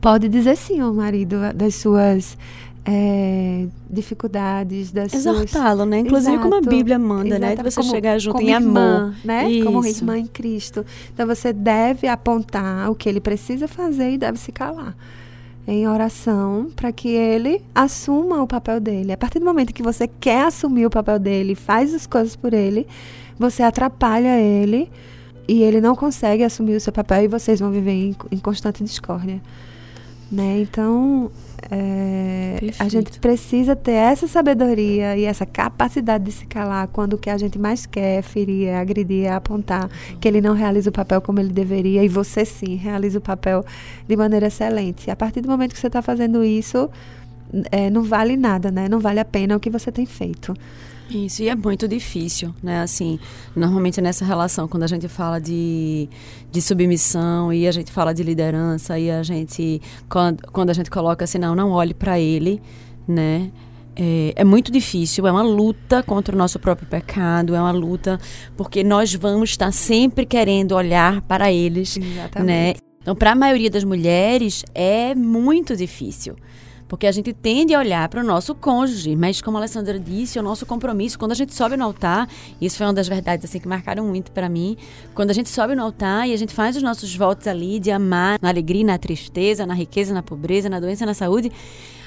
pode 0.00 0.28
dizer 0.28 0.56
sim 0.56 0.80
ao 0.80 0.92
marido 0.92 1.36
das 1.54 1.74
suas 1.76 2.36
é, 2.84 3.66
dificuldades, 3.90 4.90
das 4.90 5.12
Exortá-lo, 5.12 5.84
né? 5.84 5.98
Inclusive 5.98 6.32
Exato. 6.32 6.48
como 6.48 6.54
a 6.56 6.60
Bíblia 6.60 6.98
manda, 6.98 7.28
Exato. 7.28 7.40
né? 7.40 7.56
De 7.56 7.62
você 7.62 7.80
como, 7.80 7.90
chegar 7.90 8.18
junto 8.18 8.40
em 8.40 8.50
irmã, 8.50 8.98
amor. 8.98 9.14
né? 9.22 9.50
Isso. 9.50 9.64
Como 9.66 9.86
irmã 9.86 10.18
em 10.18 10.26
Cristo. 10.26 10.86
Então 11.12 11.26
você 11.26 11.52
deve 11.52 12.08
apontar 12.08 12.90
o 12.90 12.94
que 12.94 13.08
ele 13.08 13.20
precisa 13.20 13.68
fazer 13.68 14.12
e 14.12 14.18
deve 14.18 14.38
se 14.38 14.50
calar 14.52 14.96
em 15.66 15.86
oração 15.86 16.68
para 16.74 16.90
que 16.90 17.08
ele 17.08 17.60
assuma 17.74 18.42
o 18.42 18.46
papel 18.46 18.80
dele. 18.80 19.12
A 19.12 19.18
partir 19.18 19.38
do 19.38 19.44
momento 19.44 19.74
que 19.74 19.82
você 19.82 20.08
quer 20.08 20.46
assumir 20.46 20.86
o 20.86 20.90
papel 20.90 21.18
dele, 21.18 21.54
faz 21.54 21.92
as 21.92 22.06
coisas 22.06 22.34
por 22.34 22.54
ele, 22.54 22.86
você 23.38 23.62
atrapalha 23.62 24.40
ele 24.40 24.90
e 25.46 25.62
ele 25.62 25.78
não 25.78 25.94
consegue 25.94 26.42
assumir 26.42 26.74
o 26.74 26.80
seu 26.80 26.92
papel 26.92 27.24
e 27.24 27.28
vocês 27.28 27.60
vão 27.60 27.70
viver 27.70 27.90
em, 27.90 28.16
em 28.32 28.38
constante 28.38 28.82
discórdia. 28.82 29.42
Né? 30.30 30.60
Então, 30.60 31.30
é, 31.70 32.58
a 32.78 32.86
gente 32.86 33.18
precisa 33.18 33.74
ter 33.74 33.92
essa 33.92 34.28
sabedoria 34.28 35.16
e 35.16 35.24
essa 35.24 35.46
capacidade 35.46 36.24
de 36.24 36.32
se 36.32 36.46
calar 36.46 36.86
quando 36.88 37.14
o 37.14 37.18
que 37.18 37.30
a 37.30 37.38
gente 37.38 37.58
mais 37.58 37.86
quer 37.86 38.18
é 38.18 38.22
ferir, 38.22 38.68
é 38.68 38.76
agredir, 38.76 39.24
é 39.24 39.32
apontar 39.32 39.88
que 40.20 40.28
ele 40.28 40.42
não 40.42 40.54
realiza 40.54 40.90
o 40.90 40.92
papel 40.92 41.22
como 41.22 41.40
ele 41.40 41.48
deveria 41.48 42.04
e 42.04 42.08
você 42.08 42.44
sim 42.44 42.74
realiza 42.74 43.18
o 43.18 43.22
papel 43.22 43.64
de 44.06 44.16
maneira 44.16 44.48
excelente. 44.48 45.10
A 45.10 45.16
partir 45.16 45.40
do 45.40 45.48
momento 45.48 45.72
que 45.72 45.80
você 45.80 45.86
está 45.86 46.02
fazendo 46.02 46.44
isso, 46.44 46.90
é, 47.72 47.88
não 47.88 48.02
vale 48.02 48.36
nada, 48.36 48.70
né? 48.70 48.86
Não 48.88 49.00
vale 49.00 49.20
a 49.20 49.24
pena 49.24 49.56
o 49.56 49.60
que 49.60 49.70
você 49.70 49.90
tem 49.90 50.04
feito. 50.04 50.54
Isso, 51.10 51.42
e 51.42 51.48
é 51.48 51.54
muito 51.54 51.88
difícil, 51.88 52.54
né? 52.62 52.80
Assim, 52.80 53.18
normalmente 53.56 54.00
nessa 54.00 54.24
relação, 54.24 54.68
quando 54.68 54.82
a 54.82 54.86
gente 54.86 55.08
fala 55.08 55.40
de, 55.40 56.08
de 56.50 56.60
submissão 56.60 57.52
e 57.52 57.66
a 57.66 57.72
gente 57.72 57.90
fala 57.90 58.12
de 58.12 58.22
liderança 58.22 58.98
e 58.98 59.10
a 59.10 59.22
gente, 59.22 59.80
quando, 60.08 60.42
quando 60.52 60.70
a 60.70 60.72
gente 60.74 60.90
coloca 60.90 61.24
assim, 61.24 61.38
não, 61.38 61.54
não 61.54 61.70
olhe 61.70 61.94
para 61.94 62.20
ele, 62.20 62.60
né? 63.06 63.50
É, 63.96 64.32
é, 64.36 64.44
muito 64.44 64.70
difícil, 64.70 65.26
é 65.26 65.32
uma 65.32 65.42
luta 65.42 66.04
contra 66.04 66.32
o 66.32 66.38
nosso 66.38 66.58
próprio 66.60 66.86
pecado, 66.86 67.52
é 67.52 67.60
uma 67.60 67.72
luta 67.72 68.20
porque 68.56 68.84
nós 68.84 69.12
vamos 69.14 69.50
estar 69.50 69.72
sempre 69.72 70.24
querendo 70.24 70.72
olhar 70.76 71.20
para 71.22 71.50
eles, 71.50 71.96
Exatamente. 71.96 72.46
né? 72.46 72.74
Então, 73.00 73.16
para 73.16 73.32
a 73.32 73.34
maioria 73.34 73.70
das 73.70 73.82
mulheres 73.82 74.64
é 74.74 75.14
muito 75.14 75.74
difícil. 75.74 76.36
Porque 76.88 77.06
a 77.06 77.12
gente 77.12 77.32
tende 77.32 77.74
a 77.74 77.78
olhar 77.78 78.08
para 78.08 78.20
o 78.20 78.24
nosso 78.24 78.54
cônjuge, 78.54 79.14
mas 79.14 79.42
como 79.42 79.58
a 79.58 79.60
Alessandra 79.60 79.98
disse, 79.98 80.38
o 80.38 80.42
nosso 80.42 80.64
compromisso, 80.64 81.18
quando 81.18 81.32
a 81.32 81.34
gente 81.34 81.54
sobe 81.54 81.76
no 81.76 81.84
altar, 81.84 82.28
isso 82.60 82.78
foi 82.78 82.86
uma 82.86 82.94
das 82.94 83.06
verdades 83.06 83.44
assim 83.44 83.60
que 83.60 83.68
marcaram 83.68 84.06
muito 84.06 84.32
para 84.32 84.48
mim, 84.48 84.76
quando 85.14 85.30
a 85.30 85.34
gente 85.34 85.50
sobe 85.50 85.74
no 85.74 85.82
altar 85.82 86.28
e 86.28 86.32
a 86.32 86.36
gente 86.36 86.54
faz 86.54 86.76
os 86.76 86.82
nossos 86.82 87.14
votos 87.14 87.46
ali 87.46 87.78
de 87.78 87.90
amar 87.90 88.38
na 88.40 88.48
alegria, 88.48 88.84
na 88.84 88.98
tristeza, 88.98 89.66
na 89.66 89.74
riqueza, 89.74 90.14
na 90.14 90.22
pobreza, 90.22 90.68
na 90.68 90.80
doença, 90.80 91.04
na 91.04 91.14
saúde, 91.14 91.52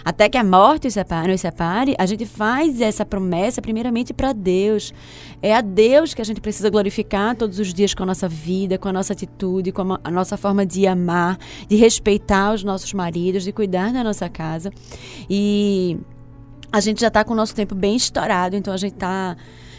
até 0.03 0.27
que 0.27 0.37
a 0.37 0.43
morte 0.43 0.85
nos 0.85 0.93
separe, 0.93 1.37
separe, 1.37 1.95
a 1.97 2.05
gente 2.05 2.25
faz 2.25 2.81
essa 2.81 3.05
promessa 3.05 3.61
primeiramente 3.61 4.13
para 4.13 4.33
Deus. 4.33 4.93
É 5.41 5.55
a 5.55 5.61
Deus 5.61 6.13
que 6.13 6.21
a 6.21 6.25
gente 6.25 6.41
precisa 6.41 6.69
glorificar 6.69 7.35
todos 7.35 7.59
os 7.59 7.73
dias 7.73 7.93
com 7.93 8.03
a 8.03 8.05
nossa 8.05 8.27
vida, 8.27 8.77
com 8.77 8.89
a 8.89 8.93
nossa 8.93 9.13
atitude, 9.13 9.71
com 9.71 9.97
a 10.03 10.11
nossa 10.11 10.37
forma 10.37 10.65
de 10.65 10.87
amar, 10.87 11.37
de 11.67 11.75
respeitar 11.75 12.53
os 12.53 12.63
nossos 12.63 12.93
maridos, 12.93 13.43
de 13.43 13.51
cuidar 13.51 13.93
da 13.93 14.03
nossa 14.03 14.27
casa. 14.27 14.71
E 15.29 15.97
a 16.71 16.79
gente 16.79 17.01
já 17.01 17.07
está 17.07 17.23
com 17.23 17.33
o 17.33 17.35
nosso 17.35 17.53
tempo 17.53 17.75
bem 17.75 17.95
estourado, 17.95 18.55
então 18.55 18.73
a 18.73 18.77
gente 18.77 18.93
está 18.93 19.35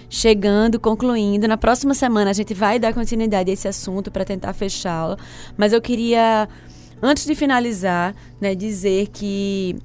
chegando, 0.09 0.79
concluindo. 0.79 1.49
Na 1.49 1.57
próxima 1.57 1.95
semana 1.95 2.31
a 2.31 2.35
gente 2.35 2.53
vai 2.53 2.79
dar 2.79 2.93
continuidade 2.93 3.51
a 3.51 3.55
esse 3.55 3.67
assunto 3.67 4.11
para 4.11 4.25
tentar 4.25 4.53
fechá-lo. 4.53 5.17
Mas 5.57 5.73
eu 5.73 5.81
queria, 5.81 6.49
antes 7.01 7.25
de 7.25 7.35
finalizar, 7.35 8.15
né, 8.39 8.55
dizer 8.55 9.09
que 9.09 9.77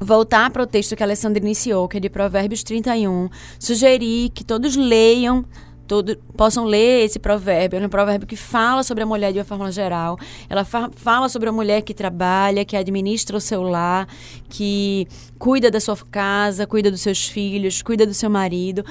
voltar 0.00 0.50
para 0.50 0.62
o 0.62 0.66
texto 0.66 0.96
que 0.96 1.02
a 1.02 1.06
Alessandra 1.06 1.42
iniciou, 1.42 1.86
que 1.86 1.98
é 1.98 2.00
de 2.00 2.08
Provérbios 2.08 2.62
31, 2.62 3.28
sugerir 3.58 4.30
que 4.30 4.42
todos 4.42 4.74
leiam 4.74 5.44
Todo, 5.86 6.16
possam 6.36 6.66
ler 6.66 7.04
esse 7.04 7.18
provérbio. 7.18 7.76
É 7.76 7.84
um 7.84 7.88
provérbio 7.88 8.24
que 8.24 8.36
fala 8.36 8.84
sobre 8.84 9.02
a 9.02 9.06
mulher 9.06 9.32
de 9.32 9.40
uma 9.40 9.44
forma 9.44 9.72
geral. 9.72 10.16
Ela 10.48 10.64
fa 10.64 10.88
fala 10.94 11.28
sobre 11.28 11.48
a 11.48 11.52
mulher 11.52 11.82
que 11.82 11.92
trabalha, 11.92 12.64
que 12.64 12.76
administra 12.76 13.36
o 13.36 13.40
seu 13.40 13.60
lar, 13.60 14.06
que 14.48 15.08
cuida 15.36 15.68
da 15.68 15.80
sua 15.80 15.96
casa, 15.96 16.64
cuida 16.64 16.92
dos 16.92 17.00
seus 17.00 17.28
filhos, 17.28 17.82
cuida 17.82 18.06
do 18.06 18.14
seu 18.14 18.30
marido. 18.30 18.84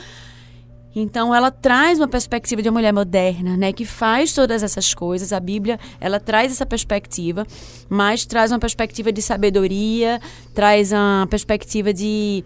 Então 0.95 1.33
ela 1.33 1.51
traz 1.51 1.99
uma 1.99 2.07
perspectiva 2.07 2.61
de 2.61 2.69
uma 2.69 2.79
mulher 2.79 2.93
moderna, 2.93 3.55
né, 3.55 3.71
que 3.71 3.85
faz 3.85 4.33
todas 4.33 4.63
essas 4.63 4.93
coisas. 4.93 5.31
A 5.31 5.39
Bíblia, 5.39 5.79
ela 5.99 6.19
traz 6.19 6.51
essa 6.51 6.65
perspectiva, 6.65 7.45
mas 7.87 8.25
traz 8.25 8.51
uma 8.51 8.59
perspectiva 8.59 9.11
de 9.11 9.21
sabedoria, 9.21 10.19
traz 10.53 10.91
uma 10.91 11.27
perspectiva 11.29 11.93
de, 11.93 12.43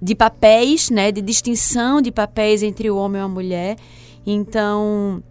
de 0.00 0.14
papéis, 0.14 0.88
né, 0.88 1.10
de 1.10 1.20
distinção 1.20 2.00
de 2.00 2.12
papéis 2.12 2.62
entre 2.62 2.90
o 2.90 2.96
homem 2.96 3.20
e 3.20 3.24
a 3.24 3.28
mulher. 3.28 3.76
Então, 4.26 5.22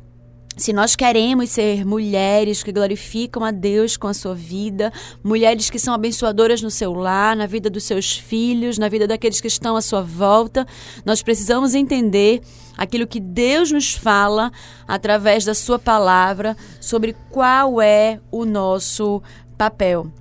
se 0.60 0.74
nós 0.74 0.94
queremos 0.94 1.52
ser 1.52 1.86
mulheres 1.86 2.62
que 2.62 2.72
glorificam 2.72 3.44
a 3.46 3.50
Deus 3.52 3.96
com 3.96 4.08
a 4.08 4.14
sua 4.14 4.36
vida, 4.36 4.92
mulheres 5.24 5.70
que 5.70 5.80
são 5.80 5.94
abençoadoras 5.94 6.62
no 6.62 6.70
seu 6.70 6.94
lar, 6.94 7.34
na 7.34 7.46
vida 7.46 7.70
dos 7.70 7.86
seus 7.86 8.18
filhos, 8.18 8.78
na 8.78 8.90
vida 8.90 9.08
daqueles 9.08 9.40
que 9.40 9.48
estão 9.48 9.78
à 9.78 9.82
sua 9.82 10.02
volta, 10.02 10.68
nós 11.06 11.24
precisamos 11.24 11.74
entender 11.74 12.42
aquilo 12.78 13.08
que 13.08 13.22
Deus 13.22 13.72
nos 13.72 13.94
fala 13.94 14.52
através 14.86 15.46
da 15.46 15.54
sua 15.54 15.80
palavra 15.80 16.58
sobre 16.82 17.16
qual 17.30 17.82
é 17.82 18.20
o 18.30 18.44
nosso 18.44 19.24
papel. 19.58 20.12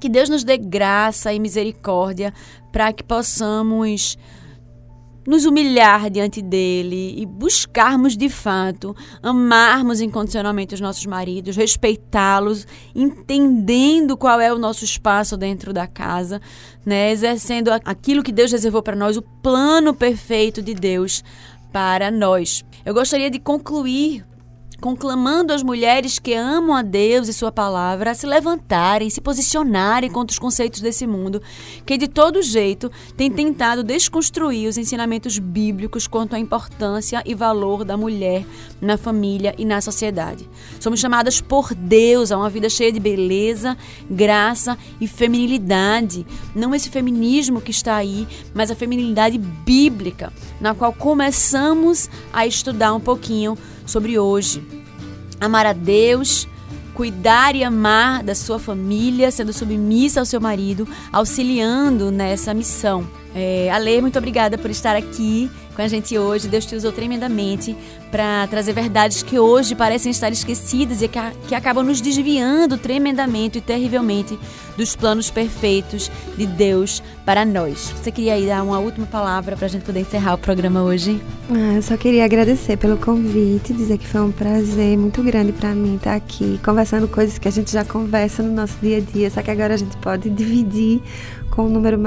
Que 0.00 0.08
Deus 0.08 0.28
nos 0.28 0.42
dê 0.42 0.58
graça 0.58 1.32
e 1.32 1.38
misericórdia 1.38 2.34
para 2.72 2.92
que 2.92 3.04
possamos 3.04 4.18
nos 5.26 5.44
humilhar 5.44 6.10
diante 6.10 6.42
dele 6.42 7.14
e 7.16 7.26
buscarmos 7.26 8.16
de 8.16 8.28
fato 8.28 8.94
amarmos 9.22 10.00
incondicionalmente 10.00 10.74
os 10.74 10.80
nossos 10.80 11.06
maridos, 11.06 11.56
respeitá-los, 11.56 12.66
entendendo 12.94 14.16
qual 14.16 14.40
é 14.40 14.52
o 14.52 14.58
nosso 14.58 14.84
espaço 14.84 15.36
dentro 15.36 15.72
da 15.72 15.86
casa, 15.86 16.40
né, 16.84 17.10
exercendo 17.10 17.70
aquilo 17.84 18.22
que 18.22 18.32
Deus 18.32 18.52
reservou 18.52 18.82
para 18.82 18.96
nós, 18.96 19.16
o 19.16 19.22
plano 19.22 19.94
perfeito 19.94 20.60
de 20.60 20.74
Deus 20.74 21.22
para 21.72 22.10
nós. 22.10 22.64
Eu 22.84 22.92
gostaria 22.92 23.30
de 23.30 23.38
concluir 23.38 24.24
conclamando 24.82 25.52
as 25.52 25.62
mulheres 25.62 26.18
que 26.18 26.34
amam 26.34 26.74
a 26.74 26.82
Deus 26.82 27.28
e 27.28 27.32
Sua 27.32 27.52
palavra 27.52 28.10
a 28.10 28.14
se 28.14 28.26
levantarem, 28.26 29.08
se 29.08 29.20
posicionarem 29.20 30.10
contra 30.10 30.32
os 30.32 30.40
conceitos 30.40 30.80
desse 30.80 31.06
mundo, 31.06 31.40
que 31.86 31.96
de 31.96 32.08
todo 32.08 32.42
jeito 32.42 32.90
tem 33.16 33.30
tentado 33.30 33.84
desconstruir 33.84 34.68
os 34.68 34.76
ensinamentos 34.76 35.38
bíblicos 35.38 36.08
quanto 36.08 36.34
à 36.34 36.38
importância 36.40 37.22
e 37.24 37.32
valor 37.32 37.84
da 37.84 37.96
mulher 37.96 38.44
na 38.80 38.98
família 38.98 39.54
e 39.56 39.64
na 39.64 39.80
sociedade. 39.80 40.50
Somos 40.80 40.98
chamadas 40.98 41.40
por 41.40 41.72
Deus 41.72 42.32
a 42.32 42.36
uma 42.36 42.50
vida 42.50 42.68
cheia 42.68 42.90
de 42.90 42.98
beleza, 42.98 43.78
graça 44.10 44.76
e 45.00 45.06
feminilidade. 45.06 46.26
Não 46.56 46.74
esse 46.74 46.90
feminismo 46.90 47.60
que 47.60 47.70
está 47.70 47.94
aí, 47.94 48.26
mas 48.52 48.68
a 48.68 48.74
feminilidade 48.74 49.38
bíblica, 49.38 50.32
na 50.60 50.74
qual 50.74 50.92
começamos 50.92 52.10
a 52.32 52.44
estudar 52.44 52.92
um 52.94 53.00
pouquinho 53.00 53.56
sobre 53.92 54.18
hoje. 54.18 54.62
Amar 55.38 55.66
a 55.66 55.72
Deus, 55.72 56.48
cuidar 56.94 57.54
e 57.54 57.62
amar 57.62 58.22
da 58.22 58.34
sua 58.34 58.58
família, 58.58 59.30
sendo 59.30 59.52
submissa 59.52 60.20
ao 60.20 60.26
seu 60.26 60.40
marido, 60.40 60.88
auxiliando 61.12 62.10
nessa 62.10 62.54
missão. 62.54 63.06
É, 63.34 63.70
Ale, 63.70 64.00
muito 64.00 64.18
obrigada 64.18 64.56
por 64.56 64.70
estar 64.70 64.96
aqui 64.96 65.50
com 65.74 65.82
a 65.82 65.88
gente 65.88 66.16
hoje. 66.18 66.48
Deus 66.48 66.64
te 66.64 66.74
usou 66.74 66.92
tremendamente 66.92 67.76
para 68.12 68.46
trazer 68.46 68.74
verdades 68.74 69.22
que 69.22 69.38
hoje 69.38 69.74
parecem 69.74 70.10
estar 70.10 70.30
esquecidas 70.30 71.00
e 71.00 71.08
que, 71.08 71.18
que 71.48 71.54
acabam 71.54 71.82
nos 71.82 71.98
desviando 71.98 72.76
tremendamente 72.76 73.56
e 73.56 73.60
terrivelmente 73.62 74.38
dos 74.76 74.94
planos 74.94 75.30
perfeitos 75.30 76.10
de 76.36 76.46
Deus 76.46 77.02
para 77.24 77.44
nós. 77.44 77.92
Você 77.96 78.12
queria 78.12 78.34
aí 78.34 78.46
dar 78.46 78.62
uma 78.62 78.78
última 78.78 79.06
palavra 79.06 79.56
para 79.56 79.64
a 79.64 79.68
gente 79.68 79.84
poder 79.84 80.00
encerrar 80.00 80.34
o 80.34 80.38
programa 80.38 80.82
hoje? 80.82 81.22
Ah, 81.50 81.74
eu 81.76 81.82
só 81.82 81.96
queria 81.96 82.24
agradecer 82.24 82.76
pelo 82.76 82.98
convite, 82.98 83.72
dizer 83.72 83.96
que 83.96 84.06
foi 84.06 84.20
um 84.20 84.30
prazer 84.30 84.96
muito 84.98 85.22
grande 85.22 85.52
para 85.52 85.74
mim 85.74 85.96
estar 85.96 86.14
aqui 86.14 86.60
conversando 86.62 87.08
coisas 87.08 87.38
que 87.38 87.48
a 87.48 87.52
gente 87.52 87.72
já 87.72 87.84
conversa 87.84 88.42
no 88.42 88.52
nosso 88.52 88.76
dia 88.82 88.98
a 88.98 89.00
dia, 89.00 89.30
só 89.30 89.40
que 89.40 89.50
agora 89.50 89.72
a 89.72 89.78
gente 89.78 89.96
pode 89.96 90.28
dividir 90.28 91.00
com 91.52 91.66
um 91.66 91.68
número 91.68 91.98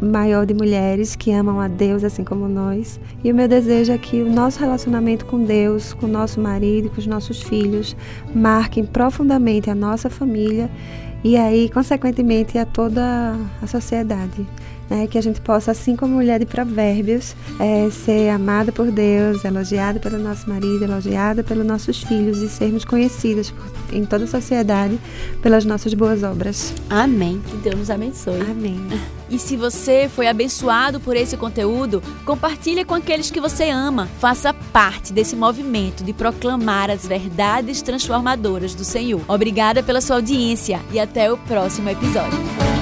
maior 0.00 0.46
de 0.46 0.54
mulheres 0.54 1.14
que 1.14 1.30
amam 1.30 1.60
a 1.60 1.68
Deus 1.68 2.02
assim 2.02 2.24
como 2.24 2.48
nós. 2.48 2.98
E 3.22 3.30
o 3.30 3.34
meu 3.34 3.46
desejo 3.46 3.92
é 3.92 3.98
que 3.98 4.22
o 4.22 4.32
nosso 4.32 4.58
relacionamento 4.58 5.26
com 5.26 5.44
Deus, 5.44 5.53
com 5.98 6.06
o 6.06 6.08
nosso 6.08 6.40
marido, 6.40 6.90
com 6.90 6.98
os 6.98 7.06
nossos 7.06 7.42
filhos, 7.42 7.96
marquem 8.34 8.84
profundamente 8.84 9.70
a 9.70 9.74
nossa 9.74 10.10
família 10.10 10.70
e 11.22 11.36
aí, 11.36 11.70
consequentemente, 11.70 12.58
a 12.58 12.66
toda 12.66 13.36
a 13.62 13.66
sociedade. 13.66 14.46
Né, 14.88 15.06
que 15.06 15.18
a 15.18 15.22
gente 15.22 15.40
possa, 15.40 15.70
assim 15.70 15.96
como 15.96 16.14
mulher 16.14 16.38
de 16.38 16.46
provérbios, 16.46 17.34
é, 17.58 17.88
ser 17.90 18.30
amada 18.30 18.72
por 18.72 18.90
Deus, 18.90 19.44
elogiada 19.44 19.98
pelo 19.98 20.18
nosso 20.18 20.48
marido, 20.48 20.84
elogiada 20.84 21.42
pelos 21.42 21.66
nossos 21.66 22.02
filhos 22.02 22.38
e 22.38 22.48
sermos 22.48 22.84
conhecidas 22.84 23.50
por, 23.50 23.94
em 23.94 24.04
toda 24.04 24.24
a 24.24 24.26
sociedade 24.26 24.98
pelas 25.42 25.64
nossas 25.64 25.94
boas 25.94 26.22
obras. 26.22 26.74
Amém. 26.88 27.40
Que 27.48 27.56
Deus 27.56 27.76
nos 27.76 27.90
abençoe. 27.90 28.40
Amém. 28.40 28.78
E 29.30 29.38
se 29.38 29.56
você 29.56 30.08
foi 30.08 30.28
abençoado 30.28 31.00
por 31.00 31.16
esse 31.16 31.36
conteúdo, 31.36 32.02
compartilhe 32.24 32.84
com 32.84 32.94
aqueles 32.94 33.30
que 33.30 33.40
você 33.40 33.70
ama. 33.70 34.08
Faça 34.20 34.52
parte 34.52 35.12
desse 35.12 35.34
movimento 35.34 36.04
de 36.04 36.12
proclamar 36.12 36.90
as 36.90 37.06
verdades 37.06 37.82
transformadoras 37.82 38.74
do 38.74 38.84
Senhor. 38.84 39.22
Obrigada 39.26 39.82
pela 39.82 40.00
sua 40.00 40.16
audiência 40.16 40.80
e 40.92 41.00
até 41.00 41.32
o 41.32 41.36
próximo 41.36 41.88
episódio. 41.88 42.73